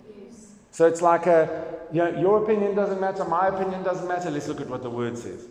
Yes. 0.08 0.48
So 0.72 0.88
it's 0.88 1.02
like 1.02 1.26
a, 1.26 1.76
you 1.92 1.98
know, 1.98 2.18
your 2.22 2.42
opinion 2.42 2.74
doesn't 2.74 3.02
matter, 3.02 3.26
my 3.26 3.50
opinion 3.50 3.84
doesn't 3.84 4.08
matter. 4.08 4.32
Let's 4.32 4.48
look 4.48 4.62
at 4.62 4.70
what 4.70 4.82
the 4.82 4.90
Word 4.90 5.18
says. 5.18 5.46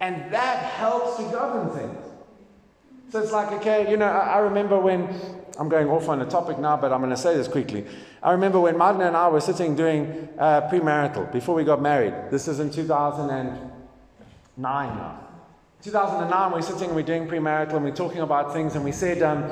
And 0.00 0.32
that 0.32 0.58
helps 0.58 1.16
to 1.16 1.22
govern 1.24 1.70
things. 1.70 2.04
So 3.10 3.20
it's 3.22 3.32
like, 3.32 3.52
okay, 3.52 3.90
you 3.90 3.96
know, 3.96 4.06
I, 4.06 4.34
I 4.34 4.38
remember 4.38 4.78
when, 4.78 5.08
I'm 5.58 5.68
going 5.68 5.88
off 5.88 6.08
on 6.08 6.20
a 6.20 6.26
topic 6.26 6.58
now, 6.58 6.76
but 6.76 6.92
I'm 6.92 7.00
going 7.00 7.10
to 7.10 7.16
say 7.16 7.36
this 7.36 7.46
quickly. 7.46 7.86
I 8.22 8.32
remember 8.32 8.58
when 8.58 8.76
Martin 8.76 9.02
and 9.02 9.16
I 9.16 9.28
were 9.28 9.40
sitting 9.40 9.76
doing 9.76 10.28
uh, 10.38 10.62
premarital 10.68 11.30
before 11.30 11.54
we 11.54 11.62
got 11.62 11.80
married. 11.80 12.14
This 12.30 12.48
is 12.48 12.58
in 12.58 12.70
2009 12.70 13.68
now. 14.56 15.20
2009, 15.82 16.48
we 16.48 16.54
we're 16.54 16.62
sitting 16.62 16.86
and 16.86 16.96
we're 16.96 17.02
doing 17.02 17.28
premarital 17.28 17.74
and 17.74 17.84
we're 17.84 17.94
talking 17.94 18.22
about 18.22 18.52
things, 18.52 18.74
and 18.74 18.82
we 18.84 18.90
said, 18.90 19.22
um, 19.22 19.44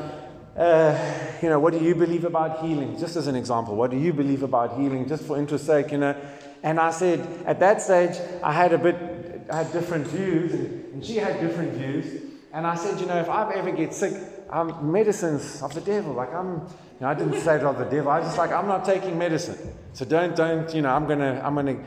uh, 0.56 0.98
you 1.40 1.48
know, 1.48 1.60
what 1.60 1.72
do 1.72 1.78
you 1.78 1.94
believe 1.94 2.24
about 2.24 2.64
healing? 2.64 2.98
Just 2.98 3.16
as 3.16 3.26
an 3.26 3.36
example, 3.36 3.76
what 3.76 3.90
do 3.90 3.98
you 3.98 4.12
believe 4.12 4.42
about 4.42 4.78
healing? 4.78 5.06
Just 5.06 5.24
for 5.24 5.38
interest 5.38 5.66
sake, 5.66 5.92
you 5.92 5.98
know. 5.98 6.16
And 6.62 6.80
I 6.80 6.90
said, 6.90 7.20
at 7.46 7.60
that 7.60 7.82
stage, 7.82 8.16
I 8.42 8.52
had 8.52 8.72
a 8.72 8.78
bit 8.78 9.11
had 9.52 9.72
different 9.72 10.06
views, 10.06 10.52
and, 10.52 10.94
and 10.94 11.04
she 11.04 11.16
had 11.16 11.40
different 11.40 11.72
views. 11.74 12.22
And 12.52 12.66
I 12.66 12.74
said, 12.74 13.00
you 13.00 13.06
know, 13.06 13.18
if 13.18 13.28
I 13.28 13.52
ever 13.54 13.70
get 13.70 13.94
sick, 13.94 14.14
um, 14.50 14.92
medicine's 14.92 15.62
of 15.62 15.74
the 15.74 15.80
devil. 15.80 16.12
Like 16.12 16.32
I'm, 16.32 16.60
you 16.60 17.00
know, 17.00 17.08
I 17.08 17.14
didn't 17.14 17.40
say 17.40 17.56
it 17.56 17.62
of 17.62 17.78
the 17.78 17.84
devil. 17.84 18.10
I 18.10 18.18
was 18.18 18.28
just 18.28 18.38
like, 18.38 18.52
I'm 18.52 18.68
not 18.68 18.84
taking 18.84 19.18
medicine. 19.18 19.56
So 19.94 20.04
don't, 20.04 20.36
don't, 20.36 20.72
you 20.74 20.82
know, 20.82 20.90
I'm 20.90 21.06
gonna, 21.06 21.40
I'm 21.42 21.54
gonna 21.54 21.82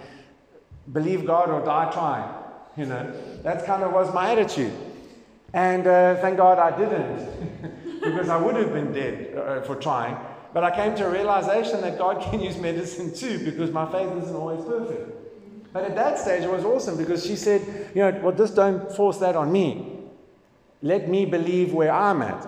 believe 0.91 1.26
God 1.26 1.49
or 1.49 1.63
die 1.63 1.91
trying. 1.91 2.34
You 2.76 2.88
know, 2.88 3.13
that 3.43 3.66
kind 3.66 3.84
of 3.84 3.93
was 3.93 4.13
my 4.13 4.32
attitude. 4.32 4.74
And 5.53 5.88
uh, 5.88 6.16
thank 6.18 6.38
God 6.38 6.59
I 6.59 6.78
didn't, 6.78 8.01
because 8.03 8.28
I 8.28 8.36
would 8.36 8.55
have 8.55 8.74
been 8.74 8.91
dead 8.91 9.38
uh, 9.38 9.61
for 9.61 9.76
trying. 9.76 10.18
But 10.53 10.63
I 10.63 10.76
came 10.76 10.95
to 10.95 11.05
a 11.05 11.09
realization 11.09 11.82
that 11.82 11.97
God 11.97 12.22
can 12.22 12.41
use 12.41 12.57
medicine 12.57 13.13
too, 13.13 13.45
because 13.45 13.72
my 13.72 13.89
faith 13.91 14.11
isn't 14.24 14.36
always 14.36 14.66
perfect. 14.66 15.25
But 15.76 15.84
at 15.84 15.96
that 15.96 16.18
stage, 16.18 16.42
it 16.42 16.50
was 16.50 16.64
awesome 16.64 16.96
because 16.96 17.26
she 17.26 17.36
said, 17.36 17.92
you 17.94 18.00
know, 18.00 18.18
well, 18.24 18.34
just 18.34 18.56
don't 18.56 18.90
force 18.94 19.18
that 19.18 19.36
on 19.36 19.52
me. 19.52 20.06
Let 20.82 21.10
me 21.10 21.26
believe 21.26 21.74
where 21.74 21.92
I'm 21.92 22.22
at. 22.22 22.48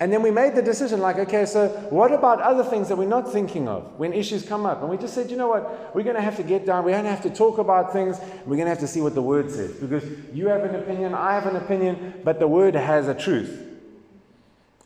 And 0.00 0.10
then 0.10 0.22
we 0.22 0.30
made 0.30 0.54
the 0.54 0.62
decision 0.62 1.00
like, 1.00 1.18
okay, 1.18 1.44
so 1.44 1.68
what 1.90 2.10
about 2.10 2.40
other 2.40 2.64
things 2.64 2.88
that 2.88 2.96
we're 2.96 3.06
not 3.06 3.30
thinking 3.30 3.68
of 3.68 3.98
when 3.98 4.14
issues 4.14 4.46
come 4.46 4.64
up? 4.64 4.80
And 4.80 4.88
we 4.88 4.96
just 4.96 5.12
said, 5.12 5.30
you 5.30 5.36
know 5.36 5.48
what? 5.48 5.94
We're 5.94 6.04
going 6.04 6.16
to 6.16 6.22
have 6.22 6.38
to 6.38 6.42
get 6.42 6.64
down. 6.64 6.86
We're 6.86 6.92
going 6.92 7.04
to 7.04 7.10
have 7.10 7.20
to 7.24 7.30
talk 7.30 7.58
about 7.58 7.92
things. 7.92 8.18
We're 8.46 8.56
going 8.56 8.64
to 8.64 8.70
have 8.70 8.80
to 8.80 8.88
see 8.88 9.02
what 9.02 9.14
the 9.14 9.20
word 9.20 9.50
says. 9.50 9.74
Because 9.74 10.02
you 10.32 10.48
have 10.48 10.64
an 10.64 10.74
opinion, 10.74 11.12
I 11.12 11.34
have 11.34 11.44
an 11.44 11.56
opinion, 11.56 12.14
but 12.24 12.38
the 12.38 12.48
word 12.48 12.74
has 12.74 13.08
a 13.08 13.14
truth. 13.14 13.60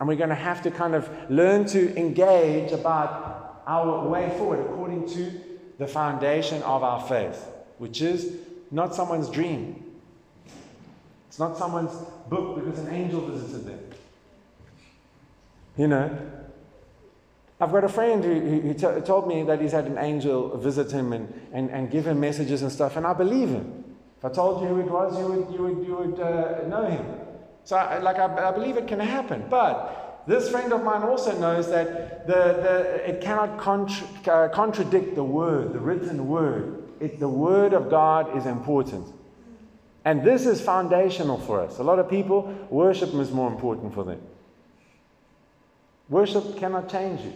And 0.01 0.09
we're 0.09 0.17
going 0.17 0.31
to 0.31 0.35
have 0.35 0.63
to 0.63 0.73
kind 0.73 0.97
of 0.97 1.09
learn 1.31 1.65
to 1.67 1.97
engage 1.97 2.73
about 2.73 3.63
our 3.69 4.09
way 4.09 4.31
forward 4.37 4.67
according 4.67 5.09
to 5.11 5.46
the 5.79 5.87
foundation 5.87 6.63
of 6.63 6.83
our 6.83 7.01
faith, 7.07 7.47
which 7.79 8.01
is 8.01 8.37
not 8.71 8.95
someone's 8.95 9.29
dream. 9.31 9.85
It's 11.29 11.39
not 11.39 11.57
someone's 11.57 11.93
book 12.29 12.65
because 12.65 12.79
an 12.79 12.95
angel 12.95 13.21
visited 13.21 13.67
them. 13.67 13.81
You 15.77 15.89
know, 15.89 16.19
I've 17.61 17.71
got 17.73 17.85
a 17.85 17.89
friend 17.89 18.25
who, 18.25 18.41
who 18.41 18.75
t- 18.75 19.01
told 19.07 19.29
me 19.29 19.43
that 19.43 19.61
he's 19.61 19.73
had 19.73 19.87
an 19.87 19.99
angel 19.99 20.57
visit 20.57 20.91
him 20.91 21.13
and, 21.13 21.33
and, 21.53 21.71
and 21.71 21.91
give 21.91 22.07
him 22.07 22.21
messages 22.21 22.63
and 22.63 22.73
stuff, 22.73 22.97
and 22.97 23.07
I 23.07 23.13
believe 23.13 23.51
him. 23.51 23.85
If 24.19 24.25
I 24.25 24.31
told 24.31 24.63
you 24.63 24.69
who 24.69 24.81
it 24.81 24.91
was, 24.91 25.19
you 25.19 25.27
would, 25.27 25.55
you 25.55 25.63
would, 25.63 25.87
you 25.87 25.95
would 25.95 26.21
uh, 26.21 26.67
know 26.69 26.87
him. 26.87 27.05
So, 27.65 27.77
I, 27.77 27.99
like, 27.99 28.19
I, 28.19 28.49
I 28.49 28.53
believe 28.53 28.77
it 28.77 28.87
can 28.87 29.01
happen. 29.01 29.45
But 29.51 30.06
this 30.27 30.49
friend 30.51 30.73
of 30.73 30.83
mine 30.83 31.03
also 31.03 31.39
knows 31.39 31.69
that 31.71 32.27
the, 32.27 32.33
the, 32.33 33.11
it 33.11 33.21
cannot 33.21 33.59
contra- 33.59 34.33
uh, 34.33 34.49
contradict 34.49 35.15
the 35.15 35.25
word, 35.25 35.73
the 35.73 35.79
written 35.79 36.27
word. 36.27 36.83
It, 36.99 37.21
the 37.21 37.29
word 37.29 37.73
of 37.73 37.91
God 37.91 38.37
is 38.37 38.47
important. 38.47 39.07
And 40.05 40.25
this 40.25 40.47
is 40.47 40.61
foundational 40.61 41.39
for 41.39 41.61
us. 41.61 41.79
A 41.79 41.83
lot 41.83 41.99
of 41.99 42.09
people, 42.09 42.43
worship 42.71 43.13
is 43.15 43.31
more 43.31 43.51
important 43.51 43.95
for 43.95 44.05
them. 44.05 44.21
Worship 46.09 46.57
cannot 46.57 46.89
change 46.89 47.21
you. 47.21 47.33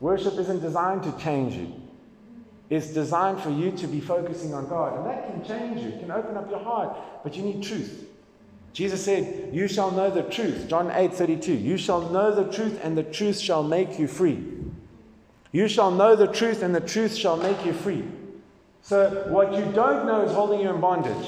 Worship 0.00 0.34
isn't 0.34 0.60
designed 0.60 1.02
to 1.04 1.12
change 1.18 1.54
you. 1.54 1.72
It's 2.68 2.88
designed 2.88 3.40
for 3.40 3.50
you 3.50 3.72
to 3.72 3.86
be 3.86 4.00
focusing 4.00 4.52
on 4.52 4.68
God. 4.68 4.96
And 4.98 5.06
that 5.06 5.26
can 5.26 5.44
change 5.44 5.82
you, 5.82 5.88
it 5.88 6.00
can 6.00 6.10
open 6.10 6.36
up 6.36 6.50
your 6.50 6.58
heart, 6.58 6.96
but 7.22 7.36
you 7.36 7.42
need 7.42 7.62
truth. 7.62 8.06
Jesus 8.76 9.02
said, 9.02 9.54
You 9.54 9.68
shall 9.68 9.90
know 9.90 10.10
the 10.10 10.22
truth. 10.24 10.68
John 10.68 10.90
8 10.90 11.14
32. 11.14 11.54
You 11.54 11.78
shall 11.78 12.10
know 12.10 12.34
the 12.34 12.52
truth, 12.52 12.78
and 12.82 12.94
the 12.94 13.02
truth 13.02 13.40
shall 13.40 13.62
make 13.62 13.98
you 13.98 14.06
free. 14.06 14.44
You 15.50 15.66
shall 15.66 15.90
know 15.90 16.14
the 16.14 16.26
truth, 16.26 16.62
and 16.62 16.74
the 16.74 16.82
truth 16.82 17.16
shall 17.16 17.38
make 17.38 17.64
you 17.64 17.72
free. 17.72 18.04
So, 18.82 19.28
what 19.28 19.54
you 19.54 19.64
don't 19.72 20.04
know 20.04 20.26
is 20.26 20.32
holding 20.32 20.60
you 20.60 20.68
in 20.68 20.78
bondage. 20.78 21.26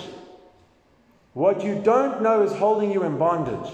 What 1.33 1.65
you 1.65 1.81
don't 1.83 2.21
know 2.21 2.43
is 2.43 2.53
holding 2.53 2.93
you 2.93 3.03
in 3.05 3.17
bondage. 3.17 3.73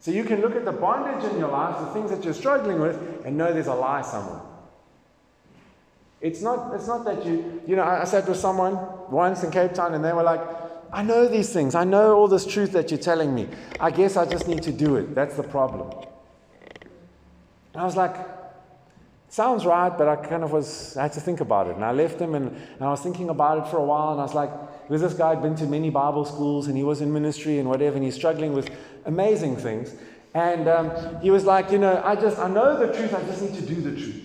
So 0.00 0.10
you 0.10 0.24
can 0.24 0.42
look 0.42 0.54
at 0.54 0.66
the 0.66 0.72
bondage 0.72 1.32
in 1.32 1.38
your 1.38 1.48
life, 1.48 1.78
the 1.78 1.86
things 1.94 2.10
that 2.10 2.24
you're 2.24 2.34
struggling 2.34 2.78
with, 2.78 3.24
and 3.24 3.38
know 3.38 3.54
there's 3.54 3.68
a 3.68 3.74
lie 3.74 4.02
somewhere. 4.02 4.42
It's 6.20 6.42
not, 6.42 6.74
it's 6.74 6.86
not 6.86 7.06
that 7.06 7.24
you, 7.24 7.62
you 7.66 7.74
know, 7.74 7.84
I, 7.84 8.04
sat 8.04 8.28
with 8.28 8.36
someone 8.36 8.76
once 9.10 9.42
in 9.44 9.50
Cape 9.50 9.72
Town 9.72 9.94
and 9.94 10.04
they 10.04 10.12
were 10.12 10.22
like, 10.22 10.40
I 10.92 11.02
know 11.02 11.28
these 11.28 11.52
things. 11.52 11.74
I 11.74 11.84
know 11.84 12.16
all 12.16 12.28
this 12.28 12.46
truth 12.46 12.72
that 12.72 12.90
you're 12.90 12.98
telling 12.98 13.34
me. 13.34 13.48
I 13.78 13.90
guess 13.90 14.16
I 14.16 14.24
just 14.24 14.48
need 14.48 14.62
to 14.62 14.72
do 14.72 14.96
it. 14.96 15.14
That's 15.14 15.36
the 15.36 15.42
problem. 15.42 15.90
And 17.74 17.82
I 17.82 17.84
was 17.84 17.96
like, 17.96 18.16
sounds 19.28 19.66
right, 19.66 19.96
but 19.96 20.08
I 20.08 20.16
kind 20.16 20.42
of 20.42 20.52
was, 20.52 20.96
I 20.96 21.02
had 21.02 21.12
to 21.12 21.20
think 21.20 21.40
about 21.40 21.68
it. 21.68 21.76
And 21.76 21.84
I 21.84 21.92
left 21.92 22.20
him 22.20 22.34
and, 22.34 22.48
and 22.48 22.82
I 22.82 22.88
was 22.88 23.00
thinking 23.00 23.28
about 23.28 23.58
it 23.58 23.70
for 23.70 23.76
a 23.76 23.84
while 23.84 24.12
and 24.12 24.20
I 24.20 24.24
was 24.24 24.34
like, 24.34 24.50
because 24.88 25.02
this 25.02 25.14
guy 25.14 25.30
had 25.30 25.42
been 25.42 25.54
to 25.56 25.66
many 25.66 25.90
Bible 25.90 26.24
schools 26.24 26.66
and 26.66 26.76
he 26.76 26.82
was 26.82 27.02
in 27.02 27.12
ministry 27.12 27.58
and 27.58 27.68
whatever, 27.68 27.96
and 27.96 28.04
he's 28.04 28.14
struggling 28.14 28.54
with 28.54 28.70
amazing 29.04 29.56
things. 29.56 29.94
And 30.32 30.66
um, 30.68 31.20
he 31.20 31.30
was 31.30 31.44
like, 31.44 31.70
you 31.70 31.78
know, 31.78 32.00
I 32.02 32.14
just, 32.14 32.38
I 32.38 32.48
know 32.48 32.78
the 32.78 32.92
truth, 32.94 33.14
I 33.14 33.22
just 33.24 33.42
need 33.42 33.54
to 33.54 33.62
do 33.62 33.80
the 33.82 33.90
truth. 33.90 34.24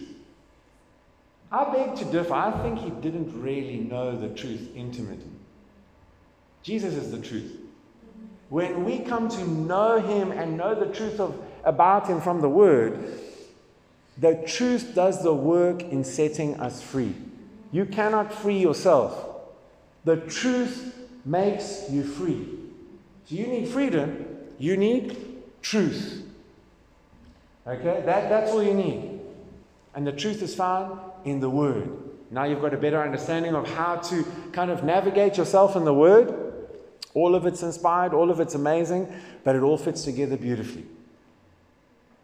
I 1.52 1.72
beg 1.72 1.96
to 1.98 2.06
differ. 2.06 2.34
I 2.34 2.52
think 2.64 2.80
he 2.80 2.90
didn't 2.90 3.40
really 3.40 3.78
know 3.78 4.16
the 4.16 4.30
truth 4.30 4.70
intimately. 4.76 5.33
Jesus 6.64 6.96
is 6.96 7.12
the 7.12 7.20
truth. 7.20 7.60
When 8.50 8.86
we 8.86 9.00
come 9.00 9.30
to 9.30 9.48
know 9.48 10.00
him 10.00 10.32
and 10.32 10.58
know 10.58 10.74
the 10.76 10.94
truth 10.94 11.20
of, 11.20 11.38
about 11.64 12.08
him 12.08 12.22
from 12.22 12.42
the 12.42 12.50
word, 12.50 13.20
the 14.18 14.36
truth 14.46 14.94
does 14.96 15.24
the 15.24 15.34
work 15.34 15.82
in 15.82 16.04
setting 16.04 16.60
us 16.60 16.82
free. 16.82 17.16
You 17.72 17.86
cannot 17.86 18.34
free 18.34 18.60
yourself. 18.60 19.26
The 20.06 20.18
truth 20.18 20.96
makes 21.26 21.90
you 21.90 22.04
free. 22.04 22.48
So 23.26 23.36
you 23.36 23.48
need 23.48 23.68
freedom, 23.68 24.26
you 24.60 24.78
need 24.78 25.42
truth. 25.62 26.24
Okay? 27.66 28.04
That, 28.06 28.30
that's 28.30 28.52
all 28.52 28.62
you 28.62 28.74
need. 28.74 29.20
And 29.96 30.06
the 30.06 30.12
truth 30.12 30.42
is 30.42 30.54
found 30.54 31.00
in 31.24 31.40
the 31.40 31.50
Word. 31.50 31.90
Now 32.30 32.44
you've 32.44 32.62
got 32.62 32.74
a 32.74 32.78
better 32.78 33.02
understanding 33.02 33.56
of 33.56 33.68
how 33.70 33.98
to 33.98 34.26
kind 34.52 34.72
of 34.72 34.84
navigate 34.84 35.38
yourself 35.38 35.76
in 35.76 35.86
the 35.86 35.94
Word. 35.94 36.43
All 37.14 37.36
of 37.36 37.46
it's 37.46 37.62
inspired, 37.62 38.14
all 38.14 38.32
of 38.32 38.40
it's 38.40 38.56
amazing, 38.56 39.08
but 39.44 39.56
it 39.56 39.62
all 39.62 39.78
fits 39.78 40.04
together 40.04 40.38
beautifully. 40.38 40.86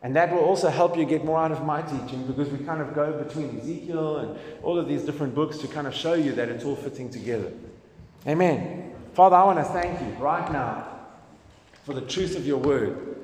And 0.01 0.15
that 0.15 0.31
will 0.31 0.39
also 0.39 0.69
help 0.69 0.97
you 0.97 1.05
get 1.05 1.25
more 1.25 1.39
out 1.39 1.51
of 1.51 1.65
my 1.65 1.81
teaching 1.81 2.25
because 2.25 2.49
we 2.49 2.63
kind 2.65 2.81
of 2.81 2.93
go 2.93 3.11
between 3.21 3.59
Ezekiel 3.59 4.17
and 4.17 4.39
all 4.63 4.79
of 4.79 4.87
these 4.87 5.03
different 5.03 5.35
books 5.35 5.57
to 5.57 5.67
kind 5.67 5.87
of 5.87 5.93
show 5.93 6.13
you 6.13 6.31
that 6.33 6.47
it's 6.47 6.63
all 6.63 6.75
fitting 6.75 7.09
together. 7.09 7.51
Amen. 8.25 8.93
Father, 9.13 9.35
I 9.35 9.43
want 9.43 9.59
to 9.59 9.65
thank 9.65 9.99
you 9.99 10.07
right 10.23 10.49
now 10.51 10.87
for 11.83 11.93
the 11.93 12.01
truth 12.01 12.37
of 12.37 12.45
your 12.45 12.59
word. 12.59 13.17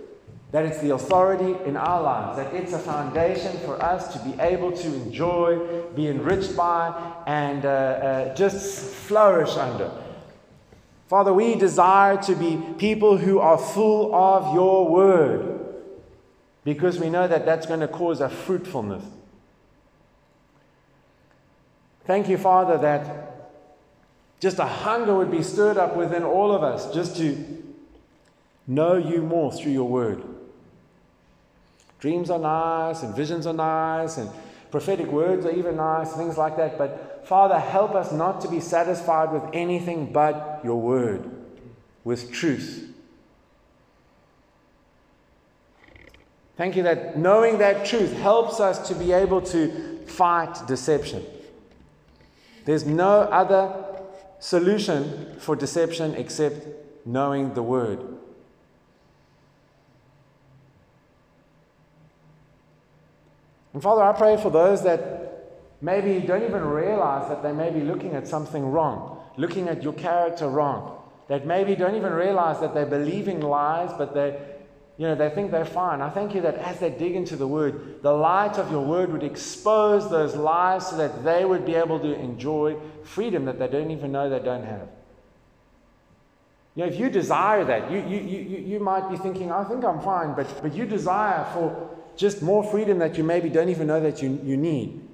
That 0.52 0.66
it's 0.66 0.80
the 0.80 0.94
authority 0.94 1.56
in 1.66 1.76
our 1.76 2.02
lives, 2.02 2.38
that 2.38 2.54
it's 2.54 2.74
a 2.74 2.80
foundation 2.80 3.58
for 3.60 3.82
us 3.82 4.14
to 4.14 4.20
be 4.20 4.40
able 4.42 4.72
to 4.72 4.88
enjoy, 4.88 5.84
be 5.96 6.08
enriched 6.08 6.56
by, 6.56 6.94
and 7.26 7.66
uh, 7.66 7.70
uh, 7.70 8.36
just 8.36 8.86
flourish 8.86 9.58
under. 9.58 9.92
Father, 11.08 11.34
we 11.34 11.56
desire 11.56 12.18
to 12.24 12.36
be 12.36 12.62
people 12.78 13.18
who 13.18 13.40
are 13.40 13.58
full 13.58 14.14
of 14.14 14.54
your 14.56 14.90
word 14.90 15.60
because 16.64 17.00
we 17.00 17.10
know 17.10 17.28
that 17.28 17.46
that's 17.46 17.68
going 17.68 17.80
to 17.82 17.88
cause 17.88 18.22
a 18.22 18.30
fruitfulness. 18.30 19.04
Thank 22.06 22.28
you, 22.28 22.38
Father, 22.38 22.78
that 22.80 23.52
just 24.40 24.60
a 24.60 24.66
hunger 24.66 25.16
would 25.16 25.32
be 25.32 25.44
stirred 25.44 25.78
up 25.78 25.96
within 25.96 26.24
all 26.24 26.52
of 26.52 26.64
us 26.64 26.94
just 26.94 27.18
to 27.18 27.64
know 28.68 28.96
you 28.96 29.22
more 29.22 29.52
through 29.52 29.72
your 29.72 29.88
word. 29.88 30.24
Dreams 32.00 32.30
are 32.30 32.40
nice, 32.40 33.02
and 33.04 33.16
visions 33.16 33.48
are 33.48 33.54
nice, 33.54 34.18
and 34.18 34.30
prophetic 34.70 35.08
words 35.08 35.46
are 35.46 35.52
even 35.52 35.78
nice, 35.78 36.14
things 36.14 36.38
like 36.38 36.58
that. 36.58 36.78
But 36.78 37.15
Father, 37.26 37.60
help 37.60 37.96
us 37.96 38.12
not 38.12 38.40
to 38.42 38.48
be 38.48 38.60
satisfied 38.60 39.32
with 39.32 39.44
anything 39.52 40.14
but 40.14 40.62
your 40.64 40.80
word, 40.80 41.28
with 42.04 42.32
truth. 42.32 42.88
Thank 46.56 46.76
you 46.76 46.84
that 46.84 47.18
knowing 47.18 47.58
that 47.58 47.86
truth 47.86 48.14
helps 48.14 48.60
us 48.60 48.88
to 48.88 48.96
be 48.96 49.12
able 49.12 49.42
to 49.42 50.00
fight 50.06 50.68
deception. 50.68 51.26
There's 52.66 52.86
no 52.86 53.22
other 53.22 53.74
solution 54.40 55.36
for 55.40 55.56
deception 55.56 56.14
except 56.14 56.68
knowing 57.08 57.56
the 57.56 57.64
word. 57.64 58.00
And 63.74 63.82
Father, 63.82 64.04
I 64.04 64.14
pray 64.14 64.38
for 64.38 64.52
those 64.52 64.84
that 64.84 65.25
maybe 65.86 66.12
you 66.14 66.22
don't 66.22 66.42
even 66.42 66.64
realize 66.64 67.30
that 67.30 67.44
they 67.44 67.52
may 67.52 67.70
be 67.70 67.82
looking 67.82 68.16
at 68.16 68.28
something 68.28 68.66
wrong, 68.72 69.22
looking 69.38 69.68
at 69.68 69.84
your 69.84 69.94
character 69.94 70.50
wrong, 70.50 71.00
that 71.28 71.46
maybe 71.46 71.76
don't 71.76 71.94
even 71.96 72.12
realize 72.12 72.60
that 72.60 72.74
they're 72.74 72.88
believing 72.88 73.40
lies, 73.40 73.92
but 73.96 74.16
they, 74.16 74.36
you 74.98 75.06
know, 75.06 75.14
they 75.14 75.30
think 75.30 75.52
they're 75.52 75.64
fine. 75.64 76.02
I 76.02 76.10
thank 76.10 76.34
you 76.34 76.42
that 76.42 76.56
as 76.56 76.80
they 76.80 76.90
dig 76.90 77.16
into 77.16 77.36
the 77.36 77.48
word, 77.48 78.02
the 78.02 78.12
light 78.12 78.58
of 78.58 78.72
your 78.72 78.84
word 78.84 79.12
would 79.12 79.22
expose 79.24 80.10
those 80.10 80.36
lies 80.36 80.88
so 80.88 80.98
that 80.98 81.24
they 81.24 81.46
would 81.46 81.68
be 81.68 81.76
able 81.76 82.00
to 82.00 82.14
enjoy 82.16 82.78
freedom 83.04 83.46
that 83.46 83.60
they 83.60 83.68
don't 83.68 83.92
even 83.92 84.12
know 84.12 84.28
they 84.28 84.40
don't 84.40 84.66
have. 84.66 84.90
You 86.74 86.84
know, 86.84 86.92
if 86.92 87.00
you 87.00 87.12
desire 87.12 87.64
that, 87.64 87.92
you, 87.92 88.00
you, 88.00 88.20
you, 88.22 88.58
you 88.74 88.80
might 88.80 89.08
be 89.08 89.18
thinking, 89.18 89.52
I 89.52 89.64
think 89.66 89.86
I'm 89.86 90.02
fine, 90.02 90.34
but, 90.36 90.48
but 90.64 90.74
you 90.74 90.86
desire 90.88 91.46
for 91.54 91.92
just 92.18 92.42
more 92.42 92.64
freedom 92.64 92.98
that 93.00 93.20
you 93.20 93.24
maybe 93.24 93.50
don't 93.50 93.70
even 93.70 93.86
know 93.86 94.02
that 94.02 94.24
you, 94.24 94.40
you 94.44 94.58
need, 94.58 95.05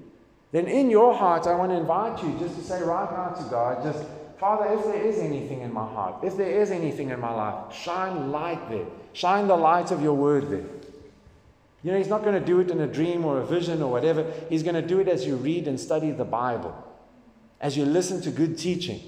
then 0.52 0.68
in 0.68 0.90
your 0.90 1.14
heart, 1.14 1.48
I 1.48 1.56
want 1.56 1.72
to 1.72 1.78
invite 1.78 2.22
you 2.24 2.38
just 2.40 2.58
to 2.58 2.64
say 2.64 2.82
right 2.82 3.10
now 3.12 3.30
to 3.30 3.50
God, 3.50 3.84
just, 3.84 4.06
Father, 4.38 4.74
if 4.74 4.84
there 4.84 5.02
is 5.02 5.18
anything 5.20 5.62
in 5.62 5.72
my 5.72 5.88
heart, 5.88 6.24
if 6.24 6.36
there 6.36 6.50
is 6.50 6.72
anything 6.72 7.10
in 7.10 7.20
my 7.20 7.34
life, 7.34 7.74
shine 7.74 8.32
light 8.32 8.70
there. 8.70 8.86
Shine 9.14 9.48
the 9.48 9.56
light 9.56 9.92
of 9.92 10.02
your 10.02 10.14
word 10.14 10.50
there. 10.50 10.66
You 11.84 11.92
know, 11.92 11.98
He's 11.98 12.08
not 12.08 12.24
going 12.24 12.40
to 12.40 12.46
do 12.46 12.60
it 12.60 12.70
in 12.70 12.80
a 12.82 12.88
dream 12.88 13.26
or 13.26 13.40
a 13.40 13.46
vision 13.46 13.82
or 13.82 13.92
whatever. 13.92 14.32
He's 14.50 14.64
going 14.64 14.76
to 14.76 14.82
do 14.82 15.00
it 15.00 15.08
as 15.08 15.26
you 15.26 15.36
read 15.36 15.68
and 15.68 15.80
study 15.80 16.12
the 16.12 16.26
Bible, 16.26 16.76
as 17.60 17.78
you 17.78 17.86
listen 17.86 18.22
to 18.22 18.32
good 18.32 18.58
teaching, 18.58 19.02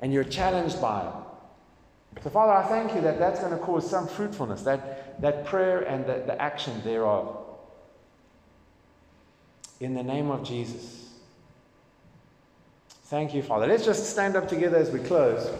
and 0.00 0.12
you're 0.12 0.24
challenged 0.24 0.80
by 0.80 1.06
it. 1.06 2.22
So, 2.22 2.30
Father, 2.30 2.52
I 2.52 2.66
thank 2.68 2.94
you 2.94 3.00
that 3.02 3.18
that's 3.18 3.40
going 3.40 3.52
to 3.52 3.58
cause 3.58 3.88
some 3.88 4.06
fruitfulness, 4.06 4.62
that, 4.62 5.20
that 5.22 5.44
prayer 5.44 5.80
and 5.80 6.04
the, 6.04 6.24
the 6.26 6.40
action 6.40 6.80
thereof. 6.84 7.41
In 9.82 9.94
the 9.94 10.02
name 10.04 10.30
of 10.30 10.44
Jesus. 10.44 11.08
Thank 13.06 13.34
you, 13.34 13.42
Father. 13.42 13.66
Let's 13.66 13.84
just 13.84 14.08
stand 14.08 14.36
up 14.36 14.46
together 14.46 14.76
as 14.76 14.92
we 14.92 15.00
close. 15.00 15.50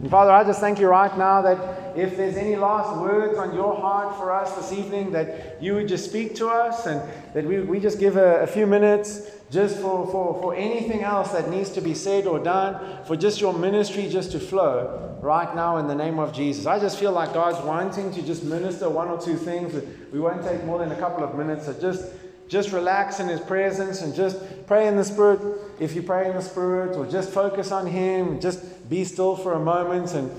And 0.00 0.10
Father, 0.10 0.32
I 0.32 0.42
just 0.42 0.58
thank 0.58 0.80
you 0.80 0.88
right 0.88 1.16
now 1.16 1.40
that 1.42 1.96
if 1.96 2.16
there's 2.16 2.36
any 2.36 2.56
last 2.56 3.00
words 3.00 3.38
on 3.38 3.54
your 3.54 3.76
heart 3.76 4.16
for 4.16 4.32
us 4.32 4.56
this 4.56 4.76
evening, 4.76 5.12
that 5.12 5.62
you 5.62 5.74
would 5.74 5.86
just 5.86 6.06
speak 6.06 6.34
to 6.34 6.48
us 6.48 6.86
and 6.86 7.00
that 7.32 7.44
we, 7.44 7.60
we 7.60 7.78
just 7.78 8.00
give 8.00 8.16
a, 8.16 8.40
a 8.40 8.46
few 8.48 8.66
minutes 8.66 9.20
just 9.50 9.78
for, 9.78 10.06
for, 10.06 10.40
for 10.40 10.54
anything 10.54 11.02
else 11.02 11.32
that 11.32 11.50
needs 11.50 11.70
to 11.70 11.80
be 11.80 11.92
said 11.92 12.26
or 12.26 12.38
done, 12.38 13.04
for 13.04 13.16
just 13.16 13.40
your 13.40 13.52
ministry 13.52 14.08
just 14.08 14.30
to 14.32 14.38
flow 14.38 15.18
right 15.20 15.54
now 15.56 15.78
in 15.78 15.88
the 15.88 15.94
name 15.94 16.18
of 16.18 16.32
Jesus. 16.32 16.66
I 16.66 16.78
just 16.78 16.98
feel 16.98 17.12
like 17.12 17.34
God's 17.34 17.58
wanting 17.64 18.12
to 18.14 18.22
just 18.22 18.44
minister 18.44 18.88
one 18.88 19.08
or 19.08 19.20
two 19.20 19.36
things. 19.36 19.74
We 20.12 20.20
won't 20.20 20.44
take 20.44 20.64
more 20.64 20.78
than 20.78 20.92
a 20.92 20.96
couple 20.96 21.24
of 21.24 21.34
minutes. 21.34 21.66
So 21.66 21.72
just 21.74 22.04
just 22.50 22.72
relax 22.72 23.20
in 23.20 23.28
his 23.28 23.40
presence 23.40 24.02
and 24.02 24.12
just 24.12 24.66
pray 24.66 24.88
in 24.88 24.96
the 24.96 25.04
spirit 25.04 25.40
if 25.78 25.94
you 25.94 26.02
pray 26.02 26.28
in 26.28 26.34
the 26.34 26.42
spirit 26.42 26.96
or 26.96 27.06
just 27.06 27.30
focus 27.30 27.70
on 27.70 27.86
him 27.86 28.40
just 28.40 28.90
be 28.90 29.04
still 29.04 29.36
for 29.36 29.52
a 29.52 29.60
moment 29.60 30.12
and 30.14 30.32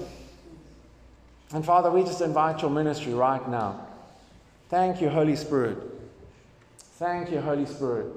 and 1.53 1.66
father 1.66 1.89
we 1.89 2.03
just 2.03 2.20
invite 2.20 2.62
your 2.62 2.70
ministry 2.70 3.14
right 3.14 3.47
now 3.49 3.88
thank 4.68 5.01
you 5.01 5.07
holy 5.07 5.38
spirit 5.38 5.78
thank 6.99 7.32
you 7.32 7.39
holy 7.39 7.66
spirit 7.66 8.07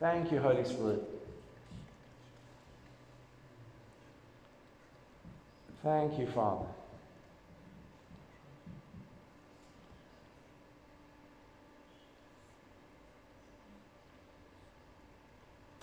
thank 0.00 0.30
you 0.32 0.40
holy 0.40 0.64
spirit 0.64 1.02
thank 5.82 6.18
you 6.18 6.26
father 6.26 6.66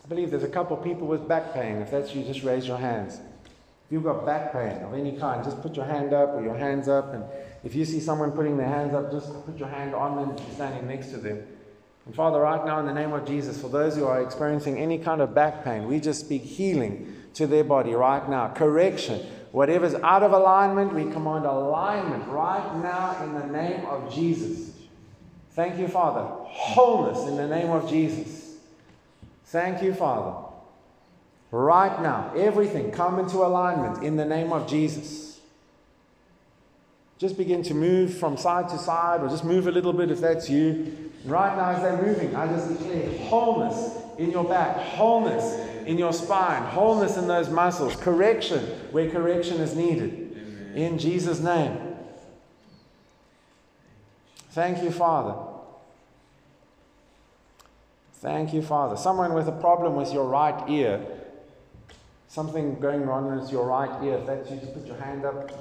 I 0.03 0.09
believe 0.09 0.31
there's 0.31 0.43
a 0.43 0.49
couple 0.49 0.75
people 0.77 1.07
with 1.07 1.27
back 1.27 1.53
pain. 1.53 1.77
If 1.77 1.91
that's 1.91 2.13
you, 2.13 2.23
just 2.23 2.43
raise 2.43 2.67
your 2.67 2.77
hands. 2.77 3.21
If 3.85 3.91
you've 3.91 4.03
got 4.03 4.25
back 4.25 4.51
pain 4.51 4.83
of 4.83 4.93
any 4.93 5.13
kind, 5.13 5.43
just 5.43 5.61
put 5.61 5.75
your 5.75 5.85
hand 5.85 6.13
up 6.13 6.33
or 6.33 6.43
your 6.43 6.57
hands 6.57 6.89
up. 6.89 7.13
And 7.13 7.23
if 7.63 7.73
you 7.73 7.85
see 7.85 8.01
someone 8.01 8.31
putting 8.31 8.57
their 8.57 8.67
hands 8.67 8.93
up, 8.93 9.11
just 9.11 9.31
put 9.45 9.57
your 9.57 9.69
hand 9.69 9.95
on 9.95 10.15
them, 10.17 10.37
standing 10.55 10.87
next 10.87 11.11
to 11.11 11.17
them. 11.17 11.47
And 12.05 12.13
Father, 12.13 12.39
right 12.39 12.65
now, 12.65 12.79
in 12.79 12.85
the 12.85 12.93
name 12.93 13.13
of 13.13 13.25
Jesus, 13.25 13.61
for 13.61 13.69
those 13.69 13.95
who 13.95 14.05
are 14.05 14.21
experiencing 14.21 14.77
any 14.77 14.97
kind 14.97 15.21
of 15.21 15.33
back 15.33 15.63
pain, 15.63 15.87
we 15.87 15.99
just 15.99 16.19
speak 16.19 16.41
healing 16.41 17.15
to 17.35 17.47
their 17.47 17.63
body 17.63 17.93
right 17.93 18.27
now, 18.29 18.49
correction. 18.49 19.25
Whatever's 19.51 19.93
out 19.95 20.23
of 20.23 20.33
alignment, 20.33 20.93
we 20.93 21.03
command 21.11 21.45
alignment 21.45 22.27
right 22.27 22.75
now 22.77 23.23
in 23.23 23.33
the 23.33 23.45
name 23.47 23.85
of 23.85 24.13
Jesus. 24.13 24.71
Thank 25.51 25.79
you, 25.79 25.87
Father. 25.87 26.21
Wholeness 26.21 27.27
in 27.29 27.37
the 27.37 27.47
name 27.47 27.69
of 27.69 27.89
Jesus. 27.89 28.55
Thank 29.45 29.83
you, 29.83 29.93
Father. 29.93 30.47
Right 31.51 32.01
now, 32.01 32.33
everything 32.35 32.91
come 32.91 33.19
into 33.19 33.37
alignment 33.37 34.03
in 34.03 34.15
the 34.17 34.25
name 34.25 34.51
of 34.51 34.67
Jesus. 34.67 35.39
Just 37.19 37.37
begin 37.37 37.61
to 37.63 37.75
move 37.75 38.17
from 38.17 38.35
side 38.35 38.69
to 38.69 38.77
side, 38.79 39.21
or 39.21 39.29
just 39.29 39.45
move 39.45 39.67
a 39.67 39.71
little 39.71 39.93
bit 39.93 40.09
if 40.09 40.19
that's 40.19 40.49
you. 40.49 41.11
Right 41.25 41.55
now, 41.55 41.71
as 41.71 41.81
they're 41.81 42.01
moving, 42.01 42.35
I 42.35 42.47
just 42.47 42.69
declare 42.69 43.09
wholeness 43.27 43.97
in 44.17 44.31
your 44.31 44.43
back, 44.43 44.75
wholeness 44.77 45.55
in 45.85 45.97
your 45.97 46.13
spine, 46.13 46.63
wholeness 46.63 47.17
in 47.17 47.27
those 47.27 47.49
muscles, 47.49 47.95
correction 47.95 48.59
where 48.91 49.09
correction 49.09 49.61
is 49.61 49.75
needed. 49.75 50.73
In 50.75 50.97
Jesus' 50.97 51.39
name. 51.39 51.77
Thank 54.51 54.83
you, 54.83 54.91
Father. 54.91 55.35
Thank 58.15 58.53
you, 58.53 58.61
Father. 58.61 58.95
Someone 58.97 59.33
with 59.33 59.47
a 59.47 59.51
problem 59.51 59.95
with 59.95 60.13
your 60.13 60.25
right 60.25 60.69
ear, 60.69 61.05
something 62.27 62.79
going 62.79 63.05
wrong 63.05 63.37
with 63.37 63.51
your 63.51 63.65
right 63.65 64.03
ear. 64.03 64.17
If 64.17 64.25
that's 64.25 64.49
you, 64.51 64.57
just 64.57 64.73
put 64.73 64.85
your 64.85 64.97
hand 64.97 65.25
up. 65.25 65.51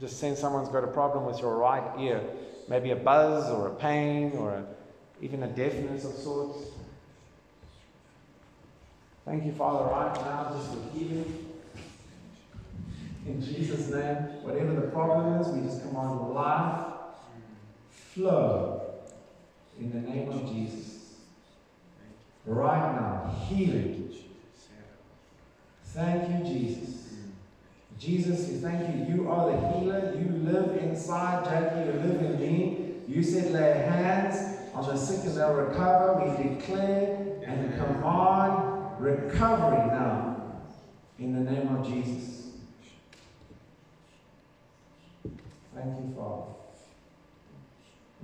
Just 0.00 0.18
sense 0.18 0.40
someone's 0.40 0.68
got 0.68 0.84
a 0.84 0.88
problem 0.88 1.26
with 1.26 1.40
your 1.40 1.56
right 1.56 1.84
ear. 1.98 2.22
Maybe 2.70 2.92
a 2.92 2.96
buzz 2.96 3.50
or 3.50 3.66
a 3.66 3.74
pain 3.74 4.30
or 4.36 4.52
a, 4.52 4.64
even 5.20 5.42
a 5.42 5.48
deafness 5.48 6.04
of 6.04 6.12
sorts. 6.12 6.68
Thank 9.24 9.44
you, 9.44 9.52
Father, 9.52 9.90
right 9.90 10.14
now, 10.14 10.54
just 10.56 10.70
for 10.70 10.96
healing. 10.96 11.46
In 13.26 13.42
Jesus' 13.42 13.90
name, 13.90 14.16
whatever 14.44 14.74
the 14.74 14.86
problem 14.88 15.40
is, 15.40 15.48
we 15.48 15.66
just 15.66 15.82
command 15.82 16.30
life, 16.30 16.86
flow, 17.90 18.82
in 19.78 19.90
the 19.90 20.08
name 20.08 20.28
of 20.30 20.48
Jesus 20.48 21.16
right 22.46 22.94
now. 22.94 23.34
Healing. 23.48 24.14
Thank 25.86 26.28
you, 26.28 26.44
Jesus. 26.44 27.09
Jesus, 28.00 28.48
we 28.48 28.54
thank 28.56 28.80
you. 28.96 29.14
You 29.14 29.30
are 29.30 29.52
the 29.52 29.58
healer. 29.68 30.16
You 30.18 30.50
live 30.50 30.74
inside 30.78 31.44
Jackie. 31.44 31.80
You 31.80 31.92
live 32.00 32.22
in 32.22 32.40
me. 32.40 32.94
You 33.06 33.22
said, 33.22 33.52
lay 33.52 33.72
hands 33.72 34.58
on 34.72 34.86
the 34.86 34.96
sick 34.96 35.26
and 35.26 35.36
they'll 35.36 35.52
recover. 35.52 36.14
We 36.24 36.54
declare 36.54 37.42
and 37.46 37.74
command 37.74 38.98
recovery 38.98 39.86
now 39.88 40.62
in 41.18 41.44
the 41.44 41.50
name 41.50 41.76
of 41.76 41.86
Jesus. 41.86 42.52
Thank 45.74 45.98
you, 45.98 46.14
Father. 46.16 46.52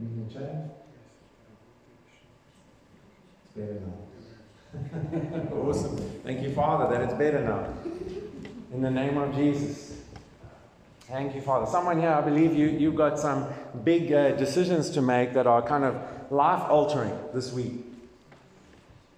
Anything 0.01 0.31
change? 0.33 0.71
It's 3.45 3.53
better 3.55 3.83
now. 3.85 5.55
awesome. 5.55 5.97
Thank 6.25 6.41
you, 6.43 6.55
Father, 6.55 6.97
that 6.97 7.05
it's 7.05 7.15
better 7.15 7.45
now. 7.45 8.26
In 8.73 8.83
the 8.83 8.91
name 8.91 9.17
of 9.17 9.33
Jesus. 9.35 10.01
Thank 11.03 11.37
you, 11.37 11.41
Father. 11.41 11.67
Someone 11.71 12.01
here, 12.01 12.11
I 12.11 12.21
believe 12.21 12.53
you, 12.57 12.67
you've 12.67 12.97
got 12.97 13.17
some 13.17 13.47
big 13.85 14.13
uh, 14.13 14.33
decisions 14.33 14.91
to 14.91 15.03
make 15.03 15.35
that 15.35 15.47
are 15.47 15.63
kind 15.63 15.85
of 15.85 15.95
life 16.33 16.69
altering 16.69 17.17
this 17.33 17.53
week. 17.53 17.85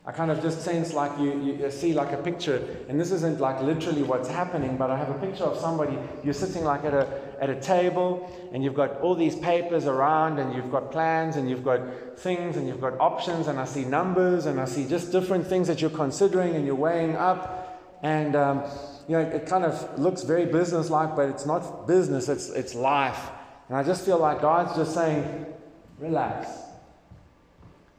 I 0.05 0.13
kind 0.13 0.31
of 0.31 0.43
just 0.43 0.63
sense 0.63 0.93
like 0.93 1.19
you, 1.19 1.59
you 1.61 1.71
see 1.71 1.95
like 1.95 2.13
a 2.13 2.19
picture, 2.19 2.63
and 2.89 3.01
this 3.01 3.11
isn't 3.11 3.41
like 3.41 3.63
literally 3.63 4.03
what's 4.03 4.29
happening, 4.29 4.77
but 4.77 4.91
I 4.91 4.99
have 4.99 5.09
a 5.09 5.19
picture 5.19 5.45
of 5.45 5.59
somebody, 5.59 5.99
you're 6.23 6.35
sitting 6.35 6.65
like 6.65 6.85
at 6.85 6.95
a, 6.95 7.07
at 7.41 7.49
a 7.49 7.59
table, 7.59 8.31
and 8.53 8.63
you've 8.63 8.75
got 8.75 9.01
all 9.01 9.15
these 9.15 9.37
papers 9.37 9.87
around, 9.87 10.39
and 10.39 10.55
you've 10.55 10.71
got 10.71 10.93
plans, 10.93 11.37
and 11.37 11.49
you've 11.49 11.65
got 11.65 11.81
things, 12.19 12.57
and 12.57 12.69
you've 12.69 12.81
got 12.81 12.99
options, 13.01 13.49
and 13.49 13.59
I 13.59 13.65
see 13.65 13.85
numbers, 13.85 14.45
and 14.45 14.61
I 14.61 14.67
see 14.67 14.87
just 14.87 15.11
different 15.11 15.47
things 15.47 15.69
that 15.69 15.81
you're 15.81 15.91
considering 15.91 16.55
and 16.55 16.67
you're 16.67 16.75
weighing 16.75 17.17
up. 17.17 17.99
And, 18.03 18.37
um, 18.37 18.65
you 19.09 19.15
know, 19.15 19.21
it 19.21 19.47
kind 19.47 19.65
of 19.65 19.99
looks 19.99 20.23
very 20.23 20.45
business-like, 20.45 21.17
but 21.17 21.29
it's 21.31 21.47
not 21.47 21.87
business, 21.87 22.29
it's, 22.29 22.51
it's 22.51 22.75
life. 22.75 23.31
And 23.69 23.77
I 23.77 23.83
just 23.83 24.05
feel 24.05 24.19
like 24.19 24.41
God's 24.41 24.77
just 24.77 24.95
saying, 24.95 25.47
relax 25.99 26.49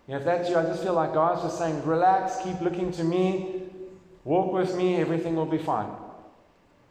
you 0.10 0.16
know, 0.16 0.22
if 0.22 0.26
that's 0.26 0.50
you, 0.50 0.58
I 0.58 0.64
just 0.64 0.82
feel 0.82 0.96
like 0.96 1.14
God's 1.14 1.44
just 1.44 1.60
saying, 1.60 1.86
relax, 1.86 2.38
keep 2.44 2.60
looking 2.62 2.92
to 2.94 3.04
me, 3.04 3.62
walk 4.24 4.52
with 4.52 4.76
me, 4.76 4.96
everything 4.96 5.36
will 5.36 5.46
be 5.46 5.60
fine. 5.60 5.92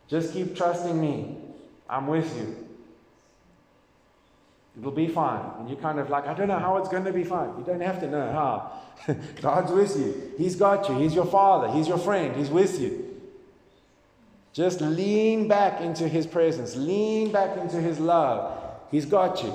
Just 0.06 0.32
keep 0.32 0.54
trusting 0.54 1.00
me. 1.00 1.36
I'm 1.90 2.06
with 2.06 2.32
you. 2.36 2.68
It'll 4.78 4.92
be 4.92 5.08
fine. 5.08 5.44
And 5.58 5.68
you're 5.68 5.80
kind 5.80 5.98
of 5.98 6.10
like, 6.10 6.28
I 6.28 6.34
don't 6.34 6.46
know 6.46 6.60
how 6.60 6.76
it's 6.76 6.88
going 6.88 7.04
to 7.06 7.12
be 7.12 7.24
fine. 7.24 7.48
You 7.58 7.64
don't 7.66 7.80
have 7.80 7.98
to 8.02 8.08
know 8.08 8.30
how. 8.30 9.14
God's 9.42 9.72
with 9.72 9.98
you. 9.98 10.34
He's 10.38 10.54
got 10.54 10.88
you. 10.88 10.96
He's 10.96 11.12
your 11.12 11.26
father. 11.26 11.72
He's 11.72 11.88
your 11.88 11.98
friend. 11.98 12.36
He's 12.36 12.50
with 12.50 12.80
you. 12.80 13.07
Just 14.58 14.80
lean 14.80 15.46
back 15.46 15.80
into 15.80 16.08
His 16.08 16.26
presence. 16.26 16.74
Lean 16.74 17.30
back 17.30 17.56
into 17.58 17.76
His 17.76 18.00
love. 18.00 18.60
He's 18.90 19.06
got 19.06 19.40
you. 19.44 19.54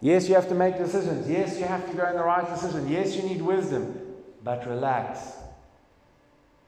Yes, 0.00 0.28
you 0.28 0.34
have 0.34 0.48
to 0.48 0.54
make 0.56 0.76
decisions. 0.76 1.30
Yes, 1.30 1.60
you 1.60 1.64
have 1.64 1.88
to 1.88 1.96
go 1.96 2.04
in 2.08 2.16
the 2.16 2.24
right 2.24 2.44
decision. 2.52 2.88
Yes, 2.88 3.14
you 3.14 3.22
need 3.22 3.40
wisdom. 3.40 4.16
But 4.42 4.66
relax. 4.66 5.20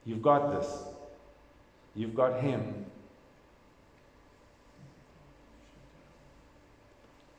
You've 0.07 0.23
got 0.23 0.53
this. 0.53 0.85
You've 1.97 2.15
got 2.15 2.41
Him. 2.41 2.87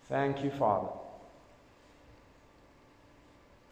Thank 0.10 0.44
you, 0.44 0.52
Father. 0.52 0.90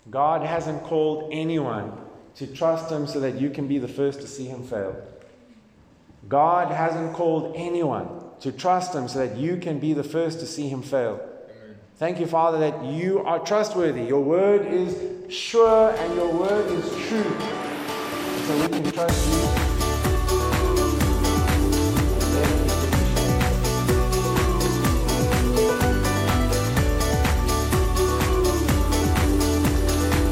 God 0.09 0.43
hasn't 0.43 0.81
called 0.83 1.27
anyone 1.33 1.91
to 2.35 2.47
trust 2.47 2.89
Him 2.89 3.05
so 3.05 3.19
that 3.19 3.35
you 3.35 3.49
can 3.49 3.67
be 3.67 3.79
the 3.79 3.87
first 3.89 4.21
to 4.21 4.27
see 4.27 4.45
Him 4.45 4.63
fail. 4.63 4.95
God 6.27 6.71
hasn't 6.71 7.13
called 7.13 7.53
anyone 7.55 8.07
to 8.39 8.51
trust 8.51 8.95
Him 8.95 9.07
so 9.07 9.25
that 9.25 9.37
you 9.37 9.57
can 9.57 9.79
be 9.79 9.93
the 9.93 10.03
first 10.03 10.39
to 10.39 10.45
see 10.45 10.69
Him 10.69 10.81
fail. 10.81 11.15
Amen. 11.15 11.77
Thank 11.97 12.19
you, 12.19 12.27
Father, 12.27 12.59
that 12.59 12.83
you 12.85 13.19
are 13.19 13.39
trustworthy. 13.39 14.03
Your 14.03 14.21
word 14.21 14.65
is 14.65 15.33
sure 15.33 15.91
and 15.91 16.15
your 16.15 16.31
word 16.31 16.71
is 16.71 16.89
true. 17.07 17.37
So 18.45 18.61
we 18.61 18.67
can 18.67 18.91
trust 18.91 19.27
you. 19.29 19.73